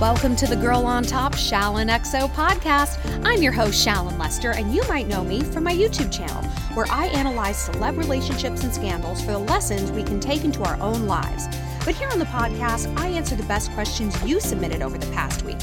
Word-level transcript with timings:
Welcome 0.00 0.34
to 0.36 0.46
the 0.46 0.56
Girl 0.56 0.86
on 0.86 1.02
Top 1.02 1.34
Shallon 1.34 1.90
XO 1.90 2.26
podcast. 2.30 2.98
I'm 3.22 3.42
your 3.42 3.52
host, 3.52 3.86
Shallon 3.86 4.18
Lester, 4.18 4.52
and 4.52 4.74
you 4.74 4.82
might 4.88 5.06
know 5.06 5.22
me 5.22 5.42
from 5.42 5.64
my 5.64 5.74
YouTube 5.74 6.10
channel, 6.10 6.42
where 6.72 6.86
I 6.88 7.08
analyze 7.08 7.68
celeb 7.68 7.98
relationships 7.98 8.64
and 8.64 8.74
scandals 8.74 9.20
for 9.20 9.32
the 9.32 9.38
lessons 9.38 9.92
we 9.92 10.02
can 10.02 10.18
take 10.18 10.42
into 10.42 10.62
our 10.62 10.80
own 10.80 11.06
lives. 11.06 11.48
But 11.84 11.96
here 11.96 12.08
on 12.08 12.18
the 12.18 12.24
podcast, 12.24 12.98
I 12.98 13.08
answer 13.08 13.36
the 13.36 13.42
best 13.42 13.72
questions 13.72 14.16
you 14.24 14.40
submitted 14.40 14.80
over 14.80 14.96
the 14.96 15.10
past 15.12 15.42
week. 15.42 15.58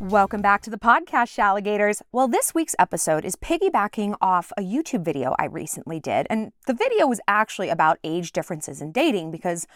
Welcome 0.00 0.42
back 0.42 0.60
to 0.64 0.70
the 0.70 0.76
podcast, 0.76 1.34
Shalligators. 1.34 2.02
Well, 2.12 2.28
this 2.28 2.54
week's 2.54 2.76
episode 2.78 3.24
is 3.24 3.36
piggybacking 3.36 4.18
off 4.20 4.52
a 4.58 4.60
YouTube 4.60 5.06
video 5.06 5.34
I 5.38 5.46
recently 5.46 5.98
did. 5.98 6.26
And 6.28 6.52
the 6.66 6.74
video 6.74 7.06
was 7.06 7.20
actually 7.26 7.70
about 7.70 7.98
age 8.04 8.32
differences 8.32 8.82
in 8.82 8.92
dating 8.92 9.30
because 9.30 9.66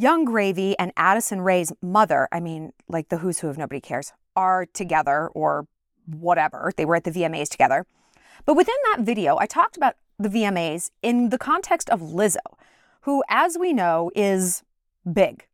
Yung 0.00 0.24
Gravy 0.24 0.78
and 0.78 0.92
Addison 0.96 1.42
Rae's 1.42 1.74
mother, 1.82 2.26
I 2.32 2.40
mean, 2.40 2.72
like 2.88 3.10
the 3.10 3.18
who's 3.18 3.40
who 3.40 3.48
of 3.48 3.58
nobody 3.58 3.82
cares, 3.82 4.14
are 4.34 4.64
together 4.64 5.28
or 5.34 5.66
whatever. 6.06 6.72
They 6.74 6.86
were 6.86 6.96
at 6.96 7.04
the 7.04 7.10
VMAs 7.10 7.50
together. 7.50 7.84
But 8.46 8.54
within 8.54 8.76
that 8.86 9.04
video, 9.04 9.36
I 9.36 9.44
talked 9.44 9.76
about 9.76 9.96
the 10.18 10.30
VMAs 10.30 10.90
in 11.02 11.28
the 11.28 11.36
context 11.36 11.90
of 11.90 12.00
Lizzo, 12.00 12.38
who, 13.02 13.22
as 13.28 13.58
we 13.60 13.74
know, 13.74 14.10
is 14.16 14.62
big. 15.12 15.46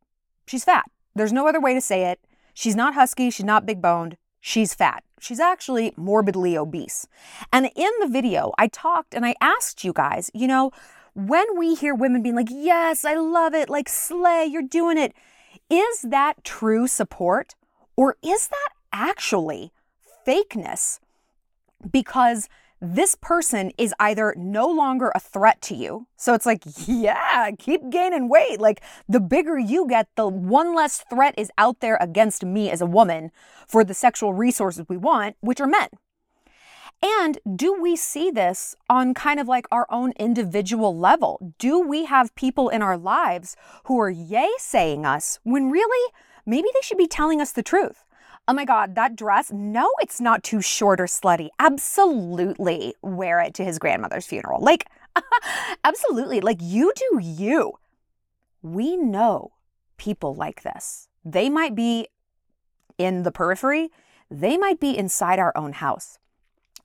She's 0.45 0.63
fat. 0.63 0.85
There's 1.13 1.33
no 1.33 1.45
other 1.45 1.59
way 1.59 1.73
to 1.73 1.81
say 1.81 2.05
it. 2.05 2.21
She's 2.53 2.73
not 2.73 2.93
husky. 2.93 3.29
She's 3.29 3.45
not 3.45 3.65
big 3.65 3.81
boned. 3.81 4.15
She's 4.39 4.73
fat. 4.73 5.03
She's 5.19 5.41
actually 5.41 5.93
morbidly 5.97 6.57
obese. 6.57 7.05
And 7.51 7.69
in 7.75 7.91
the 7.99 8.07
video, 8.07 8.53
I 8.57 8.69
talked 8.69 9.13
and 9.13 9.25
I 9.25 9.35
asked 9.41 9.83
you 9.83 9.91
guys, 9.91 10.31
you 10.33 10.47
know, 10.47 10.71
when 11.17 11.57
we 11.57 11.73
hear 11.73 11.95
women 11.95 12.21
being 12.21 12.35
like, 12.35 12.51
yes, 12.51 13.03
I 13.03 13.15
love 13.15 13.55
it, 13.55 13.71
like 13.71 13.89
slay, 13.89 14.45
you're 14.45 14.61
doing 14.61 14.99
it, 14.99 15.15
is 15.67 16.01
that 16.03 16.43
true 16.43 16.85
support 16.85 17.55
or 17.95 18.17
is 18.21 18.49
that 18.49 18.69
actually 18.93 19.71
fakeness? 20.27 20.99
Because 21.91 22.47
this 22.79 23.15
person 23.19 23.71
is 23.79 23.95
either 23.99 24.35
no 24.37 24.67
longer 24.67 25.11
a 25.15 25.19
threat 25.19 25.59
to 25.63 25.73
you. 25.73 26.05
So 26.17 26.35
it's 26.35 26.45
like, 26.45 26.61
yeah, 26.85 27.49
keep 27.57 27.89
gaining 27.89 28.29
weight. 28.29 28.61
Like 28.61 28.83
the 29.09 29.19
bigger 29.19 29.57
you 29.57 29.87
get, 29.87 30.09
the 30.15 30.27
one 30.27 30.75
less 30.75 31.03
threat 31.09 31.33
is 31.35 31.49
out 31.57 31.79
there 31.79 31.97
against 31.99 32.45
me 32.45 32.69
as 32.69 32.79
a 32.79 32.85
woman 32.85 33.31
for 33.67 33.83
the 33.83 33.95
sexual 33.95 34.35
resources 34.35 34.85
we 34.87 34.97
want, 34.97 35.35
which 35.39 35.59
are 35.59 35.65
men. 35.65 35.87
And 37.01 37.37
do 37.55 37.79
we 37.79 37.95
see 37.95 38.31
this 38.31 38.75
on 38.89 39.13
kind 39.13 39.39
of 39.39 39.47
like 39.47 39.67
our 39.71 39.85
own 39.89 40.13
individual 40.13 40.97
level? 40.97 41.53
Do 41.59 41.79
we 41.79 42.05
have 42.05 42.33
people 42.35 42.69
in 42.69 42.81
our 42.81 42.97
lives 42.97 43.55
who 43.85 43.99
are 43.99 44.09
yay 44.09 44.49
saying 44.57 45.05
us 45.05 45.39
when 45.43 45.69
really 45.69 46.13
maybe 46.45 46.67
they 46.73 46.81
should 46.81 46.97
be 46.97 47.07
telling 47.07 47.39
us 47.39 47.51
the 47.51 47.63
truth? 47.63 48.03
Oh 48.47 48.53
my 48.53 48.65
God, 48.65 48.95
that 48.95 49.15
dress, 49.15 49.51
no, 49.51 49.89
it's 49.99 50.21
not 50.21 50.41
too 50.41 50.61
short 50.61 51.01
or 51.01 51.05
slutty. 51.05 51.49
Absolutely 51.59 52.95
wear 53.01 53.41
it 53.41 53.53
to 53.55 53.65
his 53.65 53.77
grandmother's 53.77 54.25
funeral. 54.25 54.61
Like, 54.61 54.87
absolutely. 55.83 56.39
Like, 56.39 56.59
you 56.61 56.93
do 56.95 57.19
you. 57.21 57.73
We 58.61 58.95
know 58.95 59.51
people 59.97 60.33
like 60.33 60.63
this. 60.63 61.09
They 61.25 61.49
might 61.49 61.75
be 61.75 62.07
in 62.97 63.23
the 63.23 63.31
periphery, 63.31 63.89
they 64.31 64.57
might 64.57 64.79
be 64.79 64.97
inside 64.97 65.39
our 65.39 65.55
own 65.55 65.73
house. 65.73 66.17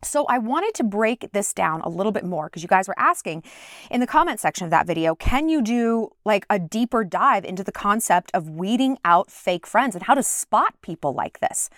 So 0.04 0.26
I 0.26 0.38
wanted 0.38 0.74
to 0.74 0.84
break 0.84 1.30
this 1.32 1.52
down 1.52 1.80
a 1.82 1.88
little 1.88 2.12
bit 2.12 2.24
more 2.24 2.46
because 2.46 2.62
you 2.62 2.68
guys 2.68 2.88
were 2.88 2.98
asking 2.98 3.44
in 3.90 4.00
the 4.00 4.06
comment 4.06 4.40
section 4.40 4.64
of 4.64 4.70
that 4.70 4.86
video, 4.86 5.14
can 5.14 5.48
you 5.48 5.62
do 5.62 6.10
like 6.24 6.44
a 6.50 6.58
deeper 6.58 7.04
dive 7.04 7.44
into 7.44 7.62
the 7.62 7.72
concept 7.72 8.30
of 8.34 8.50
weeding 8.50 8.98
out 9.04 9.30
fake 9.30 9.66
friends 9.66 9.94
and 9.94 10.04
how 10.04 10.14
to 10.14 10.22
spot 10.22 10.74
people 10.82 11.12
like 11.12 11.38
this? 11.40 11.70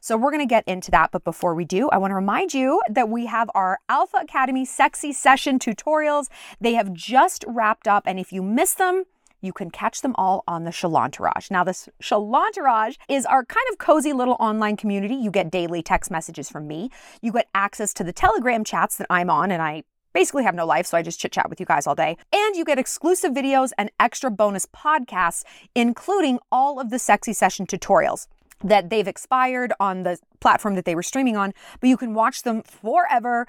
So 0.00 0.16
we're 0.16 0.32
going 0.32 0.40
to 0.40 0.52
get 0.52 0.66
into 0.66 0.90
that, 0.90 1.10
but 1.12 1.22
before 1.22 1.54
we 1.54 1.64
do, 1.64 1.88
I 1.90 1.98
want 1.98 2.10
to 2.10 2.16
remind 2.16 2.54
you 2.54 2.82
that 2.90 3.08
we 3.08 3.26
have 3.26 3.48
our 3.54 3.78
Alpha 3.88 4.16
Academy 4.20 4.64
Sexy 4.64 5.12
Session 5.12 5.60
tutorials. 5.60 6.26
They 6.60 6.74
have 6.74 6.92
just 6.92 7.44
wrapped 7.46 7.86
up 7.86 8.02
and 8.04 8.18
if 8.18 8.32
you 8.32 8.42
miss 8.42 8.74
them, 8.74 9.04
you 9.42 9.52
can 9.52 9.70
catch 9.70 10.00
them 10.00 10.14
all 10.16 10.44
on 10.48 10.64
the 10.64 10.70
Shallontourage. 10.70 11.50
Now, 11.50 11.64
this 11.64 11.88
Shallontourage 12.00 12.96
is 13.08 13.26
our 13.26 13.44
kind 13.44 13.66
of 13.70 13.78
cozy 13.78 14.12
little 14.12 14.36
online 14.40 14.76
community. 14.76 15.14
You 15.14 15.30
get 15.30 15.50
daily 15.50 15.82
text 15.82 16.10
messages 16.10 16.48
from 16.48 16.66
me. 16.66 16.90
You 17.20 17.32
get 17.32 17.48
access 17.54 17.92
to 17.94 18.04
the 18.04 18.12
Telegram 18.12 18.64
chats 18.64 18.96
that 18.96 19.08
I'm 19.10 19.28
on, 19.28 19.50
and 19.50 19.60
I 19.60 19.82
basically 20.14 20.44
have 20.44 20.54
no 20.54 20.64
life, 20.64 20.86
so 20.86 20.96
I 20.96 21.02
just 21.02 21.20
chit 21.20 21.32
chat 21.32 21.50
with 21.50 21.58
you 21.58 21.66
guys 21.66 21.86
all 21.86 21.94
day. 21.94 22.16
And 22.32 22.56
you 22.56 22.64
get 22.64 22.78
exclusive 22.78 23.32
videos 23.32 23.70
and 23.76 23.90
extra 23.98 24.30
bonus 24.30 24.66
podcasts, 24.66 25.42
including 25.74 26.38
all 26.50 26.78
of 26.78 26.90
the 26.90 26.98
sexy 26.98 27.32
session 27.32 27.66
tutorials 27.66 28.28
that 28.62 28.90
they've 28.90 29.08
expired 29.08 29.72
on 29.80 30.04
the 30.04 30.18
platform 30.40 30.76
that 30.76 30.84
they 30.84 30.94
were 30.94 31.02
streaming 31.02 31.36
on, 31.36 31.52
but 31.80 31.88
you 31.88 31.96
can 31.96 32.14
watch 32.14 32.42
them 32.42 32.62
forever 32.62 33.46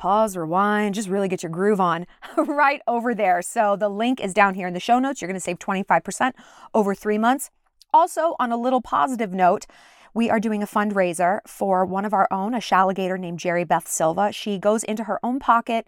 pause, 0.00 0.36
rewind, 0.36 0.94
just 0.94 1.08
really 1.08 1.28
get 1.28 1.42
your 1.42 1.50
groove 1.50 1.80
on 1.80 2.06
right 2.36 2.82
over 2.88 3.14
there. 3.14 3.42
So 3.42 3.76
the 3.76 3.88
link 3.88 4.20
is 4.20 4.34
down 4.34 4.54
here 4.54 4.66
in 4.66 4.74
the 4.74 4.80
show 4.80 4.98
notes. 4.98 5.20
You're 5.20 5.28
going 5.28 5.36
to 5.36 5.40
save 5.40 5.58
25% 5.60 6.32
over 6.74 6.94
three 6.94 7.18
months. 7.18 7.50
Also, 7.92 8.34
on 8.40 8.50
a 8.50 8.56
little 8.56 8.80
positive 8.80 9.32
note, 9.32 9.66
we 10.14 10.28
are 10.30 10.40
doing 10.40 10.62
a 10.62 10.66
fundraiser 10.66 11.40
for 11.46 11.84
one 11.84 12.04
of 12.04 12.12
our 12.12 12.26
own, 12.30 12.54
a 12.54 12.58
shalligator 12.58 13.18
named 13.18 13.38
Jerry 13.38 13.64
Beth 13.64 13.86
Silva. 13.86 14.32
She 14.32 14.58
goes 14.58 14.82
into 14.84 15.04
her 15.04 15.20
own 15.22 15.38
pocket, 15.38 15.86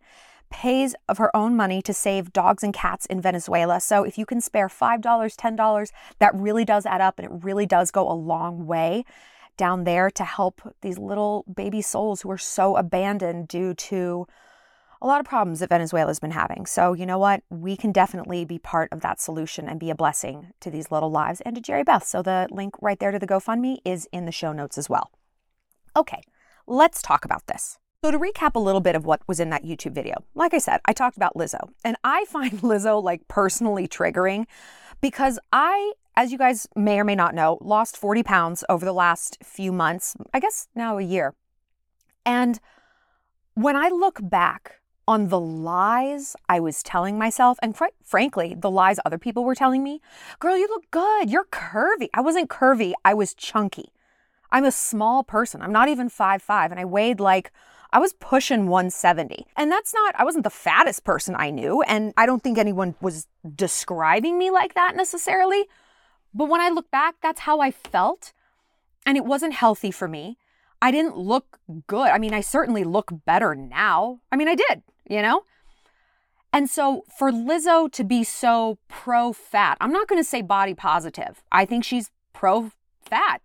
pays 0.51 0.95
of 1.09 1.19
her 1.19 1.35
own 1.35 1.57
money 1.57 1.83
to 1.83 1.93
save 1.93 2.33
dogs 2.33 2.63
and 2.63 2.75
cats 2.75 3.07
in 3.07 3.21
Venezuela. 3.21 3.81
So 3.81 4.05
if 4.05 4.19
you 4.19 4.27
can 4.27 4.41
spare 4.41 4.69
$5, 4.69 5.01
$10, 5.01 5.93
that 6.19 6.35
really 6.35 6.65
does 6.65 6.87
add 6.87 7.01
up 7.01 7.19
and 7.19 7.27
it 7.27 7.45
really 7.45 7.67
does 7.67 7.91
go 7.91 8.09
a 8.09 8.13
long 8.13 8.67
way 8.67 9.05
down 9.57 9.85
there 9.85 10.11
to 10.11 10.25
help 10.25 10.61
these 10.81 10.99
little 10.99 11.45
baby 11.53 11.83
souls 11.83 12.23
who 12.23 12.31
are 12.31 12.39
so 12.39 12.77
abandoned 12.77 13.49
due 13.49 13.75
to 13.75 14.27
a 15.03 15.07
lot 15.07 15.19
of 15.19 15.27
problems 15.27 15.59
that 15.59 15.69
Venezuela's 15.69 16.21
been 16.21 16.31
having. 16.31 16.65
So, 16.65 16.93
you 16.93 17.05
know 17.05 17.19
what? 17.19 17.43
We 17.51 17.77
can 17.77 17.91
definitely 17.91 18.45
be 18.45 18.59
part 18.59 18.89
of 18.93 19.01
that 19.01 19.21
solution 19.21 19.69
and 19.69 19.81
be 19.81 19.91
a 19.91 19.97
blessing 19.97 20.53
to 20.61 20.71
these 20.71 20.93
little 20.93 21.11
lives 21.11 21.41
and 21.41 21.57
to 21.57 21.61
Jerry 21.61 21.83
Beth. 21.83 22.07
So, 22.07 22.23
the 22.23 22.47
link 22.53 22.75
right 22.81 22.99
there 22.99 23.11
to 23.11 23.19
the 23.19 23.27
GoFundMe 23.27 23.79
is 23.85 24.09
in 24.13 24.27
the 24.27 24.33
show 24.33 24.53
notes 24.53 24.79
as 24.79 24.89
well. 24.89 25.11
Okay, 25.97 26.23
let's 26.69 27.03
talk 27.03 27.25
about 27.25 27.49
this. 27.49 27.81
So, 28.05 28.13
to 28.13 28.19
recap 28.19 28.55
a 28.55 28.61
little 28.61 28.81
bit 28.81 28.95
of 28.95 29.05
what 29.05 29.27
was 29.27 29.41
in 29.41 29.51
that 29.51 29.65
YouTube 29.65 29.93
video, 29.93 30.25
like 30.37 30.55
I 30.55 30.59
said, 30.59 30.81
I 30.85 30.93
talked 30.93 31.17
about 31.17 31.35
Lizzo, 31.35 31.71
and 31.85 31.97
I 32.05 32.25
find 32.29 32.61
Lizzo 32.61 33.03
like 33.03 33.27
personally 33.27 33.89
triggering 33.89 34.47
because 35.01 35.39
I 35.53 35.95
as 36.17 36.33
you 36.33 36.39
guys 36.39 36.67
may 36.77 36.99
or 36.99 37.05
may 37.05 37.15
not 37.15 37.35
know, 37.35 37.59
lost 37.61 37.97
40 37.97 38.23
pounds 38.23 38.65
over 38.69 38.85
the 38.85 38.93
last 38.93 39.39
few 39.43 39.73
months, 39.73 40.15
I 40.33 40.41
guess 40.41 40.69
now 40.75 40.99
a 40.99 41.03
year. 41.03 41.35
And 42.25 42.61
when 43.55 43.77
I 43.77 43.89
look 43.89 44.19
back 44.23 44.81
on 45.09 45.29
the 45.29 45.41
lies 45.41 46.37
I 46.49 46.61
was 46.61 46.83
telling 46.83 47.19
myself, 47.19 47.59
and 47.63 47.77
fr- 47.77 47.87
frankly, 48.03 48.55
the 48.59 48.71
lies 48.71 49.01
other 49.05 49.19
people 49.19 49.45
were 49.45 49.55
telling 49.55 49.83
me, 49.83 50.01
girl, 50.39 50.57
you 50.57 50.69
look 50.69 50.91
good. 50.91 51.31
You're 51.31 51.45
curvy. 51.45 52.09
I 52.15 52.21
wasn't 52.21 52.51
curvy, 52.51 52.93
I 53.05 53.15
was 53.15 53.35
chunky. 53.35 53.93
I'm 54.51 54.65
a 54.65 54.73
small 54.73 55.25
person. 55.25 55.63
I'm 55.63 55.73
not 55.73 55.89
even 55.89 56.09
five 56.09 56.43
five, 56.43 56.71
and 56.71 56.79
I 56.79 56.85
weighed 56.85 57.21
like 57.21 57.51
I 57.93 57.99
was 57.99 58.15
pushing 58.15 58.69
170. 58.69 59.47
And 59.57 59.71
that's 59.71 59.93
not, 59.93 60.15
I 60.17 60.25
wasn't 60.25 60.45
the 60.45 60.51
fattest 60.51 61.05
person 61.05 61.35
I 61.37 61.51
knew. 61.51 61.83
And 61.83 62.15
I 62.17 62.25
don't 62.25 62.43
think 62.43 62.57
anyone 62.57 62.95
was 63.03 63.27
describing 63.55 64.39
me 64.39 64.51
like 64.51 64.75
that 64.75 64.97
necessarily. 64.97 65.67
But 66.35 66.49
when 66.49 66.61
I 66.61 66.69
look 66.69 66.91
back, 66.91 67.17
that's 67.23 67.41
how 67.41 67.61
I 67.61 67.71
felt. 67.71 68.33
And 69.05 69.17
it 69.17 69.25
wasn't 69.25 69.55
healthy 69.55 69.91
for 69.91 70.09
me. 70.09 70.39
I 70.81 70.91
didn't 70.91 71.17
look 71.17 71.61
good. 71.87 72.09
I 72.09 72.19
mean, 72.19 72.35
I 72.35 72.41
certainly 72.41 72.85
look 72.85 73.13
better 73.25 73.55
now. 73.55 74.21
I 74.31 74.37
mean, 74.37 74.49
I 74.49 74.55
did, 74.55 74.83
you 75.09 75.23
know? 75.23 75.43
And 76.53 76.69
so 76.69 77.05
for 77.17 77.31
Lizzo 77.31 77.91
to 77.93 78.05
be 78.05 78.25
so 78.25 78.79
pro 78.89 79.33
fat, 79.33 79.79
I'm 79.81 79.93
not 79.93 80.09
going 80.09 80.21
to 80.21 80.29
say 80.29 80.43
body 80.43 80.75
positive. 80.75 81.43
I 81.51 81.65
think 81.65 81.85
she's 81.85 82.11
pro 82.33 82.73
fat. 83.01 83.41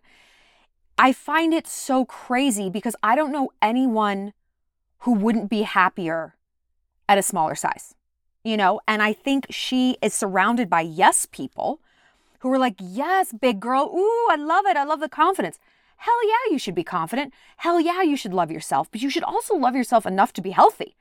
I 0.98 1.14
find 1.14 1.54
it 1.54 1.68
so 1.68 2.06
crazy 2.06 2.70
because 2.70 2.96
I 3.04 3.16
don't 3.16 3.32
know 3.32 3.52
anyone 3.62 4.34
who 5.00 5.14
wouldn't 5.14 5.50
be 5.50 5.62
happier 5.62 6.36
at 7.08 7.20
a 7.20 7.24
smaller 7.24 7.56
size, 7.56 7.94
you 8.44 8.58
know? 8.58 8.82
And 8.88 9.02
I 9.02 9.14
think 9.14 9.46
she 9.50 9.98
is 10.02 10.14
surrounded 10.14 10.70
by 10.70 10.82
yes 10.82 11.28
people 11.28 11.82
who 12.48 12.52
were 12.52 12.58
like, 12.58 12.76
Yes, 12.80 13.34
big 13.34 13.60
girl. 13.60 13.92
Ooh, 13.94 14.28
I 14.32 14.38
love 14.38 14.66
it. 14.66 14.78
I 14.78 14.86
love 14.86 15.02
the 15.02 15.10
confidence. 15.10 15.60
Hell 15.98 16.28
yeah, 16.28 16.52
you 16.52 16.60
should 16.60 16.76
be 16.76 16.84
confident. 16.84 17.34
Hell 17.58 17.82
yeah, 17.82 18.02
you 18.02 18.16
should 18.16 18.34
love 18.34 18.52
yourself, 18.52 18.90
but 18.92 19.02
you 19.02 19.10
should 19.10 19.24
also 19.24 19.56
love 19.56 19.76
yourself 19.76 20.06
enough 20.06 20.32
to 20.34 20.42
be 20.42 20.52
healthy. 20.52 20.96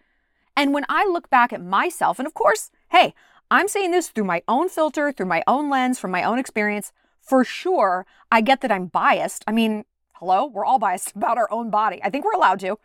And 0.56 0.72
when 0.72 0.86
I 0.88 1.04
look 1.04 1.30
back 1.30 1.52
at 1.52 1.62
myself, 1.62 2.18
and 2.18 2.26
of 2.26 2.34
course, 2.34 2.70
hey, 2.90 3.14
I'm 3.50 3.68
saying 3.68 3.90
this 3.92 4.08
through 4.08 4.24
my 4.24 4.42
own 4.48 4.68
filter, 4.68 5.12
through 5.12 5.26
my 5.26 5.44
own 5.46 5.70
lens, 5.70 5.98
from 5.98 6.10
my 6.10 6.24
own 6.24 6.38
experience. 6.38 6.92
For 7.20 7.44
sure, 7.44 8.06
I 8.32 8.40
get 8.40 8.62
that 8.62 8.72
I'm 8.72 8.86
biased. 8.86 9.44
I 9.46 9.52
mean, 9.52 9.84
hello, 10.14 10.46
we're 10.46 10.64
all 10.64 10.78
biased 10.78 11.12
about 11.16 11.38
our 11.38 11.50
own 11.52 11.70
body. 11.70 12.00
I 12.02 12.10
think 12.10 12.24
we're 12.24 12.32
allowed 12.32 12.60
to. 12.60 12.78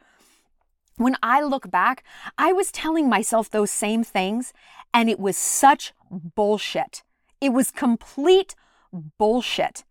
When 0.97 1.15
I 1.23 1.41
look 1.41 1.71
back, 1.71 2.03
I 2.37 2.51
was 2.51 2.71
telling 2.71 3.09
myself 3.09 3.49
those 3.49 3.71
same 3.71 4.03
things, 4.03 4.53
and 4.93 5.09
it 5.09 5.19
was 5.19 5.37
such 5.37 5.93
bullshit. 6.11 7.03
It 7.41 7.51
was 7.51 7.71
complete 7.71 8.55
bullshit. 9.17 9.83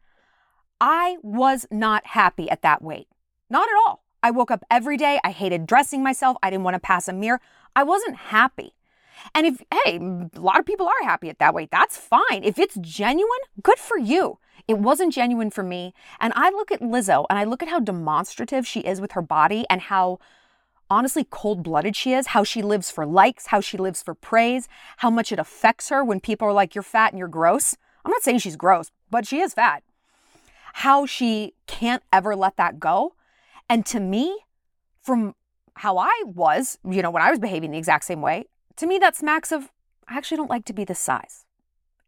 I 0.80 1.18
was 1.22 1.66
not 1.70 2.06
happy 2.06 2.48
at 2.48 2.62
that 2.62 2.80
weight. 2.80 3.08
Not 3.50 3.68
at 3.68 3.74
all. 3.86 4.04
I 4.22 4.30
woke 4.30 4.50
up 4.50 4.64
every 4.70 4.96
day. 4.96 5.18
I 5.24 5.30
hated 5.30 5.66
dressing 5.66 6.02
myself. 6.02 6.36
I 6.42 6.50
didn't 6.50 6.64
want 6.64 6.74
to 6.74 6.80
pass 6.80 7.08
a 7.08 7.12
mirror. 7.12 7.40
I 7.74 7.82
wasn't 7.82 8.16
happy. 8.16 8.74
And 9.34 9.46
if, 9.46 9.62
hey, 9.84 9.96
a 9.98 10.40
lot 10.40 10.58
of 10.58 10.64
people 10.64 10.86
are 10.86 11.04
happy 11.04 11.28
at 11.28 11.38
that 11.38 11.54
weight. 11.54 11.70
That's 11.70 11.96
fine. 11.96 12.42
If 12.42 12.58
it's 12.58 12.76
genuine, 12.80 13.40
good 13.62 13.78
for 13.78 13.98
you. 13.98 14.38
It 14.68 14.78
wasn't 14.78 15.12
genuine 15.12 15.50
for 15.50 15.62
me. 15.62 15.92
And 16.20 16.32
I 16.36 16.50
look 16.50 16.70
at 16.70 16.80
Lizzo 16.80 17.26
and 17.28 17.38
I 17.38 17.44
look 17.44 17.62
at 17.62 17.68
how 17.68 17.80
demonstrative 17.80 18.66
she 18.66 18.80
is 18.80 19.00
with 19.00 19.12
her 19.12 19.22
body 19.22 19.66
and 19.68 19.80
how 19.80 20.18
honestly 20.90 21.24
cold 21.30 21.62
blooded 21.62 21.94
she 21.96 22.12
is, 22.12 22.28
how 22.28 22.44
she 22.44 22.62
lives 22.62 22.90
for 22.90 23.06
likes, 23.06 23.46
how 23.46 23.60
she 23.60 23.78
lives 23.78 24.02
for 24.02 24.14
praise, 24.14 24.68
how 24.98 25.10
much 25.10 25.32
it 25.32 25.38
affects 25.38 25.88
her 25.88 26.04
when 26.04 26.20
people 26.20 26.48
are 26.48 26.52
like, 26.52 26.74
you're 26.74 26.82
fat 26.82 27.12
and 27.12 27.18
you're 27.18 27.28
gross. 27.28 27.76
I'm 28.04 28.10
not 28.10 28.22
saying 28.22 28.38
she's 28.38 28.56
gross, 28.56 28.90
but 29.10 29.26
she 29.26 29.40
is 29.40 29.54
fat. 29.54 29.82
How 30.74 31.06
she 31.06 31.54
can't 31.66 32.02
ever 32.12 32.34
let 32.34 32.56
that 32.56 32.80
go. 32.80 33.14
And 33.68 33.86
to 33.86 34.00
me, 34.00 34.40
from 35.00 35.34
how 35.74 35.96
I 35.96 36.22
was, 36.26 36.78
you 36.88 37.02
know, 37.02 37.10
when 37.10 37.22
I 37.22 37.30
was 37.30 37.38
behaving 37.38 37.70
the 37.70 37.78
exact 37.78 38.04
same 38.04 38.20
way, 38.20 38.46
to 38.76 38.86
me, 38.86 38.98
that 38.98 39.16
smacks 39.16 39.52
of, 39.52 39.70
I 40.08 40.16
actually 40.16 40.38
don't 40.38 40.50
like 40.50 40.64
to 40.66 40.72
be 40.72 40.84
this 40.84 40.98
size. 40.98 41.44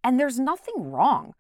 And 0.03 0.19
there's 0.19 0.39
nothing 0.39 0.91
wrong 0.91 1.35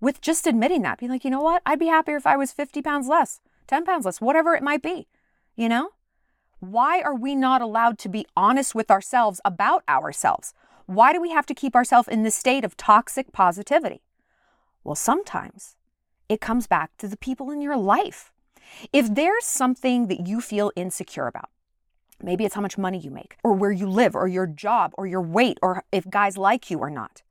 with 0.00 0.20
just 0.20 0.46
admitting 0.46 0.82
that, 0.82 0.98
being 0.98 1.12
like, 1.12 1.24
you 1.24 1.30
know 1.30 1.40
what? 1.40 1.62
I'd 1.64 1.78
be 1.78 1.86
happier 1.86 2.16
if 2.16 2.26
I 2.26 2.36
was 2.36 2.52
50 2.52 2.82
pounds 2.82 3.06
less, 3.06 3.40
10 3.68 3.84
pounds 3.84 4.04
less, 4.04 4.20
whatever 4.20 4.54
it 4.54 4.62
might 4.62 4.82
be, 4.82 5.06
you 5.54 5.68
know? 5.68 5.90
Why 6.62 7.00
are 7.00 7.16
we 7.16 7.34
not 7.34 7.60
allowed 7.60 7.98
to 7.98 8.08
be 8.08 8.24
honest 8.36 8.72
with 8.72 8.88
ourselves 8.88 9.40
about 9.44 9.82
ourselves? 9.88 10.54
Why 10.86 11.12
do 11.12 11.20
we 11.20 11.30
have 11.30 11.44
to 11.46 11.56
keep 11.56 11.74
ourselves 11.74 12.06
in 12.06 12.22
this 12.22 12.36
state 12.36 12.64
of 12.64 12.76
toxic 12.76 13.32
positivity? 13.32 14.02
Well, 14.84 14.94
sometimes 14.94 15.74
it 16.28 16.40
comes 16.40 16.68
back 16.68 16.96
to 16.98 17.08
the 17.08 17.16
people 17.16 17.50
in 17.50 17.62
your 17.62 17.76
life. 17.76 18.30
If 18.92 19.12
there's 19.12 19.44
something 19.44 20.06
that 20.06 20.28
you 20.28 20.40
feel 20.40 20.70
insecure 20.76 21.26
about, 21.26 21.50
maybe 22.22 22.44
it's 22.44 22.54
how 22.54 22.60
much 22.60 22.78
money 22.78 22.98
you 22.98 23.10
make, 23.10 23.38
or 23.42 23.54
where 23.54 23.72
you 23.72 23.88
live, 23.88 24.14
or 24.14 24.28
your 24.28 24.46
job, 24.46 24.92
or 24.96 25.08
your 25.08 25.20
weight, 25.20 25.58
or 25.62 25.82
if 25.90 26.08
guys 26.08 26.38
like 26.38 26.70
you 26.70 26.78
or 26.78 26.90
not. 26.90 27.22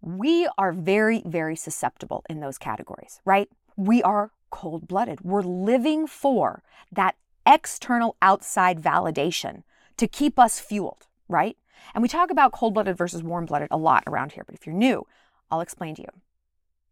We 0.00 0.48
are 0.58 0.72
very, 0.72 1.22
very 1.24 1.54
susceptible 1.54 2.24
in 2.28 2.40
those 2.40 2.58
categories, 2.58 3.20
right? 3.24 3.48
We 3.76 4.02
are 4.02 4.32
cold 4.50 4.88
blooded. 4.88 5.20
We're 5.20 5.42
living 5.42 6.08
for 6.08 6.64
that 6.90 7.14
external 7.46 8.16
outside 8.22 8.80
validation 8.80 9.62
to 9.96 10.08
keep 10.08 10.38
us 10.38 10.60
fueled, 10.60 11.06
right? 11.28 11.56
And 11.94 12.02
we 12.02 12.08
talk 12.08 12.30
about 12.30 12.52
cold 12.52 12.74
blooded 12.74 12.96
versus 12.96 13.22
warm 13.22 13.46
blooded 13.46 13.68
a 13.70 13.76
lot 13.76 14.04
around 14.06 14.32
here, 14.32 14.44
but 14.44 14.54
if 14.54 14.66
you're 14.66 14.74
new, 14.74 15.06
I'll 15.50 15.60
explain 15.60 15.94
to 15.96 16.02
you. 16.02 16.08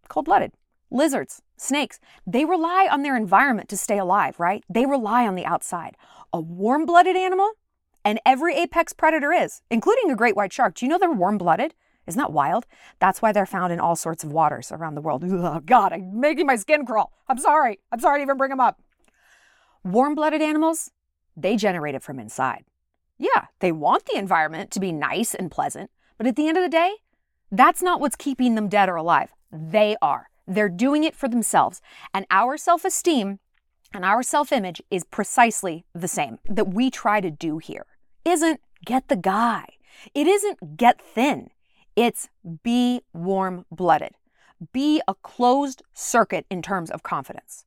Cold 0.08 0.26
blooded, 0.26 0.52
lizards, 0.90 1.42
snakes, 1.56 1.98
they 2.26 2.44
rely 2.44 2.88
on 2.90 3.02
their 3.02 3.16
environment 3.16 3.68
to 3.70 3.76
stay 3.76 3.98
alive, 3.98 4.38
right? 4.38 4.64
They 4.68 4.86
rely 4.86 5.26
on 5.26 5.34
the 5.34 5.46
outside. 5.46 5.96
A 6.32 6.40
warm 6.40 6.84
blooded 6.86 7.16
animal, 7.16 7.52
and 8.04 8.20
every 8.26 8.56
apex 8.56 8.92
predator 8.92 9.32
is, 9.32 9.62
including 9.70 10.10
a 10.10 10.16
great 10.16 10.36
white 10.36 10.52
shark. 10.52 10.74
Do 10.74 10.84
you 10.84 10.90
know 10.90 10.98
they're 10.98 11.10
warm 11.12 11.38
blooded? 11.38 11.74
Isn't 12.06 12.18
that 12.18 12.32
wild? 12.32 12.66
That's 12.98 13.22
why 13.22 13.32
they're 13.32 13.46
found 13.46 13.72
in 13.72 13.78
all 13.78 13.94
sorts 13.94 14.24
of 14.24 14.32
waters 14.32 14.72
around 14.72 14.96
the 14.96 15.00
world. 15.00 15.24
Oh, 15.32 15.60
God, 15.64 15.92
I'm 15.92 16.20
making 16.20 16.46
my 16.46 16.56
skin 16.56 16.84
crawl. 16.84 17.12
I'm 17.28 17.38
sorry. 17.38 17.78
I'm 17.92 18.00
sorry 18.00 18.18
to 18.18 18.22
even 18.22 18.36
bring 18.36 18.50
them 18.50 18.60
up. 18.60 18.80
Warm 19.84 20.14
blooded 20.14 20.40
animals, 20.40 20.90
they 21.36 21.56
generate 21.56 21.96
it 21.96 22.02
from 22.02 22.20
inside. 22.20 22.64
Yeah, 23.18 23.46
they 23.58 23.72
want 23.72 24.06
the 24.06 24.16
environment 24.16 24.70
to 24.72 24.80
be 24.80 24.92
nice 24.92 25.34
and 25.34 25.50
pleasant, 25.50 25.90
but 26.18 26.26
at 26.26 26.36
the 26.36 26.46
end 26.46 26.56
of 26.56 26.62
the 26.62 26.68
day, 26.68 26.94
that's 27.50 27.82
not 27.82 28.00
what's 28.00 28.16
keeping 28.16 28.54
them 28.54 28.68
dead 28.68 28.88
or 28.88 28.96
alive. 28.96 29.32
They 29.50 29.96
are. 30.00 30.30
They're 30.46 30.68
doing 30.68 31.04
it 31.04 31.16
for 31.16 31.28
themselves. 31.28 31.80
And 32.14 32.26
our 32.30 32.56
self 32.56 32.84
esteem 32.84 33.40
and 33.92 34.04
our 34.04 34.22
self 34.22 34.52
image 34.52 34.80
is 34.90 35.04
precisely 35.04 35.84
the 35.94 36.08
same 36.08 36.38
that 36.48 36.72
we 36.72 36.90
try 36.90 37.20
to 37.20 37.30
do 37.30 37.58
here. 37.58 37.86
Isn't 38.24 38.60
get 38.84 39.08
the 39.08 39.16
guy. 39.16 39.66
It 40.14 40.26
isn't 40.26 40.76
get 40.76 41.00
thin. 41.00 41.50
It's 41.96 42.28
be 42.62 43.02
warm 43.12 43.66
blooded. 43.70 44.12
Be 44.72 45.02
a 45.08 45.14
closed 45.14 45.82
circuit 45.92 46.46
in 46.48 46.62
terms 46.62 46.90
of 46.90 47.02
confidence. 47.02 47.64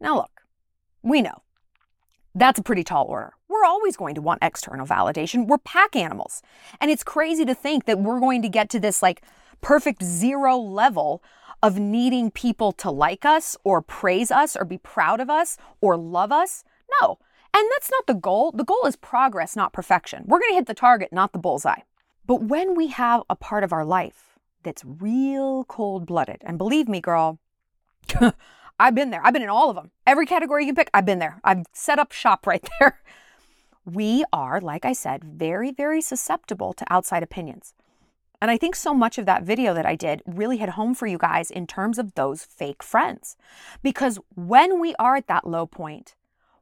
Now, 0.00 0.16
look, 0.16 0.42
we 1.02 1.22
know 1.22 1.42
that's 2.38 2.58
a 2.58 2.62
pretty 2.62 2.84
tall 2.84 3.06
order. 3.06 3.32
We're 3.48 3.64
always 3.64 3.96
going 3.96 4.14
to 4.14 4.22
want 4.22 4.40
external 4.42 4.86
validation. 4.86 5.46
We're 5.46 5.58
pack 5.58 5.96
animals. 5.96 6.42
And 6.80 6.90
it's 6.90 7.04
crazy 7.04 7.44
to 7.44 7.54
think 7.54 7.86
that 7.86 8.00
we're 8.00 8.20
going 8.20 8.42
to 8.42 8.48
get 8.48 8.68
to 8.70 8.80
this 8.80 9.02
like 9.02 9.22
perfect 9.60 10.02
zero 10.02 10.56
level 10.56 11.22
of 11.62 11.78
needing 11.78 12.30
people 12.30 12.72
to 12.72 12.90
like 12.90 13.24
us 13.24 13.56
or 13.64 13.82
praise 13.82 14.30
us 14.30 14.56
or 14.56 14.64
be 14.64 14.78
proud 14.78 15.20
of 15.20 15.28
us 15.28 15.56
or 15.80 15.96
love 15.96 16.30
us. 16.30 16.64
No. 17.00 17.18
And 17.54 17.66
that's 17.72 17.90
not 17.90 18.06
the 18.06 18.14
goal. 18.14 18.52
The 18.52 18.64
goal 18.64 18.84
is 18.86 18.96
progress, 18.96 19.56
not 19.56 19.72
perfection. 19.72 20.24
We're 20.26 20.38
going 20.38 20.52
to 20.52 20.56
hit 20.56 20.66
the 20.66 20.74
target, 20.74 21.12
not 21.12 21.32
the 21.32 21.38
bullseye. 21.38 21.80
But 22.26 22.42
when 22.42 22.76
we 22.76 22.88
have 22.88 23.22
a 23.28 23.34
part 23.34 23.64
of 23.64 23.72
our 23.72 23.84
life 23.84 24.38
that's 24.62 24.84
real 24.84 25.64
cold 25.64 26.06
blooded, 26.06 26.42
and 26.44 26.58
believe 26.58 26.88
me, 26.88 27.00
girl, 27.00 27.38
I've 28.78 28.94
been 28.94 29.10
there. 29.10 29.24
I've 29.24 29.32
been 29.32 29.42
in 29.42 29.48
all 29.48 29.70
of 29.70 29.76
them. 29.76 29.90
Every 30.06 30.26
category 30.26 30.64
you 30.64 30.68
can 30.68 30.76
pick, 30.76 30.90
I've 30.94 31.06
been 31.06 31.18
there. 31.18 31.40
I've 31.42 31.66
set 31.72 31.98
up 31.98 32.12
shop 32.12 32.46
right 32.46 32.66
there. 32.80 33.00
We 33.84 34.24
are, 34.32 34.60
like 34.60 34.84
I 34.84 34.92
said, 34.92 35.24
very, 35.24 35.72
very 35.72 36.00
susceptible 36.00 36.72
to 36.74 36.92
outside 36.92 37.22
opinions. 37.22 37.74
And 38.40 38.50
I 38.50 38.56
think 38.56 38.76
so 38.76 38.94
much 38.94 39.18
of 39.18 39.26
that 39.26 39.42
video 39.42 39.74
that 39.74 39.86
I 39.86 39.96
did 39.96 40.22
really 40.26 40.58
hit 40.58 40.70
home 40.70 40.94
for 40.94 41.06
you 41.06 41.18
guys 41.18 41.50
in 41.50 41.66
terms 41.66 41.98
of 41.98 42.14
those 42.14 42.44
fake 42.44 42.82
friends. 42.82 43.36
Because 43.82 44.18
when 44.36 44.80
we 44.80 44.94
are 44.98 45.16
at 45.16 45.26
that 45.26 45.46
low 45.46 45.66
point, 45.66 46.14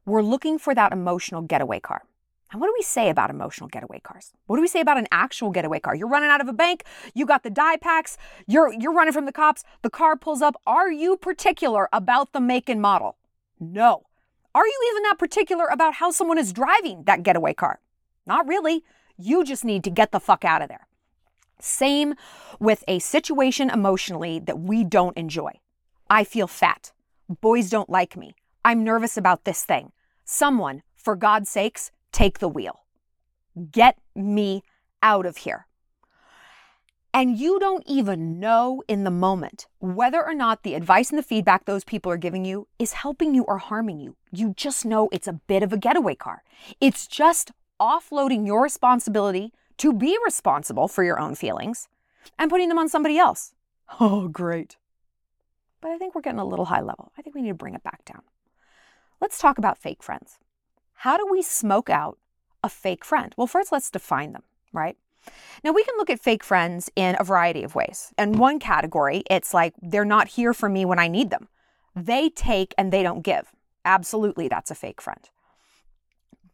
we're 0.05 0.23
looking 0.23 0.57
for 0.57 0.73
that 0.73 0.91
emotional 0.91 1.41
getaway 1.41 1.79
car. 1.79 2.03
And 2.51 2.61
what 2.61 2.67
do 2.67 2.73
we 2.77 2.83
say 2.83 3.09
about 3.09 3.29
emotional 3.29 3.67
getaway 3.67 3.99
cars? 3.99 4.31
What 4.45 4.55
do 4.55 4.61
we 4.61 4.67
say 4.67 4.79
about 4.79 4.97
an 4.97 5.07
actual 5.11 5.51
getaway 5.51 5.79
car? 5.79 5.95
You're 5.95 6.07
running 6.07 6.29
out 6.29 6.41
of 6.41 6.47
a 6.47 6.53
bank, 6.53 6.83
you 7.13 7.25
got 7.25 7.43
the 7.43 7.49
die 7.49 7.77
packs, 7.77 8.17
you're 8.47 8.73
you're 8.73 8.93
running 8.93 9.13
from 9.13 9.25
the 9.25 9.31
cops, 9.31 9.63
the 9.81 9.89
car 9.89 10.15
pulls 10.15 10.41
up. 10.41 10.55
Are 10.65 10.91
you 10.91 11.17
particular 11.17 11.89
about 11.91 12.31
the 12.31 12.39
make 12.39 12.69
and 12.69 12.81
model? 12.81 13.17
No. 13.59 14.03
Are 14.55 14.65
you 14.65 14.91
even 14.91 15.03
that 15.03 15.19
particular 15.19 15.65
about 15.65 15.95
how 15.95 16.09
someone 16.09 16.37
is 16.37 16.53
driving 16.53 17.03
that 17.03 17.23
getaway 17.23 17.53
car? 17.53 17.79
Not 18.25 18.47
really. 18.47 18.83
You 19.17 19.43
just 19.43 19.65
need 19.65 19.83
to 19.83 19.89
get 19.89 20.11
the 20.11 20.19
fuck 20.19 20.45
out 20.45 20.61
of 20.61 20.69
there. 20.69 20.87
Same 21.59 22.15
with 22.59 22.83
a 22.87 22.99
situation 22.99 23.69
emotionally 23.69 24.39
that 24.39 24.59
we 24.59 24.83
don't 24.83 25.17
enjoy. 25.17 25.51
I 26.09 26.23
feel 26.23 26.47
fat. 26.47 26.91
Boys 27.41 27.69
don't 27.69 27.89
like 27.89 28.15
me. 28.15 28.35
I'm 28.63 28.83
nervous 28.83 29.17
about 29.17 29.43
this 29.43 29.63
thing. 29.63 29.91
Someone, 30.23 30.83
for 30.95 31.15
God's 31.15 31.49
sakes, 31.49 31.91
take 32.11 32.39
the 32.39 32.47
wheel. 32.47 32.85
Get 33.71 33.97
me 34.15 34.63
out 35.01 35.25
of 35.25 35.37
here. 35.37 35.67
And 37.13 37.37
you 37.37 37.59
don't 37.59 37.83
even 37.87 38.39
know 38.39 38.83
in 38.87 39.03
the 39.03 39.09
moment 39.09 39.65
whether 39.79 40.23
or 40.23 40.35
not 40.35 40.61
the 40.61 40.75
advice 40.75 41.09
and 41.09 41.17
the 41.17 41.23
feedback 41.23 41.65
those 41.65 41.83
people 41.83 42.11
are 42.11 42.17
giving 42.17 42.45
you 42.45 42.67
is 42.77 42.93
helping 42.93 43.33
you 43.33 43.43
or 43.43 43.57
harming 43.57 43.99
you. 43.99 44.15
You 44.31 44.53
just 44.55 44.85
know 44.85 45.09
it's 45.11 45.27
a 45.27 45.33
bit 45.33 45.63
of 45.63 45.73
a 45.73 45.77
getaway 45.77 46.13
car. 46.13 46.43
It's 46.79 47.07
just 47.07 47.51
offloading 47.79 48.45
your 48.45 48.61
responsibility 48.61 49.51
to 49.77 49.93
be 49.93 50.17
responsible 50.23 50.87
for 50.87 51.03
your 51.03 51.19
own 51.19 51.33
feelings 51.33 51.87
and 52.37 52.51
putting 52.51 52.69
them 52.69 52.79
on 52.79 52.89
somebody 52.89 53.17
else. 53.17 53.53
Oh, 53.99 54.27
great. 54.27 54.77
But 55.81 55.91
I 55.91 55.97
think 55.97 56.13
we're 56.13 56.21
getting 56.21 56.39
a 56.39 56.45
little 56.45 56.65
high 56.65 56.81
level. 56.81 57.11
I 57.17 57.21
think 57.21 57.35
we 57.35 57.41
need 57.41 57.49
to 57.49 57.55
bring 57.55 57.73
it 57.73 57.83
back 57.83 58.03
down. 58.05 58.21
Let's 59.21 59.39
talk 59.39 59.57
about 59.57 59.77
fake 59.77 60.03
friends. 60.03 60.37
How 61.01 61.15
do 61.15 61.27
we 61.29 61.43
smoke 61.43 61.91
out 61.91 62.17
a 62.63 62.69
fake 62.69 63.05
friend? 63.05 63.33
Well, 63.37 63.45
first, 63.45 63.71
let's 63.71 63.91
define 63.91 64.33
them, 64.33 64.41
right? 64.73 64.97
Now, 65.63 65.71
we 65.71 65.83
can 65.83 65.95
look 65.97 66.09
at 66.09 66.19
fake 66.19 66.43
friends 66.43 66.89
in 66.95 67.15
a 67.19 67.23
variety 67.23 67.63
of 67.63 67.75
ways. 67.75 68.13
In 68.17 68.39
one 68.39 68.57
category, 68.59 69.23
it's 69.29 69.53
like 69.53 69.75
they're 69.79 70.05
not 70.05 70.29
here 70.29 70.55
for 70.55 70.69
me 70.69 70.85
when 70.85 70.97
I 70.97 71.07
need 71.07 71.29
them. 71.29 71.49
They 71.95 72.29
take 72.29 72.73
and 72.79 72.91
they 72.91 73.03
don't 73.03 73.21
give. 73.21 73.51
Absolutely, 73.85 74.47
that's 74.47 74.71
a 74.71 74.75
fake 74.75 74.99
friend. 74.99 75.29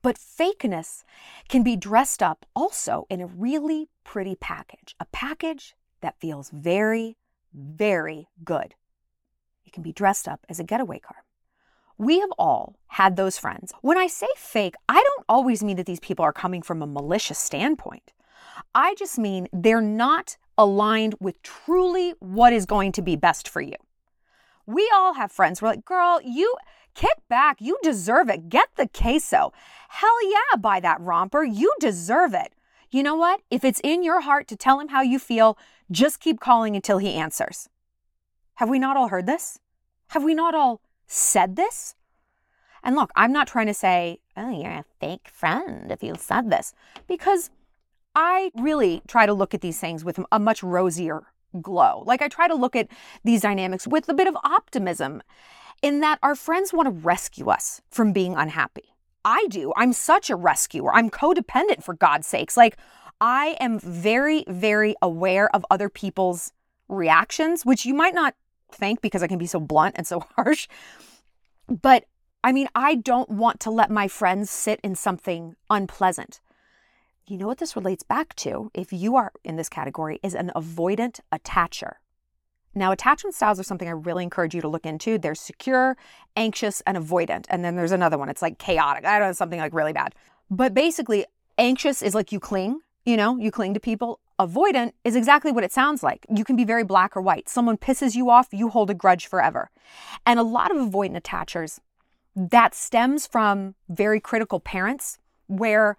But 0.01 0.17
fakeness 0.17 1.05
can 1.47 1.63
be 1.63 1.77
dressed 1.77 2.21
up 2.21 2.45
also 2.53 3.07
in 3.09 3.21
a 3.21 3.27
really 3.27 3.87
pretty 4.03 4.35
package, 4.35 4.93
a 4.99 5.05
package 5.05 5.73
that 6.01 6.19
feels 6.19 6.49
very, 6.49 7.15
very 7.53 8.27
good. 8.43 8.75
It 9.65 9.71
can 9.71 9.83
be 9.83 9.93
dressed 9.93 10.27
up 10.27 10.45
as 10.49 10.59
a 10.59 10.65
getaway 10.65 10.99
car. 10.99 11.23
We 12.03 12.19
have 12.19 12.31
all 12.37 12.75
had 12.87 13.15
those 13.15 13.37
friends. 13.37 13.73
When 13.81 13.97
I 13.97 14.07
say 14.07 14.27
fake, 14.35 14.75
I 14.89 14.95
don't 14.95 15.25
always 15.29 15.63
mean 15.63 15.77
that 15.77 15.85
these 15.85 15.99
people 15.99 16.25
are 16.25 16.33
coming 16.33 16.61
from 16.61 16.81
a 16.81 16.87
malicious 16.87 17.39
standpoint. 17.39 18.13
I 18.75 18.95
just 18.95 19.17
mean 19.17 19.47
they're 19.53 19.81
not 19.81 20.37
aligned 20.57 21.15
with 21.19 21.41
truly 21.41 22.13
what 22.19 22.53
is 22.53 22.65
going 22.65 22.91
to 22.93 23.01
be 23.01 23.15
best 23.15 23.47
for 23.47 23.61
you. 23.61 23.75
We 24.65 24.89
all 24.93 25.15
have 25.15 25.31
friends. 25.31 25.61
We're 25.61 25.69
like, 25.69 25.85
girl, 25.85 26.19
you 26.23 26.55
Kick 26.95 27.27
back. 27.27 27.57
You 27.59 27.77
deserve 27.81 28.29
it. 28.29 28.49
Get 28.49 28.69
the 28.75 28.87
queso. 28.87 29.51
Hell 29.89 30.31
yeah, 30.31 30.57
buy 30.59 30.79
that 30.79 31.01
romper. 31.01 31.43
You 31.43 31.73
deserve 31.79 32.33
it. 32.33 32.53
You 32.91 33.01
know 33.01 33.15
what? 33.15 33.41
If 33.49 33.63
it's 33.63 33.81
in 33.83 34.03
your 34.03 34.21
heart 34.21 34.47
to 34.49 34.55
tell 34.55 34.79
him 34.79 34.89
how 34.89 35.01
you 35.01 35.17
feel, 35.17 35.57
just 35.89 36.19
keep 36.19 36.39
calling 36.39 36.75
until 36.75 36.99
he 36.99 37.13
answers. 37.13 37.67
Have 38.55 38.69
we 38.69 38.77
not 38.77 38.95
all 38.95 39.07
heard 39.07 39.25
this? 39.25 39.59
Have 40.09 40.23
we 40.23 40.35
not 40.35 40.53
all 40.53 40.81
said 41.07 41.55
this? 41.55 41.95
And 42.83 42.95
look, 42.95 43.11
I'm 43.15 43.31
not 43.31 43.47
trying 43.47 43.67
to 43.67 43.73
say, 43.73 44.19
oh, 44.35 44.49
you're 44.49 44.71
a 44.71 44.85
fake 44.99 45.29
friend 45.31 45.91
if 45.91 46.03
you 46.03 46.15
said 46.17 46.49
this, 46.49 46.73
because 47.07 47.49
I 48.15 48.51
really 48.55 49.01
try 49.07 49.25
to 49.25 49.33
look 49.33 49.53
at 49.53 49.61
these 49.61 49.79
things 49.79 50.03
with 50.03 50.19
a 50.31 50.39
much 50.39 50.61
rosier 50.61 51.23
glow. 51.61 52.03
Like 52.05 52.21
I 52.21 52.27
try 52.27 52.47
to 52.47 52.55
look 52.55 52.75
at 52.75 52.87
these 53.23 53.41
dynamics 53.41 53.87
with 53.87 54.09
a 54.09 54.13
bit 54.13 54.27
of 54.27 54.35
optimism 54.43 55.21
in 55.81 55.99
that 56.01 56.19
our 56.21 56.35
friends 56.35 56.73
want 56.73 56.87
to 56.87 56.91
rescue 56.91 57.49
us 57.49 57.81
from 57.89 58.13
being 58.13 58.35
unhappy. 58.35 58.93
I 59.25 59.47
do. 59.49 59.71
I'm 59.77 59.93
such 59.93 60.29
a 60.29 60.35
rescuer. 60.35 60.93
I'm 60.93 61.09
codependent 61.09 61.83
for 61.83 61.93
God's 61.93 62.27
sakes. 62.27 62.57
Like 62.57 62.77
I 63.21 63.55
am 63.59 63.79
very, 63.79 64.43
very 64.47 64.95
aware 65.01 65.53
of 65.55 65.65
other 65.71 65.89
people's 65.89 66.51
reactions, 66.89 67.65
which 67.65 67.85
you 67.85 67.93
might 67.93 68.13
not 68.13 68.35
think 68.73 69.01
because 69.01 69.23
I 69.23 69.27
can 69.27 69.37
be 69.37 69.45
so 69.45 69.59
blunt 69.59 69.95
and 69.97 70.07
so 70.07 70.19
harsh. 70.35 70.67
But 71.67 72.05
I 72.43 72.51
mean, 72.51 72.67
I 72.75 72.95
don't 72.95 73.29
want 73.29 73.59
to 73.61 73.71
let 73.71 73.89
my 73.89 74.07
friends 74.07 74.49
sit 74.49 74.79
in 74.83 74.95
something 74.95 75.55
unpleasant. 75.69 76.41
You 77.25 77.37
know 77.37 77.47
what 77.47 77.59
this 77.59 77.77
relates 77.77 78.03
back 78.03 78.35
to, 78.37 78.69
if 78.73 78.91
you 78.91 79.15
are 79.15 79.31
in 79.45 79.55
this 79.55 79.69
category, 79.69 80.19
is 80.21 80.35
an 80.35 80.51
avoidant 80.53 81.21
attacher. 81.31 81.93
Now, 82.75 82.91
attachment 82.91 83.35
styles 83.35 83.59
are 83.59 83.63
something 83.63 83.87
I 83.87 83.91
really 83.91 84.23
encourage 84.23 84.53
you 84.53 84.61
to 84.61 84.67
look 84.67 84.85
into. 84.85 85.17
There's 85.17 85.39
secure, 85.39 85.95
anxious, 86.35 86.81
and 86.81 86.97
avoidant. 86.97 87.45
And 87.49 87.63
then 87.63 87.75
there's 87.75 87.91
another 87.91 88.17
one. 88.17 88.29
It's 88.29 88.41
like 88.41 88.57
chaotic. 88.57 89.05
I 89.05 89.19
don't 89.19 89.29
know, 89.29 89.33
something 89.33 89.59
like 89.59 89.73
really 89.73 89.93
bad. 89.93 90.15
But 90.49 90.73
basically, 90.73 91.25
anxious 91.57 92.01
is 92.01 92.13
like 92.13 92.31
you 92.31 92.39
cling, 92.39 92.81
you 93.05 93.15
know, 93.15 93.37
you 93.37 93.51
cling 93.51 93.73
to 93.75 93.79
people. 93.79 94.19
Avoidant 94.47 94.91
is 95.03 95.15
exactly 95.15 95.51
what 95.51 95.63
it 95.63 95.71
sounds 95.71 96.03
like. 96.03 96.25
You 96.33 96.43
can 96.43 96.55
be 96.55 96.65
very 96.65 96.83
black 96.83 97.15
or 97.15 97.21
white. 97.21 97.47
Someone 97.47 97.77
pisses 97.77 98.15
you 98.15 98.29
off, 98.29 98.49
you 98.51 98.69
hold 98.69 98.89
a 98.89 98.93
grudge 98.93 99.25
forever. 99.25 99.69
And 100.25 100.39
a 100.39 100.43
lot 100.43 100.75
of 100.75 100.77
avoidant 100.77 101.21
attachers, 101.21 101.79
that 102.35 102.75
stems 102.75 103.25
from 103.25 103.75
very 103.87 104.19
critical 104.19 104.59
parents 104.59 105.19
where 105.47 105.97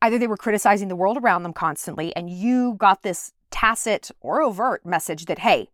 either 0.00 0.18
they 0.18 0.26
were 0.26 0.36
criticizing 0.36 0.88
the 0.88 0.96
world 0.96 1.18
around 1.18 1.42
them 1.42 1.52
constantly 1.52 2.14
and 2.16 2.30
you 2.30 2.74
got 2.74 3.02
this 3.02 3.32
tacit 3.50 4.10
or 4.20 4.40
overt 4.40 4.86
message 4.86 5.26
that, 5.26 5.40
hey, 5.40 5.68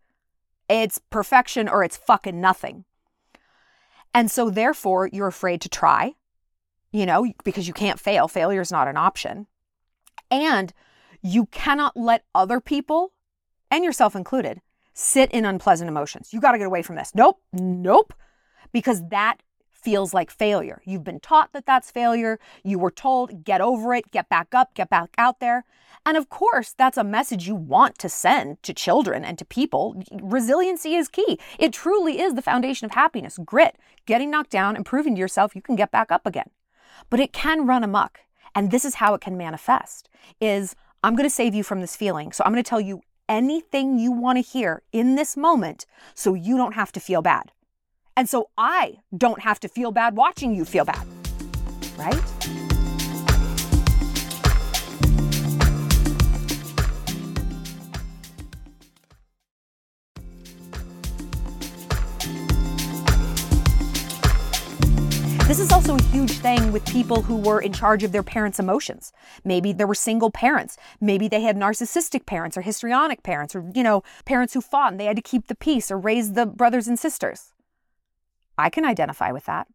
it's 0.69 1.01
perfection 1.11 1.69
or 1.69 1.85
it's 1.85 1.97
fucking 1.97 2.41
nothing. 2.41 2.85
And 4.13 4.31
so 4.31 4.51
therefore 4.51 5.09
you're 5.13 5.29
afraid 5.29 5.61
to 5.61 5.69
try, 5.69 6.15
you 6.91 7.07
know, 7.07 7.33
because 7.45 7.69
you 7.69 7.75
can't 7.75 8.01
fail. 8.01 8.29
Failure 8.29 8.61
is 8.61 8.73
not 8.73 8.89
an 8.89 8.97
option. 8.97 9.47
And 10.31 10.73
you 11.23 11.47
cannot 11.47 11.97
let 11.97 12.25
other 12.35 12.61
people, 12.61 13.13
and 13.71 13.85
yourself 13.85 14.17
included, 14.17 14.61
sit 14.95 15.31
in 15.31 15.45
unpleasant 15.45 15.89
emotions. 15.89 16.33
You 16.33 16.41
got 16.41 16.53
to 16.53 16.59
get 16.59 16.67
away 16.67 16.83
from 16.83 16.97
this. 16.97 17.15
Nope, 17.15 17.41
nope. 17.53 18.15
Because 18.73 19.09
that 19.09 19.43
feels 19.71 20.13
like 20.13 20.31
failure. 20.31 20.83
You've 20.85 21.05
been 21.05 21.21
taught 21.21 21.53
that 21.53 21.65
that's 21.65 21.91
failure. 21.91 22.39
You 22.65 22.79
were 22.79 22.91
told, 22.91 23.45
get 23.45 23.61
over 23.61 23.95
it, 23.95 24.11
get 24.11 24.29
back 24.29 24.55
up, 24.55 24.75
get 24.75 24.91
back 24.91 25.15
out 25.17 25.41
there. 25.41 25.65
And 26.05 26.17
of 26.17 26.29
course, 26.29 26.75
that's 26.77 26.99
a 26.99 27.05
message 27.05 27.47
you 27.47 27.55
want 27.55 27.99
to 27.99 28.09
send 28.09 28.63
to 28.65 28.75
children 28.75 29.25
and 29.25 29.39
to 29.39 29.45
people. 29.45 30.03
Resiliency 30.21 30.95
is 30.95 31.09
key. 31.09 31.39
It 31.59 31.73
truly 31.73 32.21
is 32.21 32.35
the 32.35 32.43
foundation 32.43 32.87
of 32.87 32.93
happiness. 32.93 33.39
Grit, 33.45 33.77
getting 34.07 34.31
knocked 34.31 34.51
down 34.51 34.75
and 34.75 34.85
proving 34.85 35.15
to 35.15 35.21
yourself 35.21 35.55
you 35.55 35.63
can 35.63 35.77
get 35.77 35.91
back 35.91 36.11
up 36.11 36.27
again. 36.27 36.51
But 37.09 37.21
it 37.21 37.33
can 37.33 37.67
run 37.67 37.85
amok. 37.85 38.21
And 38.55 38.71
this 38.71 38.85
is 38.85 38.97
how 38.97 39.15
it 39.15 39.21
can 39.21 39.37
manifest 39.37 40.09
is 40.41 40.75
I'm 41.03 41.15
going 41.15 41.29
to 41.29 41.35
save 41.35 41.55
you 41.55 41.63
from 41.63 41.81
this 41.81 41.97
feeling. 41.97 42.33
So 42.33 42.43
I'm 42.45 42.53
going 42.53 42.63
to 42.63 42.69
tell 42.69 42.81
you 42.81 43.03
anything 43.29 43.99
you 43.99 44.11
want 44.11 44.37
to 44.37 44.43
hear 44.43 44.83
in 44.93 45.15
this 45.15 45.37
moment 45.37 45.87
so 46.15 46.35
you 46.35 46.57
don't 46.57 46.75
have 46.75 46.93
to 46.93 47.01
feel 47.01 47.23
bad. 47.23 47.53
And 48.17 48.29
so 48.29 48.51
I 48.59 48.97
don't 49.17 49.43
have 49.43 49.61
to 49.61 49.69
feel 49.69 49.93
bad 49.93 50.17
watching 50.17 50.55
you 50.55 50.65
feel 50.65 50.85
bad, 50.85 51.07
right? 51.97 52.58
This 65.49 65.61
is 65.61 65.73
also 65.73 65.97
a 65.97 66.03
huge 66.03 66.33
thing 66.33 66.73
with 66.73 66.85
people 66.85 67.23
who 67.23 67.37
were 67.37 67.59
in 67.59 67.73
charge 67.73 68.05
of 68.05 68.13
their 68.13 68.23
parents' 68.23 68.59
emotions. 68.59 69.15
Maybe 69.45 69.73
there 69.73 69.87
were 69.87 69.95
single 69.95 70.31
parents. 70.31 70.77
Maybe 71.01 71.27
they 71.27 71.41
had 71.41 71.57
narcissistic 71.57 72.27
parents 72.27 72.59
or 72.59 72.61
histrionic 72.61 73.23
parents 73.23 73.57
or, 73.57 73.65
you 73.75 73.83
know, 73.83 74.03
parents 74.27 74.53
who 74.53 74.61
fought 74.61 74.93
and 74.93 75.01
they 75.01 75.07
had 75.07 75.17
to 75.17 75.23
keep 75.23 75.47
the 75.47 75.55
peace 75.55 75.91
or 75.91 75.99
raise 75.99 76.35
the 76.35 76.45
brothers 76.45 76.87
and 76.87 76.99
sisters. 76.99 77.55
I 78.59 78.69
can 78.69 78.85
identify 78.85 79.33
with 79.33 79.47
that. 79.47 79.69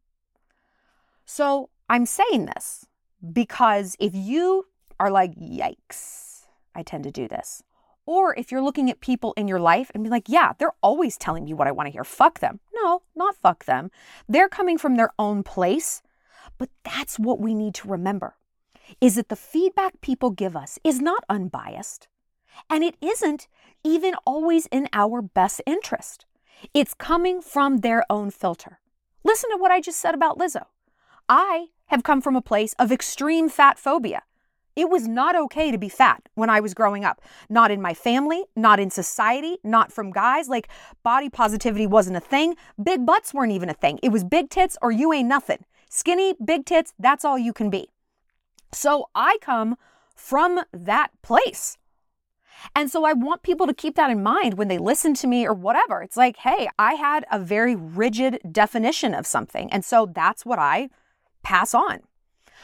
So 1.26 1.72
I'm 1.90 2.06
saying 2.06 2.46
this 2.46 2.86
because 3.34 3.96
if 4.00 4.14
you 4.14 4.68
are 5.00 5.10
like, 5.10 5.34
yikes, 5.34 6.42
I 6.76 6.84
tend 6.84 7.04
to 7.06 7.12
do 7.12 7.28
this. 7.28 7.64
Or 8.06 8.36
if 8.38 8.52
you're 8.52 8.62
looking 8.62 8.92
at 8.92 9.00
people 9.00 9.34
in 9.36 9.48
your 9.48 9.60
life 9.60 9.90
and 9.96 10.04
be 10.04 10.12
like, 10.12 10.30
yeah, 10.30 10.54
they're 10.60 10.76
always 10.84 11.18
telling 11.18 11.46
me 11.46 11.56
what 11.56 11.68
I 11.68 11.72
want 11.72 11.88
to 11.88 11.92
hear. 11.92 12.04
Fuck 12.04 12.42
them. 12.42 12.60
No, 12.84 13.04
not 13.16 13.38
fuck 13.38 13.64
them. 13.64 13.92
They're 14.28 14.50
coming 14.50 14.78
from 14.78 14.96
their 14.96 15.14
own 15.18 15.42
place. 15.42 16.02
But 16.58 16.70
that's 16.84 17.18
what 17.18 17.40
we 17.40 17.56
need 17.56 17.74
to 17.76 17.88
remember 17.88 18.36
is 19.00 19.16
that 19.16 19.30
the 19.30 19.36
feedback 19.38 20.02
people 20.02 20.30
give 20.30 20.58
us 20.58 20.78
is 20.84 21.00
not 21.00 21.24
unbiased. 21.30 22.10
And 22.70 22.84
it 22.84 22.96
isn't 23.02 23.48
even 23.84 24.14
always 24.26 24.66
in 24.68 24.90
our 24.92 25.22
best 25.22 25.62
interest. 25.66 26.26
It's 26.74 26.94
coming 26.94 27.42
from 27.42 27.78
their 27.78 28.04
own 28.10 28.30
filter. 28.30 28.80
Listen 29.24 29.50
to 29.52 29.58
what 29.58 29.72
I 29.72 29.80
just 29.80 30.00
said 30.00 30.14
about 30.14 30.38
Lizzo. 30.38 30.66
I 31.30 31.68
have 31.86 32.04
come 32.04 32.22
from 32.22 32.36
a 32.36 32.42
place 32.42 32.74
of 32.78 32.92
extreme 32.92 33.48
fat 33.48 33.80
phobia. 33.80 34.24
It 34.76 34.90
was 34.90 35.08
not 35.08 35.36
okay 35.36 35.72
to 35.72 35.78
be 35.78 35.90
fat 35.90 36.28
when 36.36 36.50
I 36.50 36.60
was 36.60 36.74
growing 36.74 37.06
up. 37.06 37.22
Not 37.50 37.72
in 37.72 37.82
my 37.82 37.94
family, 37.94 38.44
not 38.56 38.80
in 38.80 38.90
society, 38.90 39.58
not 39.64 39.92
from 39.92 40.12
guys. 40.12 40.50
Like 40.50 40.68
body 41.04 41.30
positivity 41.30 41.88
wasn't 41.88 42.18
a 42.18 42.22
thing. 42.22 42.56
Big 42.82 43.06
butts 43.06 43.34
weren't 43.34 43.52
even 43.52 43.70
a 43.70 43.74
thing. 43.74 44.00
It 44.02 44.10
was 44.10 44.24
big 44.24 44.50
tits 44.50 44.78
or 44.82 44.92
you 44.92 45.14
ain't 45.14 45.28
nothing. 45.28 45.66
Skinny, 45.90 46.34
big 46.44 46.66
tits, 46.66 46.94
that's 46.98 47.24
all 47.24 47.38
you 47.38 47.54
can 47.54 47.70
be. 47.70 47.90
So 48.72 49.10
I 49.14 49.38
come 49.42 49.78
from 50.16 50.62
that 50.74 51.10
place. 51.22 51.78
And 52.76 52.90
so 52.90 53.04
I 53.04 53.14
want 53.14 53.44
people 53.44 53.68
to 53.68 53.74
keep 53.74 53.96
that 53.96 54.10
in 54.10 54.24
mind 54.24 54.56
when 54.56 54.68
they 54.68 54.78
listen 54.78 55.14
to 55.16 55.28
me 55.28 55.46
or 55.46 55.54
whatever. 55.54 56.02
It's 56.02 56.18
like, 56.18 56.38
hey, 56.38 56.70
I 56.80 56.94
had 56.94 57.26
a 57.32 57.38
very 57.38 57.76
rigid 57.76 58.40
definition 58.52 59.14
of 59.14 59.28
something. 59.28 59.72
And 59.72 59.84
so 59.84 60.06
that's 60.06 60.46
what 60.46 60.60
I 60.60 60.90
pass 61.44 61.74
on. 61.74 62.00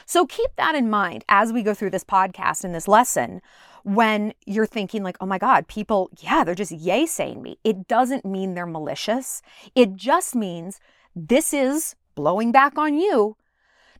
So 0.10 0.26
keep 0.26 0.50
that 0.56 0.74
in 0.74 0.90
mind 0.90 1.24
as 1.30 1.54
we 1.54 1.62
go 1.62 1.76
through 1.76 1.92
this 1.92 2.04
podcast 2.04 2.64
and 2.64 2.74
this 2.74 2.88
lesson 2.88 3.44
when 3.84 4.34
you're 4.48 4.66
thinking, 4.66 5.04
like, 5.04 5.18
oh 5.22 5.28
my 5.28 5.38
God, 5.38 5.68
people, 5.68 6.10
yeah, 6.18 6.44
they're 6.44 6.56
just 6.56 6.72
yay 6.72 7.06
saying 7.06 7.44
me. 7.44 7.60
It 7.64 7.88
doesn't 7.88 8.26
mean 8.26 8.56
they're 8.56 8.66
malicious. 8.66 9.44
It 9.76 9.96
just 9.96 10.34
means 10.34 10.80
this 11.16 11.54
is 11.54 11.96
blowing 12.16 12.52
back 12.52 12.76
on 12.76 12.98
you 12.98 13.38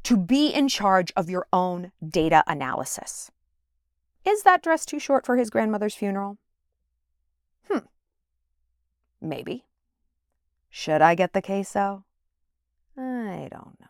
to 0.02 0.18
be 0.18 0.48
in 0.48 0.68
charge 0.68 1.14
of 1.16 1.30
your 1.30 1.46
own 1.54 1.92
data 2.04 2.44
analysis. 2.48 3.30
Is 4.26 4.42
that 4.42 4.64
dress 4.64 4.88
too 4.88 4.98
short 4.98 5.28
for 5.28 5.38
his 5.38 5.52
grandmother's 5.52 5.94
funeral? 5.94 6.40
Hmm. 7.70 7.86
Maybe. 9.22 9.66
Should 10.72 11.04
I 11.04 11.14
get 11.14 11.34
the 11.34 11.42
queso? 11.44 12.04
I 12.98 13.48
don't 13.52 13.80
know. 13.80 13.89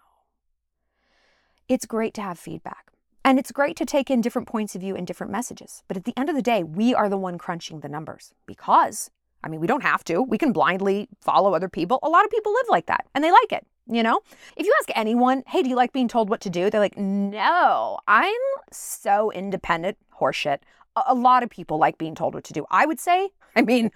It's 1.70 1.86
great 1.86 2.16
to 2.16 2.22
have 2.24 2.40
feedback. 2.40 2.92
And 3.24 3.38
it's 3.38 3.52
great 3.52 3.76
to 3.76 3.86
take 3.86 4.10
in 4.10 4.22
different 4.22 4.48
points 4.48 4.74
of 4.74 4.82
view 4.82 4.96
and 4.96 5.06
different 5.06 5.32
messages. 5.32 5.84
But 5.88 5.98
at 5.98 6.06
the 6.06 6.18
end 6.18 6.28
of 6.28 6.36
the 6.36 6.42
day, 6.42 6.64
we 6.64 6.96
are 6.96 7.08
the 7.08 7.18
one 7.18 7.38
crunching 7.38 7.82
the 7.82 7.88
numbers 7.88 8.34
because, 8.48 9.12
I 9.44 9.50
mean, 9.50 9.60
we 9.60 9.68
don't 9.68 9.84
have 9.84 10.04
to. 10.06 10.24
We 10.24 10.40
can 10.40 10.52
blindly 10.52 11.10
follow 11.22 11.54
other 11.54 11.70
people. 11.70 12.00
A 12.02 12.10
lot 12.10 12.26
of 12.26 12.32
people 12.32 12.54
live 12.54 12.66
like 12.70 12.88
that 12.88 13.06
and 13.14 13.24
they 13.24 13.32
like 13.32 13.52
it. 13.52 13.68
You 13.86 14.02
know, 14.02 14.22
if 14.58 14.66
you 14.66 14.74
ask 14.80 14.90
anyone, 14.96 15.44
hey, 15.46 15.62
do 15.62 15.70
you 15.70 15.76
like 15.76 15.94
being 15.94 16.08
told 16.08 16.28
what 16.28 16.42
to 16.42 16.50
do? 16.50 16.72
They're 16.72 16.82
like, 16.82 16.98
no, 16.98 18.00
I'm 18.08 18.34
so 18.72 19.32
independent. 19.32 20.00
Horseshit. 20.20 20.60
A, 20.96 21.04
a 21.08 21.14
lot 21.14 21.44
of 21.44 21.52
people 21.52 21.78
like 21.78 22.00
being 22.00 22.16
told 22.16 22.34
what 22.34 22.46
to 22.46 22.54
do. 22.54 22.66
I 22.72 22.88
would 22.88 23.00
say, 23.00 23.30
I 23.56 23.62
mean, 23.62 23.92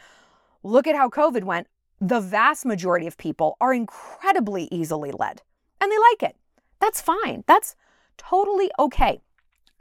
look 0.61 0.85
at 0.85 0.95
how 0.95 1.09
COVID 1.09 1.43
went. 1.43 1.65
The 1.99 2.19
vast 2.19 2.67
majority 2.67 3.07
of 3.07 3.17
people 3.17 3.57
are 3.59 3.73
incredibly 3.73 4.67
easily 4.71 5.11
led 5.11 5.41
and 5.81 5.91
they 5.91 5.97
like 5.97 6.21
it. 6.29 6.35
That's 6.83 6.99
fine. 6.99 7.45
That's 7.47 7.77
totally 8.17 8.69
okay. 8.77 9.21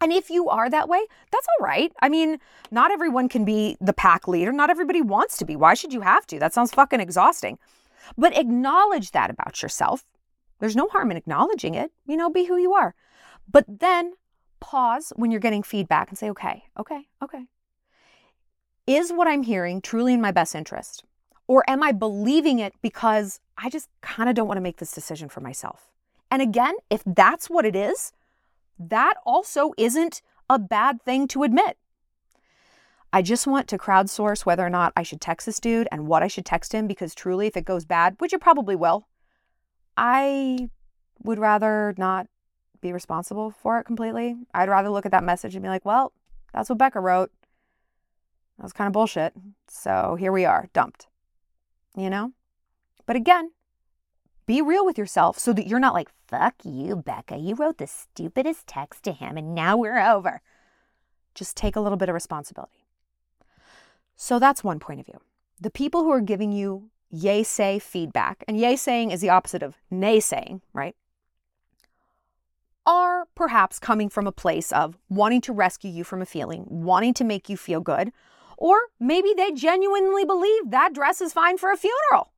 And 0.00 0.12
if 0.12 0.30
you 0.30 0.48
are 0.48 0.70
that 0.70 0.88
way, 0.88 1.04
that's 1.32 1.48
all 1.48 1.66
right. 1.66 1.92
I 2.00 2.08
mean, 2.08 2.38
not 2.70 2.92
everyone 2.92 3.28
can 3.28 3.44
be 3.44 3.76
the 3.80 3.92
pack 3.92 4.28
leader. 4.28 4.52
Not 4.52 4.70
everybody 4.70 5.02
wants 5.02 5.36
to 5.38 5.44
be. 5.44 5.56
Why 5.56 5.74
should 5.74 5.92
you 5.92 6.02
have 6.02 6.28
to? 6.28 6.38
That 6.38 6.54
sounds 6.54 6.70
fucking 6.70 7.00
exhausting. 7.00 7.58
But 8.16 8.38
acknowledge 8.38 9.10
that 9.10 9.30
about 9.30 9.62
yourself. 9.62 10.04
There's 10.60 10.76
no 10.76 10.86
harm 10.86 11.10
in 11.10 11.16
acknowledging 11.16 11.74
it. 11.74 11.90
You 12.06 12.16
know, 12.16 12.30
be 12.30 12.44
who 12.44 12.56
you 12.56 12.72
are. 12.72 12.94
But 13.50 13.64
then 13.80 14.12
pause 14.60 15.12
when 15.16 15.32
you're 15.32 15.40
getting 15.40 15.64
feedback 15.64 16.08
and 16.08 16.16
say, 16.16 16.30
okay, 16.30 16.66
okay, 16.78 17.08
okay. 17.20 17.46
Is 18.86 19.10
what 19.10 19.26
I'm 19.26 19.42
hearing 19.42 19.80
truly 19.80 20.14
in 20.14 20.20
my 20.20 20.30
best 20.30 20.54
interest? 20.54 21.02
Or 21.48 21.68
am 21.68 21.82
I 21.82 21.90
believing 21.90 22.60
it 22.60 22.74
because 22.80 23.40
I 23.58 23.70
just 23.70 23.88
kind 24.02 24.28
of 24.28 24.36
don't 24.36 24.46
want 24.46 24.58
to 24.58 24.62
make 24.62 24.76
this 24.76 24.92
decision 24.92 25.28
for 25.28 25.40
myself? 25.40 25.91
And 26.32 26.40
again, 26.40 26.76
if 26.88 27.02
that's 27.04 27.50
what 27.50 27.66
it 27.66 27.76
is, 27.76 28.10
that 28.78 29.14
also 29.26 29.74
isn't 29.76 30.22
a 30.48 30.58
bad 30.58 31.02
thing 31.02 31.28
to 31.28 31.42
admit. 31.42 31.76
I 33.12 33.20
just 33.20 33.46
want 33.46 33.68
to 33.68 33.76
crowdsource 33.76 34.46
whether 34.46 34.64
or 34.64 34.70
not 34.70 34.94
I 34.96 35.02
should 35.02 35.20
text 35.20 35.44
this 35.44 35.60
dude 35.60 35.88
and 35.92 36.06
what 36.06 36.22
I 36.22 36.28
should 36.28 36.46
text 36.46 36.72
him 36.72 36.86
because 36.86 37.14
truly, 37.14 37.48
if 37.48 37.56
it 37.58 37.66
goes 37.66 37.84
bad, 37.84 38.16
which 38.18 38.32
it 38.32 38.40
probably 38.40 38.74
will, 38.74 39.06
I 39.98 40.70
would 41.22 41.38
rather 41.38 41.94
not 41.98 42.28
be 42.80 42.94
responsible 42.94 43.50
for 43.50 43.78
it 43.78 43.84
completely. 43.84 44.34
I'd 44.54 44.70
rather 44.70 44.88
look 44.88 45.04
at 45.04 45.12
that 45.12 45.24
message 45.24 45.54
and 45.54 45.62
be 45.62 45.68
like, 45.68 45.84
well, 45.84 46.14
that's 46.54 46.70
what 46.70 46.78
Becca 46.78 46.98
wrote. 46.98 47.30
That 48.56 48.62
was 48.62 48.72
kind 48.72 48.86
of 48.86 48.94
bullshit. 48.94 49.34
So 49.68 50.16
here 50.18 50.32
we 50.32 50.46
are, 50.46 50.70
dumped. 50.72 51.08
You 51.94 52.08
know? 52.08 52.32
But 53.04 53.16
again, 53.16 53.50
be 54.46 54.60
real 54.60 54.84
with 54.84 54.98
yourself 54.98 55.38
so 55.38 55.52
that 55.52 55.66
you're 55.66 55.78
not 55.78 55.94
like, 55.94 56.10
fuck 56.26 56.54
you, 56.64 56.96
Becca. 56.96 57.36
You 57.36 57.54
wrote 57.54 57.78
the 57.78 57.86
stupidest 57.86 58.66
text 58.66 59.02
to 59.04 59.12
him 59.12 59.36
and 59.36 59.54
now 59.54 59.76
we're 59.76 60.00
over. 60.00 60.40
Just 61.34 61.56
take 61.56 61.76
a 61.76 61.80
little 61.80 61.98
bit 61.98 62.08
of 62.08 62.14
responsibility. 62.14 62.86
So 64.16 64.38
that's 64.38 64.62
one 64.62 64.78
point 64.78 65.00
of 65.00 65.06
view. 65.06 65.20
The 65.60 65.70
people 65.70 66.02
who 66.02 66.10
are 66.10 66.20
giving 66.20 66.52
you 66.52 66.90
yay 67.10 67.42
say 67.42 67.78
feedback, 67.78 68.42
and 68.48 68.58
yay 68.58 68.74
saying 68.74 69.10
is 69.10 69.20
the 69.20 69.30
opposite 69.30 69.62
of 69.62 69.76
nay 69.90 70.18
saying, 70.18 70.62
right? 70.72 70.96
Are 72.84 73.26
perhaps 73.34 73.78
coming 73.78 74.08
from 74.08 74.26
a 74.26 74.32
place 74.32 74.72
of 74.72 74.98
wanting 75.08 75.40
to 75.42 75.52
rescue 75.52 75.90
you 75.90 76.04
from 76.04 76.20
a 76.20 76.26
feeling, 76.26 76.64
wanting 76.68 77.14
to 77.14 77.24
make 77.24 77.48
you 77.48 77.56
feel 77.56 77.80
good, 77.80 78.12
or 78.56 78.76
maybe 78.98 79.34
they 79.36 79.52
genuinely 79.52 80.24
believe 80.24 80.70
that 80.70 80.94
dress 80.94 81.20
is 81.20 81.32
fine 81.32 81.58
for 81.58 81.70
a 81.70 81.76
funeral. 81.76 82.31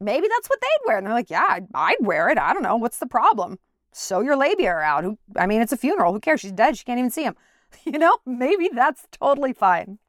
Maybe 0.00 0.26
that's 0.28 0.48
what 0.48 0.60
they'd 0.60 0.86
wear. 0.86 0.98
And 0.98 1.06
they're 1.06 1.14
like, 1.14 1.30
yeah, 1.30 1.46
I'd, 1.48 1.66
I'd 1.74 1.96
wear 2.00 2.28
it. 2.30 2.38
I 2.38 2.52
don't 2.52 2.62
know. 2.62 2.76
What's 2.76 2.98
the 2.98 3.06
problem? 3.06 3.58
Sew 3.92 4.20
your 4.20 4.36
labia 4.36 4.74
out. 4.74 5.04
Who, 5.04 5.18
I 5.36 5.46
mean, 5.46 5.60
it's 5.60 5.72
a 5.72 5.76
funeral. 5.76 6.12
Who 6.12 6.20
cares? 6.20 6.40
She's 6.40 6.52
dead. 6.52 6.76
She 6.76 6.84
can't 6.84 6.98
even 6.98 7.10
see 7.10 7.24
him. 7.24 7.36
You 7.84 8.00
know, 8.00 8.18
maybe 8.26 8.68
that's 8.72 9.06
totally 9.12 9.52
fine. 9.52 10.00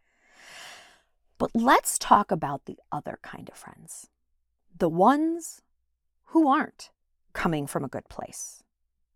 But 1.37 1.51
let's 1.53 1.99
talk 1.99 2.31
about 2.31 2.65
the 2.65 2.77
other 2.91 3.19
kind 3.21 3.49
of 3.49 3.55
friends 3.55 4.07
the 4.77 4.89
ones 4.89 5.61
who 6.25 6.47
aren't 6.47 6.89
coming 7.33 7.67
from 7.67 7.83
a 7.83 7.87
good 7.87 8.07
place, 8.09 8.63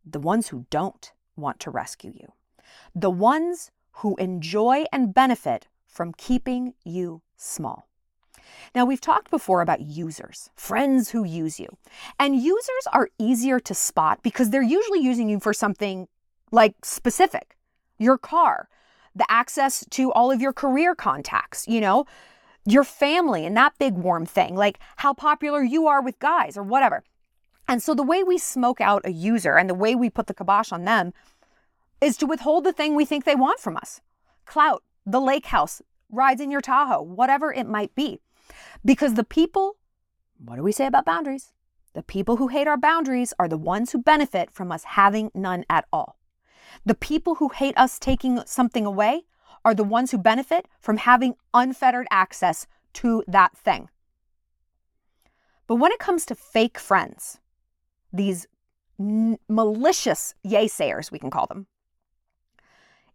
the 0.05 0.19
ones 0.19 0.49
who 0.49 0.67
don't 0.69 1.11
want 1.35 1.59
to 1.59 1.71
rescue 1.71 2.13
you, 2.15 2.33
the 2.93 3.09
ones 3.09 3.71
who 3.93 4.15
enjoy 4.17 4.85
and 4.91 5.13
benefit 5.13 5.67
from 5.87 6.13
keeping 6.13 6.75
you 6.83 7.21
small. 7.35 7.87
Now, 8.73 8.85
we've 8.85 9.01
talked 9.01 9.29
before 9.31 9.61
about 9.61 9.81
users, 9.81 10.49
friends 10.55 11.09
who 11.09 11.23
use 11.23 11.59
you. 11.59 11.67
And 12.19 12.35
users 12.35 12.87
are 12.93 13.09
easier 13.17 13.59
to 13.61 13.73
spot 13.73 14.21
because 14.23 14.49
they're 14.49 14.61
usually 14.61 14.99
using 15.01 15.29
you 15.29 15.39
for 15.39 15.53
something 15.53 16.07
like 16.51 16.73
specific 16.83 17.55
your 17.97 18.17
car, 18.17 18.67
the 19.15 19.25
access 19.29 19.85
to 19.89 20.11
all 20.11 20.31
of 20.31 20.41
your 20.41 20.53
career 20.53 20.95
contacts, 20.95 21.65
you 21.67 21.79
know, 21.79 22.05
your 22.65 22.83
family 22.83 23.45
and 23.45 23.55
that 23.55 23.77
big 23.79 23.93
warm 23.93 24.25
thing, 24.25 24.55
like 24.55 24.79
how 24.97 25.13
popular 25.13 25.63
you 25.63 25.87
are 25.87 26.01
with 26.01 26.19
guys 26.19 26.57
or 26.57 26.63
whatever. 26.63 27.03
And 27.67 27.81
so 27.81 27.93
the 27.93 28.03
way 28.03 28.23
we 28.23 28.37
smoke 28.37 28.81
out 28.81 29.05
a 29.05 29.11
user 29.11 29.57
and 29.57 29.69
the 29.69 29.75
way 29.75 29.95
we 29.95 30.09
put 30.09 30.27
the 30.27 30.33
kibosh 30.33 30.71
on 30.71 30.85
them 30.85 31.13
is 32.01 32.17
to 32.17 32.25
withhold 32.25 32.63
the 32.63 32.73
thing 32.73 32.95
we 32.95 33.05
think 33.05 33.23
they 33.23 33.35
want 33.35 33.59
from 33.59 33.77
us 33.77 34.01
clout, 34.45 34.83
the 35.05 35.21
lake 35.21 35.47
house, 35.47 35.81
rides 36.11 36.41
in 36.41 36.51
your 36.51 36.61
Tahoe, 36.61 37.01
whatever 37.01 37.51
it 37.51 37.67
might 37.67 37.95
be. 37.95 38.19
Because 38.83 39.13
the 39.13 39.23
people, 39.23 39.77
what 40.43 40.55
do 40.57 40.63
we 40.63 40.71
say 40.71 40.85
about 40.85 41.05
boundaries? 41.05 41.51
The 41.93 42.03
people 42.03 42.37
who 42.37 42.49
hate 42.49 42.67
our 42.67 42.77
boundaries 42.77 43.33
are 43.39 43.47
the 43.47 43.57
ones 43.57 43.91
who 43.91 43.97
benefit 44.01 44.51
from 44.51 44.71
us 44.71 44.83
having 44.83 45.31
none 45.33 45.63
at 45.69 45.85
all. 45.93 46.19
The 46.85 46.95
people 46.95 47.35
who 47.35 47.49
hate 47.49 47.77
us 47.77 47.97
taking 47.97 48.41
something 48.45 48.85
away 48.85 49.23
are 49.63 49.73
the 49.73 49.83
ones 49.83 50.11
who 50.11 50.17
benefit 50.17 50.67
from 50.79 50.97
having 50.97 51.35
unfettered 51.53 52.07
access 52.11 52.67
to 52.93 53.23
that 53.27 53.57
thing. 53.57 53.89
But 55.67 55.75
when 55.75 55.91
it 55.91 55.99
comes 55.99 56.25
to 56.27 56.35
fake 56.35 56.77
friends, 56.77 57.39
these 58.13 58.47
n- 58.99 59.39
malicious 59.49 60.35
yaysayers, 60.45 61.11
we 61.11 61.19
can 61.19 61.31
call 61.31 61.47
them, 61.47 61.67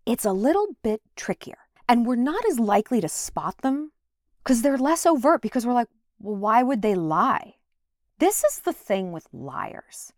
it's 0.07 0.25
a 0.25 0.33
little 0.33 0.77
bit 0.83 1.03
trickier. 1.16 1.59
And 1.88 2.07
we're 2.07 2.16
not 2.16 2.45
as 2.47 2.59
likely 2.59 3.01
to 3.01 3.09
spot 3.09 3.59
them 3.59 3.93
because 4.42 4.62
they're 4.62 4.79
less 4.79 5.07
overt 5.07 5.42
because 5.42 5.66
we're 5.66 5.72
like, 5.72 5.88
well, 6.18 6.37
why 6.37 6.62
would 6.62 6.83
they 6.83 6.94
lie? 6.94 7.55
This 8.18 8.44
is 8.44 8.61
the 8.61 8.72
thing 8.72 9.12
with 9.12 9.26
liars. 9.33 10.12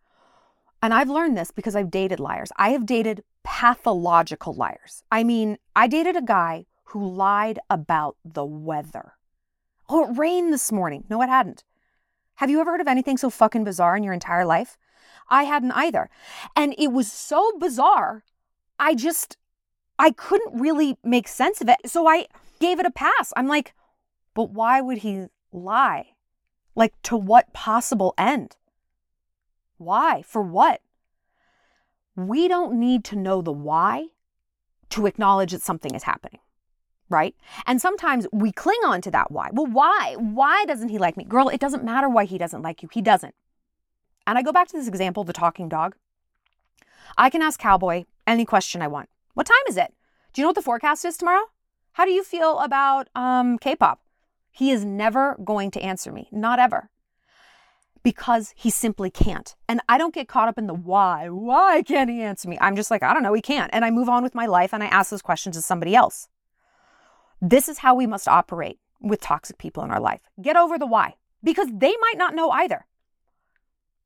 And 0.82 0.92
I've 0.92 1.08
learned 1.08 1.36
this 1.36 1.52
because 1.52 1.76
I've 1.76 1.90
dated 1.90 2.18
liars. 2.18 2.50
I 2.56 2.70
have 2.70 2.86
dated 2.86 3.22
pathological 3.44 4.52
liars. 4.52 5.04
I 5.12 5.22
mean, 5.22 5.58
I 5.76 5.86
dated 5.86 6.16
a 6.16 6.22
guy 6.22 6.66
who 6.86 7.08
lied 7.08 7.60
about 7.70 8.16
the 8.24 8.44
weather. 8.44 9.12
Oh, 9.88 10.10
it 10.10 10.18
rained 10.18 10.52
this 10.52 10.72
morning. 10.72 11.04
No, 11.08 11.22
it 11.22 11.28
hadn't. 11.28 11.64
Have 12.36 12.50
you 12.50 12.60
ever 12.60 12.72
heard 12.72 12.80
of 12.80 12.88
anything 12.88 13.16
so 13.16 13.30
fucking 13.30 13.64
bizarre 13.64 13.96
in 13.96 14.02
your 14.02 14.12
entire 14.12 14.44
life? 14.44 14.76
I 15.28 15.44
hadn't 15.44 15.72
either. 15.72 16.10
And 16.56 16.74
it 16.78 16.88
was 16.88 17.10
so 17.10 17.52
bizarre, 17.58 18.24
I 18.78 18.94
just, 18.94 19.36
I 19.98 20.10
couldn't 20.10 20.60
really 20.60 20.96
make 21.04 21.28
sense 21.28 21.60
of 21.60 21.68
it. 21.68 21.76
So 21.86 22.08
I 22.08 22.26
gave 22.58 22.80
it 22.80 22.86
a 22.86 22.90
pass. 22.90 23.32
I'm 23.36 23.46
like, 23.46 23.74
but 24.34 24.50
why 24.50 24.80
would 24.80 24.98
he 24.98 25.26
lie? 25.52 26.10
Like, 26.74 27.00
to 27.02 27.16
what 27.16 27.52
possible 27.52 28.14
end? 28.16 28.56
Why? 29.78 30.22
For 30.22 30.42
what? 30.42 30.80
We 32.16 32.48
don't 32.48 32.78
need 32.78 33.04
to 33.04 33.16
know 33.16 33.42
the 33.42 33.52
why 33.52 34.08
to 34.90 35.06
acknowledge 35.06 35.52
that 35.52 35.62
something 35.62 35.94
is 35.94 36.02
happening, 36.02 36.40
right? 37.08 37.34
And 37.66 37.80
sometimes 37.80 38.26
we 38.32 38.52
cling 38.52 38.80
on 38.84 39.00
to 39.02 39.10
that 39.10 39.30
why. 39.30 39.50
Well, 39.52 39.66
why? 39.66 40.16
Why 40.18 40.64
doesn't 40.66 40.90
he 40.90 40.98
like 40.98 41.16
me? 41.16 41.24
Girl, 41.24 41.48
it 41.48 41.60
doesn't 41.60 41.84
matter 41.84 42.08
why 42.08 42.24
he 42.24 42.38
doesn't 42.38 42.62
like 42.62 42.82
you. 42.82 42.88
He 42.92 43.02
doesn't. 43.02 43.34
And 44.26 44.38
I 44.38 44.42
go 44.42 44.52
back 44.52 44.68
to 44.68 44.76
this 44.76 44.88
example 44.88 45.24
the 45.24 45.32
talking 45.32 45.68
dog. 45.68 45.96
I 47.16 47.30
can 47.30 47.42
ask 47.42 47.58
Cowboy 47.58 48.04
any 48.26 48.44
question 48.44 48.82
I 48.82 48.88
want. 48.88 49.08
What 49.34 49.46
time 49.46 49.56
is 49.68 49.76
it? 49.76 49.94
Do 50.32 50.40
you 50.40 50.44
know 50.44 50.50
what 50.50 50.56
the 50.56 50.62
forecast 50.62 51.04
is 51.04 51.16
tomorrow? 51.16 51.44
How 51.92 52.04
do 52.04 52.10
you 52.10 52.22
feel 52.22 52.58
about 52.58 53.08
um, 53.14 53.58
K 53.58 53.74
pop? 53.74 54.01
He 54.52 54.70
is 54.70 54.84
never 54.84 55.36
going 55.42 55.70
to 55.72 55.80
answer 55.80 56.12
me, 56.12 56.28
not 56.30 56.58
ever 56.58 56.90
because 58.02 58.52
he 58.56 58.70
simply 58.70 59.10
can't. 59.10 59.54
And 59.68 59.80
I 59.88 59.98
don't 59.98 60.14
get 60.14 60.28
caught 60.28 60.48
up 60.48 60.58
in 60.58 60.66
the 60.66 60.74
why. 60.74 61.28
Why 61.28 61.82
can't 61.82 62.10
he 62.10 62.20
answer 62.20 62.48
me? 62.48 62.58
I'm 62.60 62.76
just 62.76 62.90
like, 62.90 63.02
I 63.02 63.14
don't 63.14 63.22
know, 63.22 63.32
he 63.32 63.42
can't. 63.42 63.70
And 63.72 63.84
I 63.84 63.90
move 63.90 64.08
on 64.08 64.22
with 64.22 64.34
my 64.34 64.46
life 64.46 64.74
and 64.74 64.82
I 64.82 64.86
ask 64.86 65.10
those 65.10 65.22
questions 65.22 65.56
to 65.56 65.62
somebody 65.62 65.94
else. 65.94 66.28
This 67.40 67.68
is 67.68 67.78
how 67.78 67.94
we 67.94 68.06
must 68.06 68.28
operate 68.28 68.78
with 69.00 69.20
toxic 69.20 69.58
people 69.58 69.82
in 69.82 69.90
our 69.90 70.00
life. 70.00 70.20
Get 70.40 70.56
over 70.56 70.78
the 70.78 70.86
why 70.86 71.14
because 71.42 71.68
they 71.72 71.94
might 72.00 72.18
not 72.18 72.34
know 72.34 72.50
either. 72.50 72.86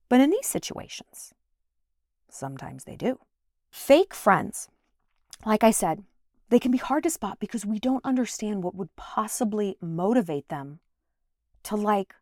But 0.08 0.20
in 0.20 0.30
these 0.30 0.46
situations, 0.46 1.34
sometimes 2.30 2.84
they 2.84 2.96
do. 2.96 3.18
Fake 3.70 4.14
friends, 4.14 4.68
like 5.44 5.64
I 5.64 5.70
said, 5.70 6.04
they 6.48 6.58
can 6.58 6.70
be 6.70 6.78
hard 6.78 7.02
to 7.02 7.10
spot 7.10 7.38
because 7.40 7.66
we 7.66 7.78
don't 7.78 8.04
understand 8.04 8.62
what 8.62 8.74
would 8.74 8.94
possibly 8.96 9.76
motivate 9.80 10.48
them 10.48 10.80
to 11.64 11.76
like 11.76 12.14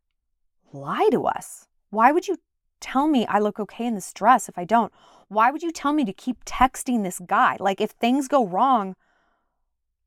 lie 0.72 1.08
to 1.10 1.24
us? 1.24 1.66
Why 1.90 2.10
would 2.12 2.26
you 2.26 2.38
tell 2.80 3.06
me 3.06 3.26
I 3.26 3.38
look 3.38 3.60
okay 3.60 3.86
in 3.86 3.94
this 3.94 4.12
dress 4.12 4.48
if 4.48 4.58
I 4.58 4.64
don't? 4.64 4.92
Why 5.28 5.50
would 5.50 5.62
you 5.62 5.70
tell 5.70 5.92
me 5.92 6.04
to 6.04 6.12
keep 6.12 6.44
texting 6.44 7.02
this 7.02 7.20
guy? 7.26 7.56
Like, 7.60 7.80
if 7.80 7.90
things 7.92 8.28
go 8.28 8.46
wrong, 8.46 8.94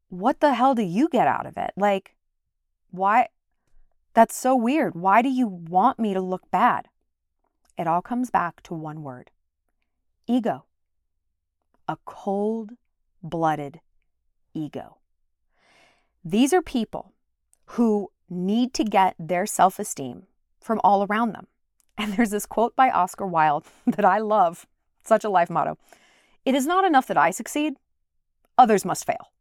what 0.10 0.40
the 0.40 0.54
hell 0.54 0.76
do 0.76 0.84
you 0.84 1.10
get 1.10 1.28
out 1.28 1.46
of 1.46 1.58
it? 1.58 1.72
Like, 1.76 2.16
why? 2.92 3.30
That's 4.14 4.36
so 4.36 4.56
weird. 4.56 4.96
Why 4.96 5.22
do 5.22 5.30
you 5.30 5.48
want 5.48 6.00
me 6.00 6.14
to 6.14 6.22
look 6.22 6.50
bad? 6.52 6.88
It 7.78 7.88
all 7.88 8.02
comes 8.02 8.30
back 8.30 8.62
to 8.64 8.74
one 8.74 9.04
word 9.04 9.32
ego. 10.28 10.66
A 11.88 11.98
cold 12.06 12.72
blooded 13.24 13.80
ego. 14.58 14.98
These 16.24 16.54
are 16.54 16.62
people 16.62 17.14
who 17.72 18.12
need 18.30 18.74
to 18.74 18.84
get 18.84 19.16
their 19.20 19.46
self 19.46 19.80
esteem 19.80 20.24
from 20.60 20.82
all 20.84 21.06
around 21.06 21.34
them. 21.34 21.48
And 22.00 22.14
there's 22.14 22.30
this 22.30 22.46
quote 22.46 22.76
by 22.76 22.92
Oscar 22.92 23.26
Wilde 23.26 23.66
that 23.88 24.06
I 24.06 24.20
love, 24.20 24.68
such 25.04 25.24
a 25.24 25.30
life 25.30 25.50
motto. 25.50 25.80
It 26.46 26.54
is 26.54 26.68
not 26.68 26.86
enough 26.86 27.08
that 27.08 27.18
I 27.18 27.32
succeed, 27.32 27.74
others 28.58 28.86
must 28.86 29.06
fail. 29.06 29.32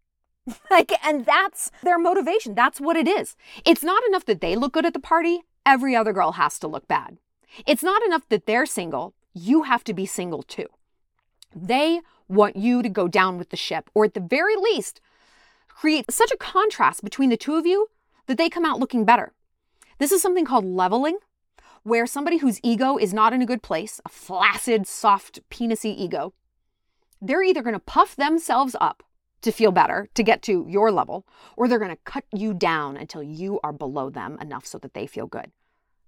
like 0.70 0.92
and 1.04 1.26
that's 1.26 1.70
their 1.82 1.98
motivation. 1.98 2.54
That's 2.54 2.80
what 2.80 2.96
it 2.96 3.06
is. 3.06 3.36
It's 3.64 3.82
not 3.82 4.02
enough 4.08 4.24
that 4.26 4.40
they 4.40 4.56
look 4.56 4.72
good 4.72 4.86
at 4.86 4.94
the 4.94 5.00
party, 5.00 5.42
every 5.66 5.94
other 5.94 6.12
girl 6.12 6.32
has 6.32 6.58
to 6.60 6.68
look 6.68 6.88
bad. 6.88 7.18
It's 7.66 7.82
not 7.82 8.02
enough 8.04 8.28
that 8.28 8.46
they're 8.46 8.66
single, 8.66 9.14
you 9.34 9.64
have 9.64 9.84
to 9.84 9.92
be 9.92 10.06
single 10.06 10.42
too. 10.42 10.68
They 11.54 12.00
want 12.28 12.56
you 12.56 12.82
to 12.82 12.88
go 12.88 13.08
down 13.08 13.38
with 13.38 13.50
the 13.50 13.56
ship 13.56 13.90
or 13.94 14.04
at 14.04 14.14
the 14.14 14.20
very 14.20 14.56
least 14.56 15.00
create 15.76 16.10
such 16.10 16.30
a 16.30 16.36
contrast 16.38 17.04
between 17.04 17.28
the 17.28 17.36
two 17.36 17.54
of 17.54 17.66
you 17.66 17.88
that 18.26 18.38
they 18.38 18.48
come 18.48 18.64
out 18.64 18.80
looking 18.80 19.04
better. 19.04 19.32
This 19.98 20.10
is 20.10 20.22
something 20.22 20.44
called 20.44 20.64
leveling, 20.64 21.18
where 21.82 22.06
somebody 22.06 22.38
whose 22.38 22.60
ego 22.62 22.96
is 22.96 23.14
not 23.14 23.32
in 23.32 23.42
a 23.42 23.46
good 23.46 23.62
place, 23.62 24.00
a 24.04 24.08
flaccid, 24.08 24.86
soft, 24.86 25.38
penisy 25.50 25.94
ego, 25.96 26.32
they're 27.20 27.42
either 27.42 27.62
going 27.62 27.74
to 27.74 27.80
puff 27.80 28.16
themselves 28.16 28.74
up 28.80 29.02
to 29.42 29.52
feel 29.52 29.70
better, 29.70 30.08
to 30.14 30.22
get 30.22 30.42
to 30.42 30.66
your 30.68 30.90
level, 30.90 31.26
or 31.56 31.68
they're 31.68 31.78
going 31.78 31.90
to 31.90 32.02
cut 32.04 32.24
you 32.32 32.52
down 32.52 32.96
until 32.96 33.22
you 33.22 33.60
are 33.62 33.72
below 33.72 34.10
them 34.10 34.38
enough 34.40 34.66
so 34.66 34.78
that 34.78 34.94
they 34.94 35.06
feel 35.06 35.26
good. 35.26 35.52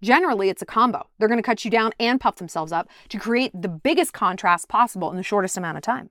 Generally, 0.02 0.48
it's 0.48 0.62
a 0.62 0.66
combo. 0.66 1.08
They're 1.18 1.28
going 1.28 1.38
to 1.38 1.46
cut 1.46 1.64
you 1.64 1.70
down 1.70 1.92
and 2.00 2.20
puff 2.20 2.36
themselves 2.36 2.72
up 2.72 2.88
to 3.10 3.18
create 3.18 3.52
the 3.54 3.68
biggest 3.68 4.12
contrast 4.12 4.68
possible 4.68 5.10
in 5.10 5.16
the 5.16 5.22
shortest 5.22 5.56
amount 5.56 5.76
of 5.76 5.82
time. 5.82 6.10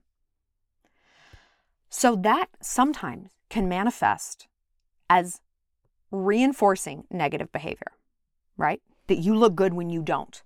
So 1.90 2.16
that 2.16 2.48
sometimes 2.60 3.30
can 3.48 3.68
manifest 3.68 4.46
as 5.08 5.40
reinforcing 6.10 7.04
negative 7.10 7.52
behavior, 7.52 7.92
right? 8.56 8.80
That 9.06 9.18
you 9.18 9.34
look 9.34 9.54
good 9.54 9.74
when 9.74 9.90
you 9.90 10.02
don't. 10.02 10.42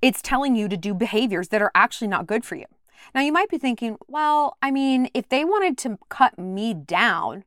It's 0.00 0.22
telling 0.22 0.56
you 0.56 0.68
to 0.68 0.76
do 0.76 0.94
behaviors 0.94 1.48
that 1.48 1.62
are 1.62 1.72
actually 1.74 2.08
not 2.08 2.26
good 2.26 2.44
for 2.44 2.56
you. 2.56 2.66
Now, 3.14 3.20
you 3.20 3.32
might 3.32 3.48
be 3.48 3.58
thinking, 3.58 3.96
well, 4.08 4.56
I 4.62 4.70
mean, 4.70 5.08
if 5.14 5.28
they 5.28 5.44
wanted 5.44 5.76
to 5.78 5.98
cut 6.08 6.38
me 6.38 6.74
down 6.74 7.44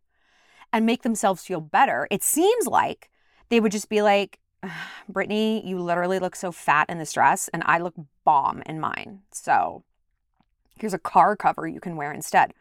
and 0.74 0.86
make 0.86 1.04
themselves 1.04 1.44
feel 1.44 1.62
better, 1.62 2.08
it 2.12 2.24
seems 2.24 2.68
like 2.68 3.10
they 3.50 3.60
would 3.60 3.72
just 3.72 3.90
be 3.90 4.02
like, 4.02 4.40
Brittany, 5.08 5.66
you 5.66 5.80
literally 5.80 6.20
look 6.20 6.36
so 6.36 6.52
fat 6.52 6.90
in 6.90 6.98
this 6.98 7.14
dress, 7.14 7.50
and 7.54 7.64
I 7.66 7.78
look 7.78 7.94
bomb 8.24 8.64
in 8.66 8.80
mine. 8.80 9.22
So 9.32 9.84
here's 10.80 10.94
a 10.94 11.00
car 11.00 11.36
cover 11.36 11.68
you 11.68 11.80
can 11.80 11.96
wear 11.96 12.12
instead. 12.12 12.54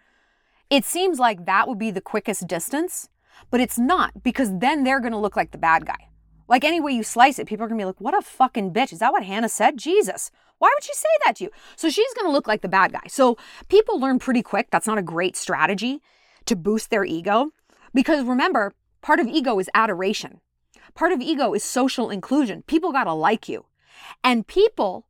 It 0.71 0.85
seems 0.85 1.19
like 1.19 1.47
that 1.47 1.69
would 1.69 1.79
be 1.79 1.91
the 1.91 2.01
quickest 2.01 2.47
distance, 2.47 3.09
but 3.51 3.61
it's 3.61 3.79
not 3.79 4.23
because 4.23 4.59
then 4.59 4.85
they're 4.85 5.01
going 5.01 5.13
to 5.13 5.19
look 5.19 5.37
like 5.37 5.51
the 5.51 5.59
bad 5.59 5.87
guy. 5.87 6.09
Like 6.49 6.65
any 6.65 6.81
way 6.81 6.93
you 6.93 7.03
slice 7.03 7.39
it, 7.39 7.47
people 7.47 7.65
are 7.65 7.69
going 7.69 7.79
to 7.79 7.83
be 7.83 7.87
like, 7.87 8.01
what 8.01 8.17
a 8.17 8.23
fucking 8.23 8.73
bitch. 8.73 8.93
Is 8.93 8.99
that 8.99 9.13
what 9.13 9.25
Hannah 9.25 9.49
said? 9.49 9.79
Jesus. 9.79 10.31
Why 10.59 10.71
would 10.75 10.85
she 10.85 10.95
say 10.95 11.09
that 11.25 11.37
to 11.37 11.45
you? 11.45 11.51
So 11.77 11.89
she's 11.89 12.15
going 12.15 12.27
to 12.27 12.33
look 12.33 12.47
like 12.47 12.63
the 12.63 12.69
bad 12.69 12.93
guy. 12.93 13.07
So 13.09 13.37
people 13.69 13.99
learn 13.99 14.19
pretty 14.19 14.43
quick. 14.43 14.69
That's 14.71 14.87
not 14.87 14.99
a 14.99 15.03
great 15.03 15.37
strategy 15.37 16.01
to 16.47 16.57
boost 16.57 16.91
their 16.91 17.05
ego. 17.05 17.51
Because 17.93 18.25
remember, 18.25 18.73
part 19.01 19.21
of 19.21 19.27
ego 19.27 19.59
is 19.59 19.71
adoration. 19.75 20.41
Part 20.95 21.13
of 21.13 21.21
ego 21.21 21.55
is 21.55 21.65
social 21.65 22.11
inclusion. 22.11 22.63
People 22.67 22.93
got 22.93 23.05
to 23.05 23.13
like 23.13 23.49
you. 23.49 23.67
And 24.23 24.47
people 24.47 25.07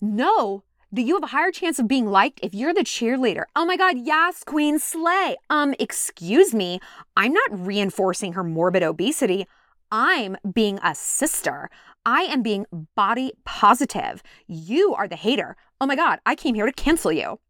know 0.00 0.62
that 0.92 1.02
you 1.02 1.14
have 1.14 1.24
a 1.24 1.28
higher 1.28 1.50
chance 1.50 1.78
of 1.78 1.88
being 1.88 2.06
liked 2.06 2.40
if 2.42 2.54
you're 2.54 2.74
the 2.74 2.80
cheerleader. 2.80 3.44
Oh 3.54 3.66
my 3.66 3.76
God, 3.76 3.96
yes, 3.98 4.44
Queen 4.44 4.78
Slay. 4.78 5.36
Um, 5.50 5.74
excuse 5.78 6.54
me, 6.54 6.80
I'm 7.16 7.32
not 7.32 7.66
reinforcing 7.66 8.34
her 8.34 8.44
morbid 8.44 8.82
obesity. 8.82 9.46
I'm 9.90 10.36
being 10.52 10.78
a 10.82 10.94
sister. 10.94 11.70
I 12.04 12.22
am 12.22 12.42
being 12.42 12.66
body 12.94 13.32
positive. 13.44 14.22
You 14.46 14.94
are 14.94 15.08
the 15.08 15.16
hater. 15.16 15.56
Oh 15.80 15.86
my 15.86 15.96
God, 15.96 16.20
I 16.24 16.34
came 16.34 16.54
here 16.54 16.66
to 16.66 16.72
cancel 16.72 17.12
you. 17.12 17.40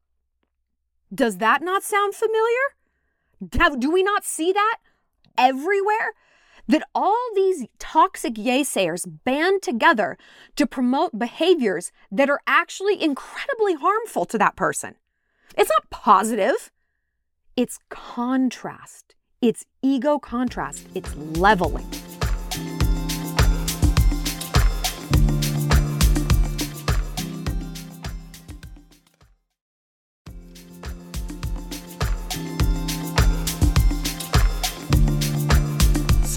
Does 1.15 1.39
that 1.39 1.63
not 1.63 1.83
sound 1.83 2.15
familiar? 2.15 3.77
Do 3.79 3.91
we 3.91 4.03
not 4.03 4.25
see 4.25 4.53
that 4.53 4.79
everywhere? 5.37 6.15
That 6.69 6.89
all 6.95 7.31
these 7.35 7.67
toxic 7.79 8.35
yaysayers 8.35 9.07
band 9.25 9.63
together 9.63 10.19
to 10.57 10.67
promote 10.67 11.19
behaviors 11.19 11.93
that 12.11 12.29
are 12.29 12.41
actually 12.47 13.03
incredibly 13.03 13.75
harmful 13.75 14.25
to 14.27 14.39
that 14.39 14.57
person. 14.57 14.97
It's 15.57 15.71
not 15.71 15.91
positive, 15.91 16.73
it's 17.57 17.79
contrast. 17.89 19.15
It's 19.41 19.65
ego 19.81 20.19
contrast. 20.19 20.87
It's 20.95 21.15
leveling. 21.15 21.87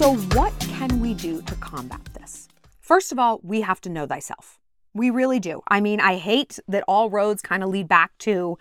So, 0.00 0.16
what 0.32 0.58
can 0.60 0.98
we 1.00 1.12
do 1.12 1.42
to 1.42 1.54
combat 1.56 2.02
this? 2.14 2.48
First 2.80 3.12
of 3.12 3.18
all, 3.18 3.38
we 3.42 3.60
have 3.60 3.82
to 3.82 3.90
know 3.90 4.06
thyself. 4.06 4.58
We 4.94 5.10
really 5.10 5.38
do. 5.38 5.60
I 5.68 5.82
mean, 5.82 6.00
I 6.00 6.16
hate 6.16 6.58
that 6.68 6.84
all 6.88 7.10
roads 7.10 7.42
kind 7.42 7.62
of 7.62 7.68
lead 7.68 7.86
back 7.86 8.16
to 8.20 8.56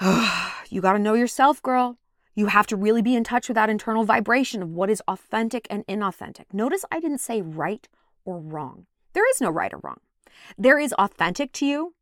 you 0.70 0.80
got 0.80 0.94
to 0.94 0.98
know 0.98 1.14
yourself, 1.14 1.62
girl. 1.62 1.98
You 2.34 2.46
have 2.46 2.66
to 2.66 2.76
really 2.76 3.00
be 3.00 3.14
in 3.14 3.22
touch 3.22 3.46
with 3.46 3.54
that 3.54 3.70
internal 3.70 4.02
vibration 4.02 4.60
of 4.60 4.70
what 4.70 4.90
is 4.90 5.00
authentic 5.06 5.68
and 5.70 5.86
inauthentic. 5.86 6.46
Notice 6.52 6.84
I 6.90 6.98
didn't 6.98 7.18
say 7.18 7.40
right 7.40 7.86
or 8.24 8.40
wrong. 8.40 8.86
There 9.12 9.30
is 9.30 9.40
no 9.40 9.50
right 9.50 9.72
or 9.72 9.78
wrong. 9.84 10.00
There 10.58 10.80
is 10.80 10.92
authentic 10.94 11.52
to 11.52 11.64
you, 11.64 11.94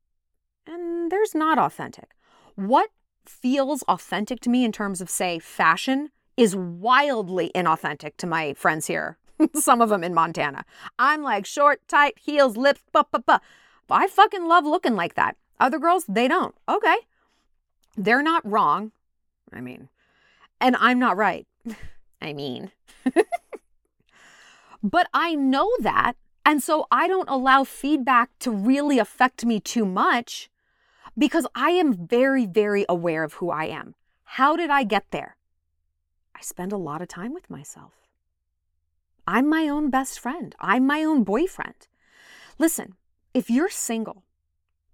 and 0.66 1.12
there's 1.12 1.34
not 1.34 1.58
authentic. 1.58 2.12
What 2.54 2.88
feels 3.26 3.82
authentic 3.82 4.40
to 4.40 4.48
me 4.48 4.64
in 4.64 4.72
terms 4.72 5.02
of, 5.02 5.10
say, 5.10 5.38
fashion 5.38 6.12
is 6.36 6.56
wildly 6.56 7.50
inauthentic 7.54 8.16
to 8.18 8.26
my 8.26 8.54
friends 8.54 8.86
here, 8.86 9.18
some 9.54 9.80
of 9.80 9.88
them 9.88 10.04
in 10.04 10.14
Montana. 10.14 10.64
I'm 10.98 11.22
like 11.22 11.46
short, 11.46 11.86
tight, 11.88 12.18
heels, 12.18 12.56
lips, 12.56 12.82
ba 12.92 13.06
ba 13.10 13.20
ba. 13.20 13.40
I 13.90 14.06
fucking 14.06 14.46
love 14.46 14.64
looking 14.64 14.96
like 14.96 15.14
that. 15.14 15.36
Other 15.60 15.78
girls, 15.78 16.04
they 16.08 16.28
don't. 16.28 16.54
Okay. 16.68 16.96
They're 17.96 18.22
not 18.22 18.48
wrong. 18.48 18.92
I 19.52 19.60
mean, 19.60 19.90
and 20.60 20.76
I'm 20.76 20.98
not 20.98 21.16
right. 21.16 21.46
I 22.22 22.32
mean, 22.32 22.70
but 24.82 25.08
I 25.12 25.34
know 25.34 25.70
that. 25.80 26.14
And 26.44 26.62
so 26.62 26.86
I 26.90 27.06
don't 27.06 27.28
allow 27.28 27.64
feedback 27.64 28.30
to 28.40 28.50
really 28.50 28.98
affect 28.98 29.44
me 29.44 29.60
too 29.60 29.84
much 29.84 30.50
because 31.16 31.46
I 31.54 31.70
am 31.70 32.06
very, 32.06 32.46
very 32.46 32.84
aware 32.88 33.22
of 33.22 33.34
who 33.34 33.50
I 33.50 33.66
am. 33.66 33.94
How 34.24 34.56
did 34.56 34.70
I 34.70 34.82
get 34.82 35.04
there? 35.10 35.36
I 36.36 36.40
spend 36.42 36.72
a 36.72 36.76
lot 36.76 37.02
of 37.02 37.08
time 37.08 37.34
with 37.34 37.50
myself. 37.50 37.92
I'm 39.26 39.48
my 39.48 39.68
own 39.68 39.90
best 39.90 40.18
friend. 40.18 40.54
I'm 40.60 40.86
my 40.86 41.04
own 41.04 41.22
boyfriend. 41.24 41.86
Listen, 42.58 42.94
if 43.32 43.48
you're 43.48 43.70
single, 43.70 44.24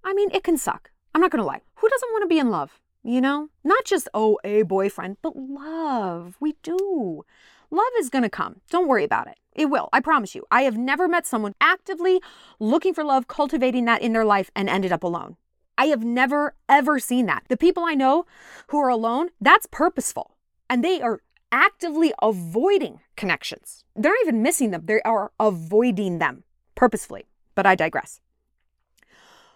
I 0.05 0.13
mean, 0.13 0.31
it 0.33 0.45
can 0.45 0.57
suck. 0.57 0.91
I'm 1.15 1.21
not 1.21 1.31
going 1.31 1.41
to 1.41 1.47
lie. 1.47 1.63
Who 1.77 1.89
doesn't 1.89 2.13
want 2.13 2.23
to 2.23 2.29
be 2.29 2.39
in 2.39 2.51
love? 2.51 2.81
You 3.03 3.21
know, 3.21 3.49
not 3.65 3.85
just, 3.85 4.09
oh, 4.13 4.39
a 4.45 4.63
boyfriend, 4.63 5.17
but 5.23 5.35
love. 5.37 6.37
We 6.41 6.57
do. 6.63 7.25
Love 7.71 7.93
is 7.99 8.11
going 8.11 8.23
to 8.23 8.31
come. 8.31 8.61
Don't 8.71 8.89
worry 8.89 9.05
about 9.05 9.29
it. 9.29 9.39
It 9.55 9.67
will. 9.67 9.89
I 9.93 10.01
promise 10.01 10.35
you. 10.35 10.45
I 10.51 10.63
have 10.63 10.77
never 10.77 11.09
met 11.09 11.27
someone 11.27 11.55
actively 11.61 12.21
looking 12.59 12.95
for 12.95 13.05
love, 13.05 13.29
cultivating 13.29 13.85
that 13.87 14.03
in 14.03 14.13
their 14.13 14.25
life, 14.25 14.51
and 14.55 14.69
ended 14.69 14.93
up 14.93 15.03
alone. 15.03 15.37
I 15.77 15.87
have 15.87 16.05
never, 16.05 16.55
ever 16.69 16.99
seen 16.99 17.27
that. 17.27 17.45
The 17.49 17.57
people 17.57 17.85
I 17.85 17.95
know 17.95 18.27
who 18.69 18.79
are 18.79 18.89
alone, 18.89 19.29
that's 19.41 19.67
purposeful. 19.71 20.37
And 20.69 20.85
they 20.85 21.01
are 21.01 21.23
actively 21.53 22.13
avoiding 22.21 23.01
connections. 23.17 23.85
They're 23.95 24.13
not 24.13 24.23
even 24.23 24.43
missing 24.43 24.71
them, 24.71 24.87
they 24.87 25.01
are 25.03 25.33
avoiding 25.39 26.19
them 26.19 26.45
purposefully. 26.75 27.27
But 27.55 27.67
I 27.67 27.75
digress. 27.75 28.21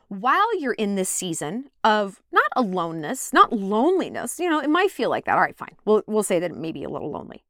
While 0.09 0.59
you're 0.59 0.75
in 0.75 0.97
this 0.97 1.09
season 1.09 1.71
of 1.83 2.21
not 2.31 2.45
aloneness, 2.55 3.33
not 3.33 3.53
loneliness, 3.53 4.39
you 4.39 4.51
know, 4.51 4.59
it 4.59 4.69
might 4.69 4.91
feel 4.91 5.09
like 5.09 5.25
that. 5.25 5.37
All 5.37 5.41
right, 5.41 5.57
fine. 5.57 5.77
We'll, 5.85 6.03
we'll 6.07 6.23
say 6.23 6.39
that 6.39 6.51
it 6.51 6.57
may 6.57 6.73
be 6.73 6.85
a 6.85 6.91
little 6.91 7.11
lonely. 7.11 7.45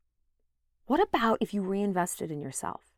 What 0.87 1.01
about 1.01 1.39
if 1.41 1.53
you 1.53 1.63
reinvested 1.63 2.31
in 2.31 2.41
yourself? 2.41 2.93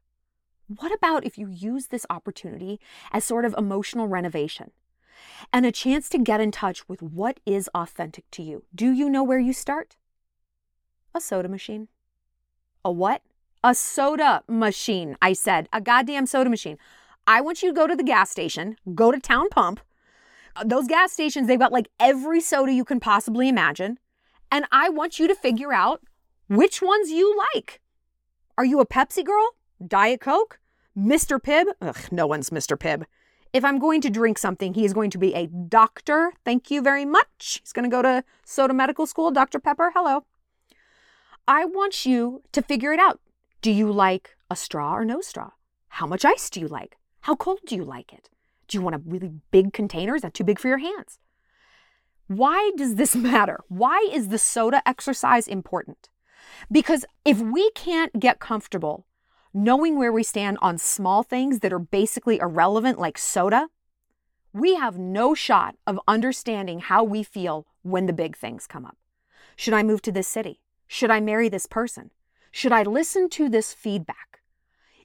What 0.66 0.92
about 0.92 1.24
if 1.24 1.38
you 1.38 1.48
use 1.48 1.86
this 1.86 2.06
opportunity 2.10 2.80
as 3.12 3.24
sort 3.24 3.44
of 3.44 3.54
emotional 3.56 4.08
renovation 4.08 4.70
and 5.52 5.64
a 5.64 5.72
chance 5.72 6.08
to 6.10 6.18
get 6.18 6.40
in 6.40 6.50
touch 6.50 6.88
with 6.88 7.02
what 7.02 7.38
is 7.46 7.70
authentic 7.74 8.30
to 8.32 8.42
you? 8.42 8.64
Do 8.74 8.90
you 8.90 9.08
know 9.08 9.22
where 9.22 9.38
you 9.38 9.52
start? 9.52 9.96
A 11.14 11.20
soda 11.20 11.48
machine. 11.48 11.86
A 12.84 12.90
what? 12.90 13.22
A 13.62 13.72
soda 13.74 14.42
machine. 14.48 15.16
I 15.22 15.32
said, 15.32 15.68
a 15.72 15.80
goddamn 15.80 16.26
soda 16.26 16.50
machine. 16.50 16.76
I 17.26 17.40
want 17.40 17.62
you 17.62 17.68
to 17.68 17.74
go 17.74 17.86
to 17.86 17.94
the 17.94 18.02
gas 18.02 18.30
station, 18.30 18.76
go 18.94 19.12
to 19.12 19.20
Town 19.20 19.48
Pump. 19.48 19.80
Uh, 20.56 20.64
those 20.64 20.88
gas 20.88 21.12
stations, 21.12 21.46
they've 21.46 21.58
got 21.58 21.72
like 21.72 21.88
every 22.00 22.40
soda 22.40 22.72
you 22.72 22.84
can 22.84 22.98
possibly 22.98 23.48
imagine. 23.48 23.98
And 24.50 24.66
I 24.72 24.88
want 24.88 25.20
you 25.20 25.28
to 25.28 25.34
figure 25.36 25.72
out 25.72 26.02
which 26.48 26.82
ones 26.82 27.10
you 27.10 27.40
like. 27.54 27.80
Are 28.58 28.64
you 28.64 28.80
a 28.80 28.86
Pepsi 28.86 29.24
girl? 29.24 29.54
Diet 29.86 30.20
Coke? 30.20 30.58
Mr. 30.98 31.40
Pibb? 31.40 31.66
Ugh, 31.80 31.98
no 32.10 32.26
one's 32.26 32.50
Mr. 32.50 32.76
Pibb. 32.76 33.04
If 33.52 33.64
I'm 33.64 33.78
going 33.78 34.00
to 34.00 34.10
drink 34.10 34.36
something, 34.36 34.74
he 34.74 34.84
is 34.84 34.92
going 34.92 35.10
to 35.10 35.18
be 35.18 35.32
a 35.34 35.46
doctor. 35.46 36.32
Thank 36.44 36.72
you 36.72 36.82
very 36.82 37.04
much. 37.04 37.60
He's 37.62 37.72
going 37.72 37.88
to 37.88 37.94
go 37.94 38.02
to 38.02 38.24
Soda 38.44 38.74
Medical 38.74 39.06
School. 39.06 39.30
Dr. 39.30 39.60
Pepper, 39.60 39.92
hello. 39.94 40.24
I 41.46 41.66
want 41.66 42.06
you 42.06 42.42
to 42.52 42.62
figure 42.62 42.92
it 42.92 43.00
out. 43.00 43.20
Do 43.60 43.70
you 43.70 43.92
like 43.92 44.36
a 44.50 44.56
straw 44.56 44.96
or 44.96 45.04
no 45.04 45.20
straw? 45.20 45.50
How 45.88 46.06
much 46.06 46.24
ice 46.24 46.48
do 46.48 46.58
you 46.58 46.68
like? 46.68 46.96
How 47.20 47.36
cold 47.36 47.60
do 47.66 47.76
you 47.76 47.84
like 47.84 48.12
it? 48.12 48.30
Do 48.66 48.78
you 48.78 48.82
want 48.82 48.96
a 48.96 49.02
really 49.04 49.30
big 49.50 49.72
container? 49.74 50.14
Is 50.14 50.22
that 50.22 50.32
too 50.32 50.44
big 50.44 50.58
for 50.58 50.68
your 50.68 50.78
hands? 50.78 51.18
Why 52.28 52.72
does 52.76 52.94
this 52.94 53.14
matter? 53.32 53.60
Why 53.68 54.08
is 54.10 54.28
the 54.28 54.38
soda 54.38 54.82
exercise 54.86 55.46
important? 55.46 56.08
Because 56.72 57.04
if 57.24 57.40
we 57.40 57.70
can't 57.72 58.18
get 58.18 58.40
comfortable 58.40 59.06
knowing 59.52 59.98
where 59.98 60.12
we 60.12 60.22
stand 60.22 60.58
on 60.62 60.78
small 60.78 61.22
things 61.22 61.60
that 61.60 61.72
are 61.72 61.78
basically 61.78 62.38
irrelevant, 62.38 62.98
like 62.98 63.16
soda, 63.16 63.68
we 64.52 64.74
have 64.76 64.98
no 64.98 65.34
shot 65.34 65.76
of 65.86 66.00
understanding 66.08 66.80
how 66.80 67.04
we 67.04 67.22
feel 67.22 67.66
when 67.82 68.06
the 68.06 68.12
big 68.12 68.36
things 68.36 68.66
come 68.66 68.84
up. 68.84 68.96
Should 69.56 69.74
I 69.74 69.82
move 69.82 70.02
to 70.02 70.12
this 70.12 70.26
city? 70.26 70.60
Should 70.86 71.10
I 71.10 71.20
marry 71.20 71.48
this 71.48 71.66
person? 71.66 72.10
Should 72.50 72.72
I 72.72 72.82
listen 72.82 73.28
to 73.30 73.48
this 73.48 73.72
feedback? 73.72 74.40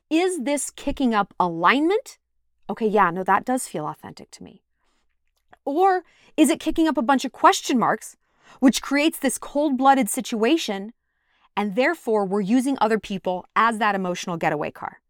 Is 0.10 0.44
this 0.44 0.70
kicking 0.70 1.14
up 1.14 1.34
alignment? 1.40 2.18
Okay, 2.70 2.88
yeah, 2.88 3.10
no, 3.10 3.24
that 3.24 3.46
does 3.46 3.68
feel 3.68 3.88
authentic 3.88 4.32
to 4.32 4.44
me. 4.44 4.64
Or 5.66 6.04
is 6.38 6.50
it 6.50 6.60
kicking 6.60 6.88
up 6.88 6.98
a 6.98 7.04
bunch 7.04 7.26
of 7.26 7.32
question 7.32 7.78
marks, 7.78 8.16
which 8.60 8.82
creates 8.82 9.20
this 9.20 9.38
cold 9.38 9.78
blooded 9.78 10.10
situation? 10.10 10.94
And 11.56 11.76
therefore, 11.76 12.26
we're 12.26 12.42
using 12.42 12.78
other 12.80 13.00
people 13.00 13.46
as 13.56 13.78
that 13.80 13.96
emotional 13.96 14.38
getaway 14.38 14.72
car. 14.72 15.02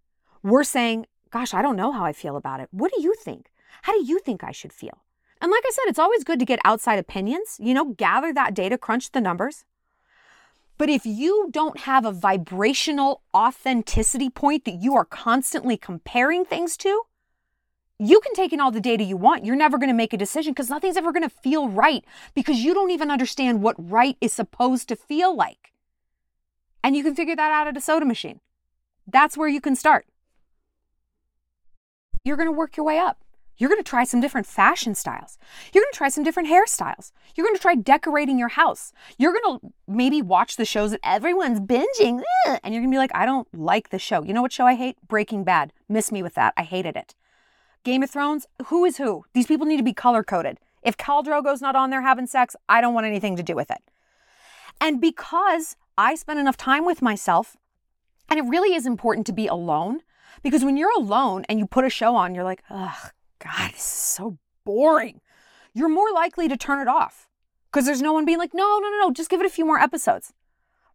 We're 0.41 0.63
saying, 0.63 1.05
Gosh, 1.32 1.53
I 1.53 1.62
don't 1.62 1.75
know 1.75 1.91
how 1.91 2.03
I 2.03 2.13
feel 2.13 2.36
about 2.36 2.60
it. 2.60 2.69
What 2.71 2.91
do 2.91 3.01
you 3.01 3.13
think? 3.13 3.51
How 3.84 3.93
do 3.93 4.03
you 4.03 4.19
think 4.19 4.43
I 4.43 4.51
should 4.51 4.73
feel? 4.73 5.03
And 5.41 5.51
like 5.51 5.63
I 5.65 5.71
said, 5.71 5.84
it's 5.88 5.99
always 5.99 6.23
good 6.23 6.39
to 6.39 6.45
get 6.45 6.60
outside 6.65 6.99
opinions, 6.99 7.58
you 7.60 7.73
know, 7.73 7.93
gather 7.93 8.34
that 8.34 8.53
data, 8.53 8.77
crunch 8.77 9.12
the 9.12 9.21
numbers. 9.21 9.63
But 10.80 10.89
if 10.89 11.06
you 11.06 11.50
don't 11.52 11.82
have 11.82 12.06
a 12.06 12.12
vibrational 12.13 13.22
authenticity 13.36 14.30
point 14.30 14.63
that 14.63 14.82
you 14.82 14.96
are 14.96 15.04
constantly 15.04 15.76
comparing 15.76 16.46
things 16.46 16.78
to, 16.78 17.04
you 18.00 18.22
can 18.22 18.34
take 18.34 18.54
in 18.54 18.62
all 18.62 18.72
the 18.72 18.80
data 18.80 19.04
you 19.04 19.18
want. 19.18 19.44
You're 19.44 19.58
never 19.58 19.78
going 19.78 19.89
to 19.89 19.94
make 19.94 20.13
a 20.13 20.18
decision 20.18 20.54
because 20.54 20.70
nothing's 20.70 20.96
ever 20.96 21.12
going 21.12 21.28
to 21.28 21.36
feel 21.44 21.68
right 21.68 22.06
because 22.34 22.60
you 22.60 22.74
don't 22.74 22.92
even 22.92 23.12
understand 23.12 23.62
what 23.62 23.76
right 23.78 24.15
is 24.22 24.32
supposed 24.32 24.88
to 24.88 24.96
feel 24.96 25.36
like. 25.36 25.74
And 26.82 26.96
you 26.96 27.04
can 27.04 27.13
figure 27.13 27.36
that 27.36 27.52
out 27.52 27.68
at 27.68 27.76
a 27.76 27.82
soda 27.82 28.06
machine. 28.06 28.39
That's 29.06 29.36
where 29.36 29.50
you 29.50 29.60
can 29.60 29.76
start. 29.76 30.06
You're 32.24 32.38
going 32.38 32.48
to 32.48 32.54
work 32.54 32.78
your 32.78 32.86
way 32.86 33.00
up. 33.00 33.22
You're 33.60 33.69
going 33.69 33.84
to 33.84 33.88
try 33.88 34.06
some 34.06 34.22
different 34.22 34.48
fashion 34.48 34.95
styles. 34.95 35.38
You're 35.74 35.84
going 35.84 35.91
to 35.91 35.98
try 35.98 36.10
some 36.10 36.24
different 36.24 36.50
hairstyles. 36.50 37.12
You're 37.36 37.45
going 37.45 37.56
to 37.56 37.62
try 37.62 37.76
decorating 37.76 38.39
your 38.39 38.48
house. 38.48 38.93
You're 39.17 39.34
going 39.34 39.60
to 39.60 39.74
maybe 39.86 40.22
watch 40.22 40.56
the 40.56 40.65
shows 40.65 40.91
that 40.91 41.02
everyone's 41.04 41.60
binging, 41.60 42.22
eh, 42.48 42.58
and 42.63 42.74
you're 42.74 42.82
going 42.82 42.89
to 42.89 42.95
be 42.95 42.98
like, 42.98 43.12
I 43.13 43.26
don't 43.26 43.48
like 43.54 43.89
the 43.89 44.00
show. 44.00 44.24
You 44.24 44.34
know 44.34 44.41
what 44.41 44.54
show 44.54 44.65
I 44.65 44.76
hate? 44.76 44.98
Breaking 45.08 45.43
Bad. 45.43 45.74
Miss 45.89 46.12
me 46.12 46.24
with 46.24 46.36
that. 46.36 46.54
I 46.56 46.63
hated 46.63 46.95
it. 46.95 47.15
Game 47.84 48.02
of 48.02 48.10
Thrones, 48.10 48.48
who 48.67 48.86
is 48.86 48.98
who? 48.98 49.26
These 49.34 49.48
people 49.48 49.65
need 49.65 49.78
to 49.78 49.84
be 49.84 49.93
color 49.93 50.24
coded. 50.24 50.58
If 50.82 50.95
Khal 50.95 51.24
Drogo's 51.24 51.62
not 51.62 51.76
on 51.76 51.89
there 51.89 52.02
having 52.02 52.28
sex, 52.28 52.56
I 52.69 52.80
don't 52.80 52.93
want 52.93 53.08
anything 53.08 53.36
to 53.36 53.43
do 53.43 53.56
with 53.56 53.69
it. 53.69 53.82
And 54.80 55.02
because 55.02 55.76
I 55.98 56.15
spend 56.15 56.39
enough 56.39 56.56
time 56.56 56.86
with 56.86 57.02
myself, 57.02 57.58
and 58.30 58.39
it 58.39 58.43
really 58.43 58.74
is 58.74 58.86
important 58.86 59.28
to 59.28 59.34
be 59.34 59.48
alone, 59.48 60.00
because 60.41 60.63
when 60.63 60.78
you're 60.78 60.98
alone 60.98 61.45
and 61.50 61.60
you 61.60 61.65
put 61.65 61.84
a 61.84 61.89
show 61.89 62.15
on, 62.15 62.34
you're 62.34 62.45
like, 62.45 62.63
ugh, 62.69 63.12
God, 63.39 63.71
this 63.71 63.80
is 63.80 63.84
so 63.84 64.38
boring. 64.63 65.21
You're 65.73 65.89
more 65.89 66.12
likely 66.13 66.47
to 66.47 66.58
turn 66.58 66.80
it 66.80 66.88
off 66.88 67.28
because 67.71 67.86
there's 67.86 68.02
no 68.02 68.13
one 68.13 68.25
being 68.25 68.38
like, 68.38 68.54
no, 68.54 68.80
no, 68.80 68.89
no, 68.89 69.08
no, 69.08 69.12
just 69.12 69.30
give 69.30 69.39
it 69.39 69.45
a 69.45 69.52
few 69.52 69.65
more 69.65 69.80
episodes. 69.80 70.34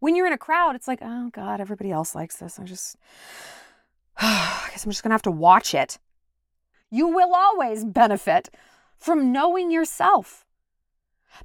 When 0.01 0.17
you're 0.17 0.27
in 0.27 0.33
a 0.33 0.39
crowd, 0.39 0.75
it's 0.75 0.89
like, 0.89 1.01
oh 1.03 1.31
God, 1.33 1.61
everybody 1.61 1.91
else 1.91 2.15
likes 2.15 2.37
this. 2.37 2.59
I 2.59 2.65
just, 2.65 2.97
I 4.19 4.69
guess 4.71 4.85
I'm 4.85 4.91
just 4.91 5.03
to 5.03 5.09
have 5.11 5.23
to 5.23 5.31
watch 5.31 5.75
it. 5.75 5.99
You 6.91 7.09
will 7.09 7.35
always 7.35 7.85
benefit 7.85 8.51
from 8.99 9.33
knowing 9.33 9.71
yourself. 9.71 10.45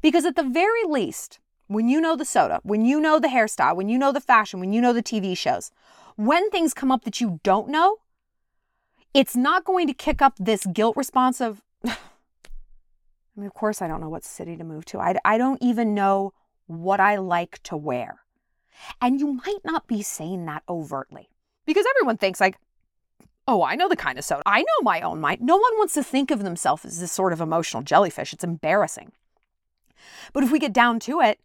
Because 0.01 0.25
at 0.25 0.35
the 0.35 0.43
very 0.43 0.83
least, 0.83 1.39
when 1.67 1.88
you 1.88 2.01
know 2.01 2.15
the 2.15 2.25
soda, 2.25 2.59
when 2.63 2.85
you 2.85 2.99
know 2.99 3.19
the 3.19 3.27
hairstyle, 3.27 3.75
when 3.75 3.89
you 3.89 3.97
know 3.97 4.12
the 4.12 4.21
fashion, 4.21 4.59
when 4.59 4.73
you 4.73 4.81
know 4.81 4.93
the 4.93 5.03
TV 5.03 5.38
shows, 5.38 5.71
when 6.15 6.49
things 6.49 6.73
come 6.73 6.91
up 6.91 7.03
that 7.03 7.21
you 7.21 7.39
don't 7.43 7.69
know, 7.69 7.97
it's 9.13 9.35
not 9.35 9.65
going 9.65 9.87
to 9.87 9.93
kick 9.93 10.21
up 10.21 10.35
this 10.39 10.65
guilt 10.65 10.95
response 10.95 11.41
of, 11.41 11.61
I 11.85 11.95
mean, 13.35 13.47
of 13.47 13.53
course, 13.53 13.81
I 13.81 13.87
don't 13.87 14.01
know 14.01 14.09
what 14.09 14.23
city 14.23 14.55
to 14.57 14.63
move 14.63 14.85
to. 14.85 14.99
I, 14.99 15.15
I 15.25 15.37
don't 15.37 15.61
even 15.61 15.93
know 15.93 16.33
what 16.67 16.99
I 16.99 17.15
like 17.17 17.61
to 17.63 17.77
wear. 17.77 18.19
And 19.01 19.19
you 19.19 19.33
might 19.33 19.59
not 19.65 19.87
be 19.87 20.01
saying 20.01 20.45
that 20.45 20.63
overtly 20.69 21.29
because 21.65 21.85
everyone 21.95 22.17
thinks, 22.17 22.39
like, 22.39 22.57
oh, 23.47 23.63
I 23.63 23.75
know 23.75 23.89
the 23.89 23.95
kind 23.95 24.17
of 24.17 24.23
soda. 24.25 24.43
I 24.45 24.59
know 24.59 24.83
my 24.83 25.01
own 25.01 25.19
mind. 25.19 25.41
No 25.41 25.57
one 25.57 25.77
wants 25.77 25.95
to 25.95 26.03
think 26.03 26.31
of 26.31 26.43
themselves 26.43 26.85
as 26.85 26.99
this 26.99 27.11
sort 27.11 27.33
of 27.33 27.41
emotional 27.41 27.83
jellyfish. 27.83 28.31
It's 28.31 28.43
embarrassing. 28.43 29.11
But 30.33 30.43
if 30.43 30.51
we 30.51 30.59
get 30.59 30.71
down 30.71 30.99
to 31.01 31.19
it, 31.19 31.39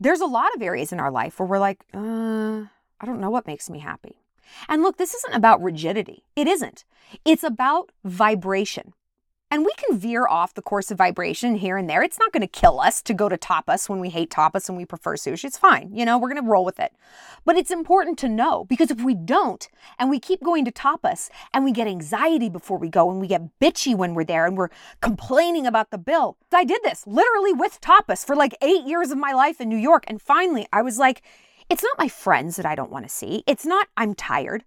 there's 0.00 0.20
a 0.20 0.26
lot 0.26 0.54
of 0.56 0.62
areas 0.62 0.92
in 0.92 0.98
our 0.98 1.10
life 1.10 1.38
where 1.38 1.46
we're 1.46 1.58
like, 1.58 1.84
uh, 1.94 2.64
I 3.00 3.06
don't 3.06 3.20
know 3.20 3.30
what 3.30 3.46
makes 3.46 3.70
me 3.70 3.78
happy. 3.78 4.16
And 4.68 4.82
look, 4.82 4.96
this 4.96 5.14
isn't 5.14 5.34
about 5.34 5.62
rigidity. 5.62 6.24
It 6.36 6.46
isn't. 6.46 6.84
It's 7.24 7.44
about 7.44 7.92
vibration. 8.04 8.94
And 9.52 9.66
we 9.66 9.72
can 9.76 9.98
veer 9.98 10.26
off 10.26 10.54
the 10.54 10.62
course 10.62 10.90
of 10.90 10.96
vibration 10.96 11.56
here 11.56 11.76
and 11.76 11.86
there. 11.86 12.02
It's 12.02 12.18
not 12.18 12.32
going 12.32 12.40
to 12.40 12.46
kill 12.46 12.80
us 12.80 13.02
to 13.02 13.12
go 13.12 13.28
to 13.28 13.36
tapas 13.36 13.86
when 13.86 14.00
we 14.00 14.08
hate 14.08 14.30
tapas 14.30 14.70
and 14.70 14.78
we 14.78 14.86
prefer 14.86 15.14
sushi. 15.14 15.44
It's 15.44 15.58
fine. 15.58 15.90
You 15.92 16.06
know, 16.06 16.16
we're 16.16 16.30
going 16.30 16.42
to 16.42 16.50
roll 16.50 16.64
with 16.64 16.80
it. 16.80 16.94
But 17.44 17.58
it's 17.58 17.70
important 17.70 18.18
to 18.20 18.30
know 18.30 18.64
because 18.64 18.90
if 18.90 19.02
we 19.02 19.14
don't 19.14 19.68
and 19.98 20.08
we 20.08 20.20
keep 20.20 20.42
going 20.42 20.64
to 20.64 20.72
tapas 20.72 21.28
and 21.52 21.66
we 21.66 21.72
get 21.72 21.86
anxiety 21.86 22.48
before 22.48 22.78
we 22.78 22.88
go 22.88 23.10
and 23.10 23.20
we 23.20 23.26
get 23.26 23.42
bitchy 23.60 23.94
when 23.94 24.14
we're 24.14 24.24
there 24.24 24.46
and 24.46 24.56
we're 24.56 24.70
complaining 25.02 25.66
about 25.66 25.90
the 25.90 25.98
bill. 25.98 26.38
I 26.50 26.64
did 26.64 26.80
this 26.82 27.06
literally 27.06 27.52
with 27.52 27.78
tapas 27.82 28.24
for 28.24 28.34
like 28.34 28.56
eight 28.62 28.86
years 28.86 29.10
of 29.10 29.18
my 29.18 29.32
life 29.32 29.60
in 29.60 29.68
New 29.68 29.76
York. 29.76 30.04
And 30.06 30.22
finally, 30.22 30.66
I 30.72 30.80
was 30.80 30.98
like, 30.98 31.20
it's 31.68 31.82
not 31.82 31.98
my 31.98 32.08
friends 32.08 32.56
that 32.56 32.66
I 32.66 32.74
don't 32.74 32.90
want 32.90 33.04
to 33.04 33.14
see. 33.14 33.42
It's 33.46 33.66
not 33.66 33.88
I'm 33.96 34.14
tired. 34.14 34.64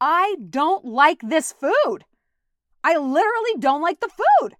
I 0.00 0.36
don't 0.50 0.84
like 0.84 1.20
this 1.22 1.52
food. 1.52 2.04
I 2.84 2.96
literally 2.96 3.54
don't 3.58 3.82
like 3.82 4.00
the 4.00 4.08
food. 4.08 4.56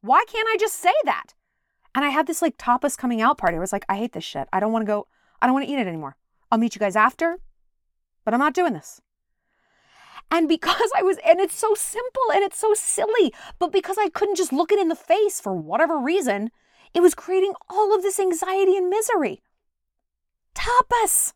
Why 0.00 0.24
can't 0.26 0.48
I 0.50 0.56
just 0.58 0.74
say 0.74 0.94
that? 1.04 1.34
And 1.94 2.04
I 2.04 2.08
had 2.08 2.26
this 2.26 2.40
like 2.40 2.56
tapas 2.56 2.96
coming 2.96 3.20
out 3.20 3.38
party. 3.38 3.56
I 3.56 3.60
was 3.60 3.72
like, 3.72 3.84
I 3.88 3.96
hate 3.96 4.12
this 4.12 4.24
shit. 4.24 4.48
I 4.52 4.60
don't 4.60 4.72
want 4.72 4.82
to 4.82 4.86
go, 4.86 5.06
I 5.42 5.46
don't 5.46 5.54
want 5.54 5.66
to 5.66 5.72
eat 5.72 5.78
it 5.78 5.86
anymore. 5.86 6.16
I'll 6.50 6.58
meet 6.58 6.74
you 6.74 6.78
guys 6.78 6.96
after, 6.96 7.38
but 8.24 8.32
I'm 8.32 8.40
not 8.40 8.54
doing 8.54 8.72
this. 8.72 9.00
And 10.30 10.48
because 10.48 10.90
I 10.96 11.02
was, 11.02 11.18
and 11.26 11.40
it's 11.40 11.56
so 11.56 11.74
simple 11.74 12.22
and 12.32 12.42
it's 12.42 12.58
so 12.58 12.72
silly, 12.72 13.34
but 13.58 13.72
because 13.72 13.96
I 13.98 14.08
couldn't 14.08 14.36
just 14.36 14.52
look 14.52 14.70
it 14.70 14.78
in 14.78 14.88
the 14.88 14.96
face 14.96 15.40
for 15.40 15.52
whatever 15.52 15.98
reason, 15.98 16.50
it 16.94 17.00
was 17.00 17.14
creating 17.14 17.54
all 17.68 17.94
of 17.94 18.02
this 18.02 18.20
anxiety 18.20 18.76
and 18.76 18.88
misery 18.88 19.42
tapas. 20.60 21.32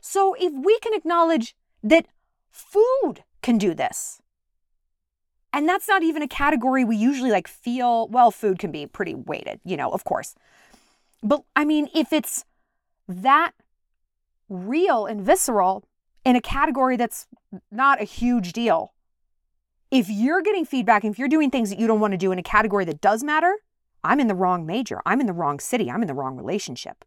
So 0.00 0.34
if 0.38 0.52
we 0.52 0.78
can 0.80 0.94
acknowledge 0.94 1.54
that 1.82 2.06
food 2.50 3.24
can 3.42 3.58
do 3.58 3.74
this, 3.74 4.20
and 5.52 5.68
that's 5.68 5.88
not 5.88 6.02
even 6.02 6.22
a 6.22 6.28
category 6.28 6.84
we 6.84 6.96
usually 6.96 7.30
like 7.30 7.48
feel, 7.48 8.08
well, 8.08 8.30
food 8.30 8.58
can 8.58 8.70
be 8.70 8.86
pretty 8.86 9.14
weighted, 9.14 9.60
you 9.64 9.76
know, 9.76 9.90
of 9.90 10.04
course. 10.04 10.34
But 11.22 11.42
I 11.54 11.64
mean, 11.64 11.88
if 11.94 12.12
it's 12.12 12.44
that 13.08 13.52
real 14.48 15.06
and 15.06 15.20
visceral 15.20 15.84
in 16.24 16.36
a 16.36 16.40
category 16.40 16.96
that's 16.96 17.26
not 17.70 18.00
a 18.00 18.04
huge 18.04 18.52
deal, 18.52 18.92
if 19.90 20.10
you're 20.10 20.42
getting 20.42 20.64
feedback, 20.64 21.04
if 21.04 21.18
you're 21.18 21.28
doing 21.28 21.50
things 21.50 21.70
that 21.70 21.78
you 21.78 21.86
don't 21.86 22.00
want 22.00 22.12
to 22.12 22.18
do 22.18 22.32
in 22.32 22.38
a 22.38 22.42
category 22.42 22.84
that 22.84 23.00
does 23.00 23.22
matter, 23.22 23.56
I'm 24.04 24.20
in 24.20 24.26
the 24.26 24.34
wrong 24.34 24.66
major. 24.66 25.00
I'm 25.06 25.20
in 25.20 25.26
the 25.26 25.32
wrong 25.32 25.58
city. 25.58 25.90
I'm 25.90 26.02
in 26.02 26.08
the 26.08 26.14
wrong 26.14 26.36
relationship. 26.36 27.04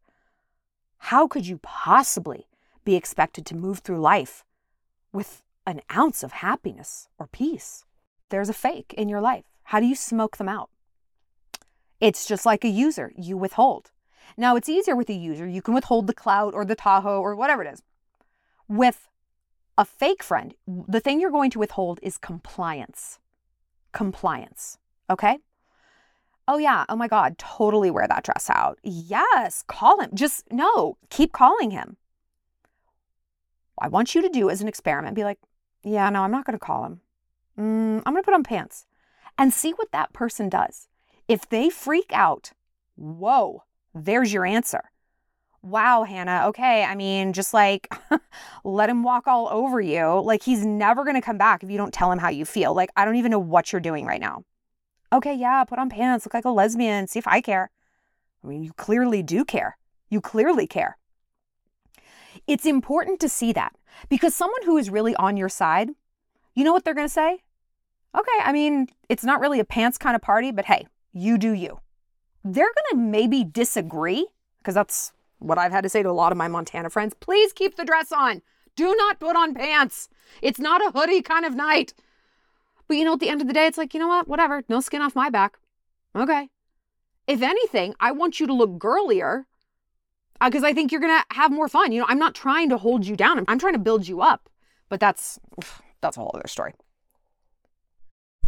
How 0.99 1.27
could 1.27 1.47
you 1.47 1.57
possibly 1.57 2.47
be 2.85 2.95
expected 2.95 3.45
to 3.47 3.55
move 3.55 3.79
through 3.79 3.99
life 3.99 4.45
with 5.11 5.41
an 5.65 5.81
ounce 5.95 6.23
of 6.23 6.31
happiness 6.33 7.07
or 7.17 7.27
peace? 7.27 7.85
There's 8.29 8.49
a 8.49 8.53
fake 8.53 8.93
in 8.97 9.09
your 9.09 9.21
life. 9.21 9.45
How 9.63 9.79
do 9.79 9.85
you 9.85 9.95
smoke 9.95 10.37
them 10.37 10.49
out? 10.49 10.69
It's 11.99 12.25
just 12.25 12.45
like 12.45 12.63
a 12.63 12.69
user, 12.69 13.11
you 13.17 13.37
withhold. 13.37 13.91
Now, 14.37 14.55
it's 14.55 14.69
easier 14.69 14.95
with 14.95 15.09
a 15.09 15.13
user. 15.13 15.47
You 15.47 15.61
can 15.61 15.73
withhold 15.73 16.07
the 16.07 16.13
clout 16.13 16.53
or 16.53 16.63
the 16.63 16.75
Tahoe 16.75 17.19
or 17.19 17.35
whatever 17.35 17.63
it 17.63 17.73
is. 17.73 17.81
With 18.67 19.07
a 19.77 19.85
fake 19.85 20.21
friend, 20.21 20.53
the 20.67 20.99
thing 20.99 21.19
you're 21.19 21.31
going 21.31 21.51
to 21.51 21.59
withhold 21.59 21.99
is 22.03 22.17
compliance. 22.17 23.19
Compliance. 23.91 24.77
Okay? 25.09 25.39
Oh, 26.49 26.57
yeah. 26.57 26.83
Oh 26.89 26.95
my 26.95 27.07
God. 27.07 27.37
Totally 27.37 27.91
wear 27.91 28.07
that 28.07 28.23
dress 28.23 28.49
out. 28.49 28.79
Yes. 28.83 29.63
Call 29.67 30.01
him. 30.01 30.09
Just 30.15 30.51
no, 30.51 30.97
keep 31.11 31.31
calling 31.31 31.69
him. 31.69 31.97
I 33.79 33.87
want 33.87 34.15
you 34.15 34.23
to 34.23 34.29
do 34.29 34.49
as 34.49 34.59
an 34.59 34.67
experiment 34.67 35.15
be 35.15 35.23
like, 35.23 35.37
yeah, 35.83 36.09
no, 36.09 36.23
I'm 36.23 36.31
not 36.31 36.45
going 36.45 36.57
to 36.57 36.65
call 36.65 36.85
him. 36.85 37.01
Mm, 37.57 38.01
I'm 38.03 38.13
going 38.13 38.23
to 38.23 38.25
put 38.25 38.33
on 38.33 38.43
pants 38.43 38.87
and 39.37 39.53
see 39.53 39.73
what 39.73 39.91
that 39.91 40.11
person 40.11 40.49
does. 40.49 40.87
If 41.27 41.47
they 41.47 41.69
freak 41.69 42.11
out, 42.11 42.51
whoa, 42.95 43.63
there's 43.93 44.33
your 44.33 44.45
answer. 44.45 44.91
Wow, 45.61 46.03
Hannah. 46.03 46.45
Okay. 46.47 46.83
I 46.83 46.95
mean, 46.95 47.31
just 47.31 47.53
like 47.53 47.93
let 48.63 48.89
him 48.89 49.03
walk 49.03 49.27
all 49.27 49.49
over 49.49 49.79
you. 49.79 50.19
Like 50.19 50.41
he's 50.41 50.65
never 50.65 51.03
going 51.03 51.15
to 51.15 51.21
come 51.21 51.37
back 51.37 51.61
if 51.61 51.69
you 51.69 51.77
don't 51.77 51.93
tell 51.93 52.11
him 52.11 52.17
how 52.17 52.29
you 52.29 52.43
feel. 52.43 52.73
Like, 52.73 52.89
I 52.95 53.05
don't 53.05 53.17
even 53.17 53.29
know 53.29 53.37
what 53.37 53.71
you're 53.71 53.79
doing 53.79 54.07
right 54.07 54.19
now. 54.19 54.45
Okay, 55.11 55.33
yeah, 55.33 55.63
put 55.63 55.79
on 55.79 55.89
pants, 55.89 56.25
look 56.25 56.33
like 56.33 56.45
a 56.45 56.49
lesbian, 56.49 57.07
see 57.07 57.19
if 57.19 57.27
I 57.27 57.41
care. 57.41 57.71
I 58.43 58.47
mean, 58.47 58.63
you 58.63 58.73
clearly 58.73 59.23
do 59.23 59.43
care. 59.43 59.77
You 60.09 60.21
clearly 60.21 60.67
care. 60.67 60.97
It's 62.47 62.65
important 62.65 63.19
to 63.21 63.29
see 63.29 63.51
that 63.53 63.75
because 64.07 64.35
someone 64.35 64.63
who 64.63 64.77
is 64.77 64.89
really 64.89 65.15
on 65.15 65.37
your 65.37 65.49
side, 65.49 65.89
you 66.55 66.63
know 66.63 66.71
what 66.71 66.83
they're 66.83 66.93
going 66.93 67.07
to 67.07 67.13
say? 67.13 67.39
Okay, 68.15 68.39
I 68.43 68.51
mean, 68.51 68.87
it's 69.07 69.23
not 69.23 69.39
really 69.39 69.59
a 69.59 69.65
pants 69.65 69.97
kind 69.97 70.15
of 70.15 70.21
party, 70.21 70.51
but 70.51 70.65
hey, 70.65 70.87
you 71.13 71.37
do 71.37 71.51
you. 71.53 71.79
They're 72.43 72.65
going 72.65 72.91
to 72.91 72.97
maybe 72.97 73.43
disagree 73.43 74.27
because 74.59 74.73
that's 74.75 75.11
what 75.39 75.57
I've 75.57 75.71
had 75.71 75.83
to 75.83 75.89
say 75.89 76.03
to 76.03 76.09
a 76.09 76.11
lot 76.11 76.31
of 76.31 76.37
my 76.37 76.47
Montana 76.47 76.89
friends. 76.89 77.13
Please 77.19 77.53
keep 77.53 77.75
the 77.75 77.85
dress 77.85 78.11
on. 78.11 78.41
Do 78.75 78.95
not 78.95 79.19
put 79.19 79.35
on 79.35 79.53
pants. 79.53 80.09
It's 80.41 80.59
not 80.59 80.81
a 80.85 80.91
hoodie 80.97 81.21
kind 81.21 81.45
of 81.45 81.55
night. 81.55 81.93
But 82.89 82.97
you 82.97 83.05
know, 83.05 83.13
at 83.13 83.19
the 83.19 83.29
end 83.29 83.39
of 83.39 83.47
the 83.47 83.53
day, 83.53 83.67
it's 83.67 83.77
like, 83.77 83.93
you 83.93 83.99
know 83.99 84.07
what? 84.07 84.27
Whatever. 84.27 84.63
No 84.67 84.81
skin 84.81 85.01
off 85.01 85.15
my 85.15 85.29
back. 85.29 85.59
Okay. 86.15 86.49
If 87.27 87.43
anything, 87.43 87.93
I 87.99 88.11
want 88.11 88.39
you 88.39 88.47
to 88.47 88.53
look 88.53 88.79
girlier 88.79 89.45
because 90.43 90.63
uh, 90.63 90.67
I 90.67 90.73
think 90.73 90.91
you're 90.91 90.99
going 90.99 91.17
to 91.17 91.35
have 91.35 91.51
more 91.51 91.69
fun. 91.69 91.91
You 91.91 91.99
know, 91.99 92.07
I'm 92.09 92.17
not 92.17 92.33
trying 92.33 92.67
to 92.69 92.77
hold 92.77 93.05
you 93.05 93.15
down. 93.15 93.37
I'm, 93.37 93.45
I'm 93.47 93.59
trying 93.59 93.73
to 93.73 93.79
build 93.79 94.07
you 94.07 94.21
up. 94.21 94.49
But 94.89 94.99
that's 94.99 95.39
that's 96.01 96.17
a 96.17 96.19
whole 96.19 96.31
other 96.33 96.47
story. 96.47 96.73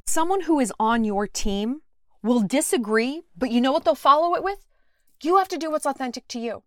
Someone 0.08 0.42
who 0.42 0.60
is 0.60 0.74
on 0.80 1.04
your 1.04 1.28
team 1.28 1.82
will 2.24 2.42
disagree, 2.42 3.22
but 3.38 3.52
you 3.52 3.62
know 3.62 3.72
what 3.72 3.86
they'll 3.86 3.94
follow 3.94 4.34
it 4.36 4.44
with? 4.44 4.66
You 5.22 5.38
have 5.38 5.50
to 5.50 5.58
do 5.58 5.70
what's 5.70 5.86
authentic 5.86 6.28
to 6.30 6.40
you. 6.40 6.64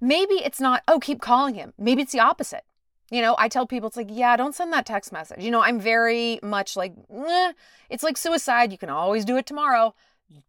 Maybe 0.00 0.34
it's 0.34 0.60
not, 0.60 0.84
oh, 0.86 1.00
keep 1.00 1.20
calling 1.20 1.56
him. 1.56 1.72
Maybe 1.76 2.02
it's 2.02 2.12
the 2.12 2.20
opposite. 2.20 2.62
You 3.10 3.22
know, 3.22 3.34
I 3.38 3.48
tell 3.48 3.66
people, 3.66 3.88
it's 3.88 3.96
like, 3.96 4.10
yeah, 4.10 4.36
don't 4.36 4.54
send 4.54 4.72
that 4.72 4.84
text 4.84 5.12
message. 5.12 5.42
You 5.42 5.50
know, 5.50 5.62
I'm 5.62 5.80
very 5.80 6.38
much 6.42 6.76
like, 6.76 6.94
eh, 7.10 7.52
it's 7.88 8.02
like 8.02 8.18
suicide. 8.18 8.70
You 8.70 8.78
can 8.78 8.90
always 8.90 9.24
do 9.24 9.36
it 9.38 9.46
tomorrow. 9.46 9.94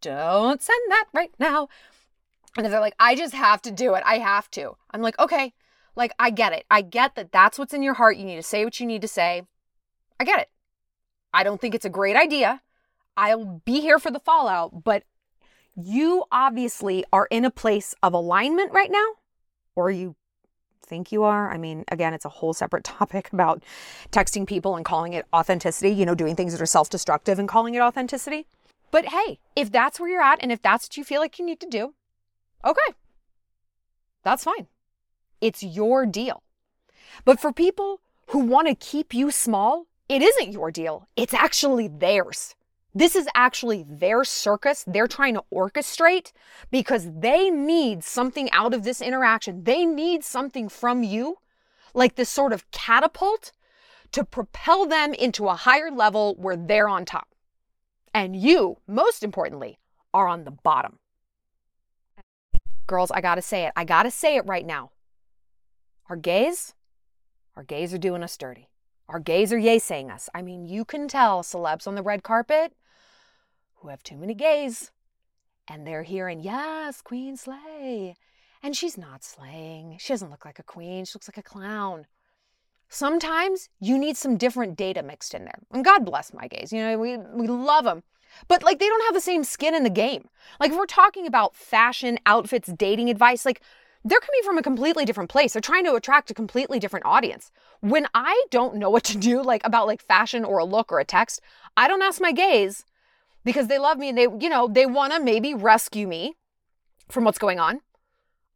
Don't 0.02 0.60
send 0.60 0.80
that 0.90 1.06
right 1.14 1.32
now. 1.38 1.68
And 2.56 2.66
if 2.66 2.70
they're 2.70 2.80
like, 2.80 2.96
I 2.98 3.14
just 3.14 3.34
have 3.34 3.62
to 3.62 3.70
do 3.70 3.94
it, 3.94 4.02
I 4.04 4.18
have 4.18 4.50
to. 4.52 4.76
I'm 4.90 5.00
like, 5.00 5.18
okay, 5.18 5.54
like, 5.96 6.12
I 6.18 6.30
get 6.30 6.52
it. 6.52 6.66
I 6.70 6.82
get 6.82 7.14
that 7.14 7.32
that's 7.32 7.58
what's 7.58 7.72
in 7.72 7.82
your 7.82 7.94
heart. 7.94 8.16
You 8.16 8.24
need 8.24 8.36
to 8.36 8.42
say 8.42 8.64
what 8.64 8.78
you 8.78 8.86
need 8.86 9.02
to 9.02 9.08
say. 9.08 9.42
I 10.18 10.24
get 10.24 10.40
it. 10.40 10.50
I 11.32 11.44
don't 11.44 11.60
think 11.60 11.74
it's 11.74 11.84
a 11.84 11.90
great 11.90 12.16
idea. 12.16 12.60
I'll 13.16 13.62
be 13.64 13.80
here 13.80 13.98
for 13.98 14.10
the 14.10 14.20
fallout, 14.20 14.84
but 14.84 15.04
you 15.76 16.24
obviously 16.30 17.04
are 17.12 17.26
in 17.30 17.44
a 17.44 17.50
place 17.50 17.94
of 18.02 18.12
alignment 18.12 18.72
right 18.72 18.90
now, 18.90 19.06
or 19.74 19.90
you 19.90 20.16
think 20.90 21.12
you 21.12 21.22
are. 21.22 21.50
I 21.50 21.56
mean, 21.56 21.84
again, 21.88 22.12
it's 22.12 22.26
a 22.26 22.28
whole 22.28 22.52
separate 22.52 22.84
topic 22.98 23.32
about 23.32 23.62
texting 24.10 24.46
people 24.46 24.76
and 24.76 24.84
calling 24.84 25.14
it 25.14 25.24
authenticity, 25.32 25.90
you 25.90 26.04
know, 26.04 26.14
doing 26.14 26.36
things 26.36 26.52
that 26.52 26.60
are 26.60 26.66
self 26.66 26.90
destructive 26.90 27.38
and 27.38 27.48
calling 27.48 27.74
it 27.74 27.80
authenticity. 27.80 28.46
But 28.90 29.06
hey, 29.06 29.38
if 29.54 29.70
that's 29.70 30.00
where 30.00 30.10
you're 30.10 30.20
at 30.20 30.42
and 30.42 30.50
if 30.50 30.60
that's 30.60 30.86
what 30.86 30.96
you 30.96 31.04
feel 31.04 31.20
like 31.20 31.38
you 31.38 31.46
need 31.46 31.60
to 31.60 31.68
do, 31.68 31.94
okay, 32.64 32.94
that's 34.24 34.44
fine. 34.44 34.66
It's 35.40 35.62
your 35.62 36.04
deal. 36.04 36.42
But 37.24 37.40
for 37.40 37.52
people 37.52 38.00
who 38.26 38.40
want 38.40 38.66
to 38.68 38.74
keep 38.74 39.14
you 39.14 39.30
small, 39.30 39.86
it 40.08 40.22
isn't 40.22 40.52
your 40.52 40.70
deal. 40.72 41.06
It's 41.16 41.32
actually 41.32 41.86
theirs. 41.86 42.56
This 42.94 43.14
is 43.14 43.28
actually 43.34 43.84
their 43.88 44.24
circus 44.24 44.84
they're 44.86 45.06
trying 45.06 45.34
to 45.34 45.44
orchestrate 45.52 46.32
because 46.70 47.08
they 47.12 47.50
need 47.50 48.02
something 48.02 48.50
out 48.50 48.74
of 48.74 48.82
this 48.82 49.00
interaction. 49.00 49.62
They 49.62 49.86
need 49.86 50.24
something 50.24 50.68
from 50.68 51.04
you, 51.04 51.38
like 51.94 52.16
this 52.16 52.28
sort 52.28 52.52
of 52.52 52.68
catapult 52.72 53.52
to 54.12 54.24
propel 54.24 54.86
them 54.86 55.14
into 55.14 55.48
a 55.48 55.54
higher 55.54 55.90
level 55.90 56.34
where 56.36 56.56
they're 56.56 56.88
on 56.88 57.04
top. 57.04 57.28
And 58.12 58.34
you, 58.34 58.78
most 58.88 59.22
importantly, 59.22 59.78
are 60.12 60.26
on 60.26 60.42
the 60.42 60.50
bottom. 60.50 60.98
Girls, 62.88 63.12
I 63.12 63.20
gotta 63.20 63.42
say 63.42 63.66
it. 63.66 63.72
I 63.76 63.84
gotta 63.84 64.10
say 64.10 64.34
it 64.34 64.46
right 64.46 64.66
now. 64.66 64.90
Our 66.08 66.16
gays, 66.16 66.74
our 67.54 67.62
gays 67.62 67.94
are 67.94 67.98
doing 67.98 68.24
us 68.24 68.36
dirty. 68.36 68.68
Our 69.08 69.20
gays 69.20 69.52
are 69.52 69.58
yay 69.58 69.78
saying 69.78 70.10
us. 70.10 70.28
I 70.34 70.42
mean, 70.42 70.66
you 70.66 70.84
can 70.84 71.06
tell 71.06 71.42
celebs 71.42 71.86
on 71.86 71.94
the 71.94 72.02
red 72.02 72.24
carpet 72.24 72.72
who 73.80 73.88
have 73.88 74.02
too 74.02 74.16
many 74.16 74.34
gays. 74.34 74.90
And 75.68 75.86
they're 75.86 76.02
hearing, 76.02 76.40
yes, 76.40 77.00
Queen 77.00 77.36
Slay. 77.36 78.16
And 78.62 78.76
she's 78.76 78.98
not 78.98 79.24
slaying. 79.24 79.96
She 79.98 80.12
doesn't 80.12 80.30
look 80.30 80.44
like 80.44 80.58
a 80.58 80.64
queen. 80.64 81.04
She 81.04 81.14
looks 81.14 81.28
like 81.28 81.38
a 81.38 81.42
clown. 81.42 82.06
Sometimes 82.88 83.68
you 83.80 83.96
need 83.96 84.16
some 84.16 84.36
different 84.36 84.76
data 84.76 85.02
mixed 85.02 85.32
in 85.32 85.44
there. 85.44 85.60
And 85.72 85.84
God 85.84 86.04
bless 86.04 86.34
my 86.34 86.48
gays. 86.48 86.72
You 86.72 86.80
know, 86.80 86.98
we, 86.98 87.16
we 87.16 87.46
love 87.46 87.84
them. 87.84 88.02
But 88.48 88.62
like 88.62 88.78
they 88.78 88.88
don't 88.88 89.04
have 89.04 89.14
the 89.14 89.20
same 89.20 89.44
skin 89.44 89.74
in 89.74 89.84
the 89.84 89.90
game. 89.90 90.28
Like 90.58 90.72
if 90.72 90.76
we're 90.76 90.86
talking 90.86 91.26
about 91.26 91.56
fashion, 91.56 92.18
outfits, 92.26 92.72
dating 92.72 93.08
advice, 93.08 93.44
like 93.44 93.62
they're 94.04 94.20
coming 94.20 94.40
from 94.44 94.58
a 94.58 94.62
completely 94.62 95.04
different 95.04 95.30
place. 95.30 95.52
They're 95.52 95.60
trying 95.60 95.84
to 95.84 95.94
attract 95.94 96.30
a 96.30 96.34
completely 96.34 96.78
different 96.78 97.06
audience. 97.06 97.50
When 97.80 98.06
I 98.14 98.44
don't 98.50 98.76
know 98.76 98.90
what 98.90 99.04
to 99.04 99.18
do 99.18 99.42
like 99.42 99.62
about 99.64 99.86
like 99.86 100.02
fashion 100.02 100.44
or 100.44 100.58
a 100.58 100.64
look 100.64 100.92
or 100.92 101.00
a 101.00 101.04
text, 101.04 101.40
I 101.76 101.86
don't 101.88 102.02
ask 102.02 102.20
my 102.20 102.32
gays 102.32 102.84
because 103.44 103.68
they 103.68 103.78
love 103.78 103.98
me 103.98 104.08
and 104.08 104.18
they, 104.18 104.26
you 104.38 104.48
know, 104.48 104.68
they 104.68 104.86
want 104.86 105.12
to 105.12 105.20
maybe 105.20 105.54
rescue 105.54 106.06
me 106.06 106.36
from 107.08 107.24
what's 107.24 107.38
going 107.38 107.58
on. 107.58 107.80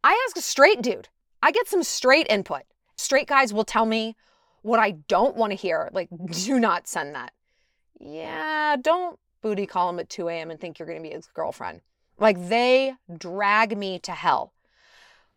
I 0.03 0.21
ask 0.27 0.37
a 0.37 0.43
straight 0.43 0.83
dude. 0.83 1.09
I 1.43 1.51
get 1.51 1.69
some 1.69 1.83
straight 1.83 2.27
input. 2.29 2.63
Straight 2.97 3.27
guys 3.27 3.53
will 3.53 3.65
tell 3.65 3.87
me 3.87 4.17
what 4.63 4.81
I 4.81 4.93
don't 4.93 5.37
want 5.37 5.51
to 5.51 5.57
hear. 5.57 5.91
Like, 5.93 6.09
do 6.31 6.59
not 6.59 6.87
send 6.87 7.15
that. 7.15 7.33
Yeah, 8.01 8.77
don't 8.81 9.19
booty 9.43 9.67
call 9.67 9.91
him 9.91 9.99
at 9.99 10.09
2 10.09 10.29
a.m. 10.29 10.51
and 10.51 10.61
think 10.61 10.79
you're 10.79 10.89
going 10.89 11.03
to 11.03 11.09
be 11.09 11.15
his 11.15 11.27
girlfriend. 11.27 11.81
Like, 12.19 12.49
they 12.49 12.95
drag 13.19 13.77
me 13.77 13.99
to 14.01 14.13
hell. 14.13 14.53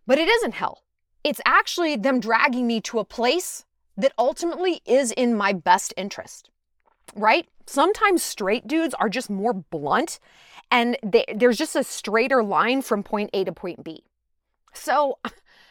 But 0.05 0.17
it 0.17 0.29
isn't 0.29 0.53
hell. 0.53 0.83
It's 1.23 1.41
actually 1.45 1.97
them 1.97 2.19
dragging 2.19 2.67
me 2.67 2.79
to 2.81 2.99
a 2.99 3.05
place 3.05 3.65
that 3.97 4.13
ultimately 4.17 4.81
is 4.85 5.11
in 5.11 5.35
my 5.35 5.51
best 5.51 5.93
interest, 5.97 6.49
right? 7.15 7.47
Sometimes 7.67 8.23
straight 8.23 8.67
dudes 8.67 8.93
are 8.95 9.09
just 9.09 9.29
more 9.29 9.53
blunt 9.53 10.19
and 10.71 10.97
they, 11.03 11.25
there's 11.33 11.57
just 11.57 11.75
a 11.75 11.83
straighter 11.83 12.43
line 12.43 12.81
from 12.81 13.03
point 13.03 13.29
A 13.33 13.43
to 13.43 13.51
point 13.51 13.83
B. 13.83 14.03
So 14.73 15.19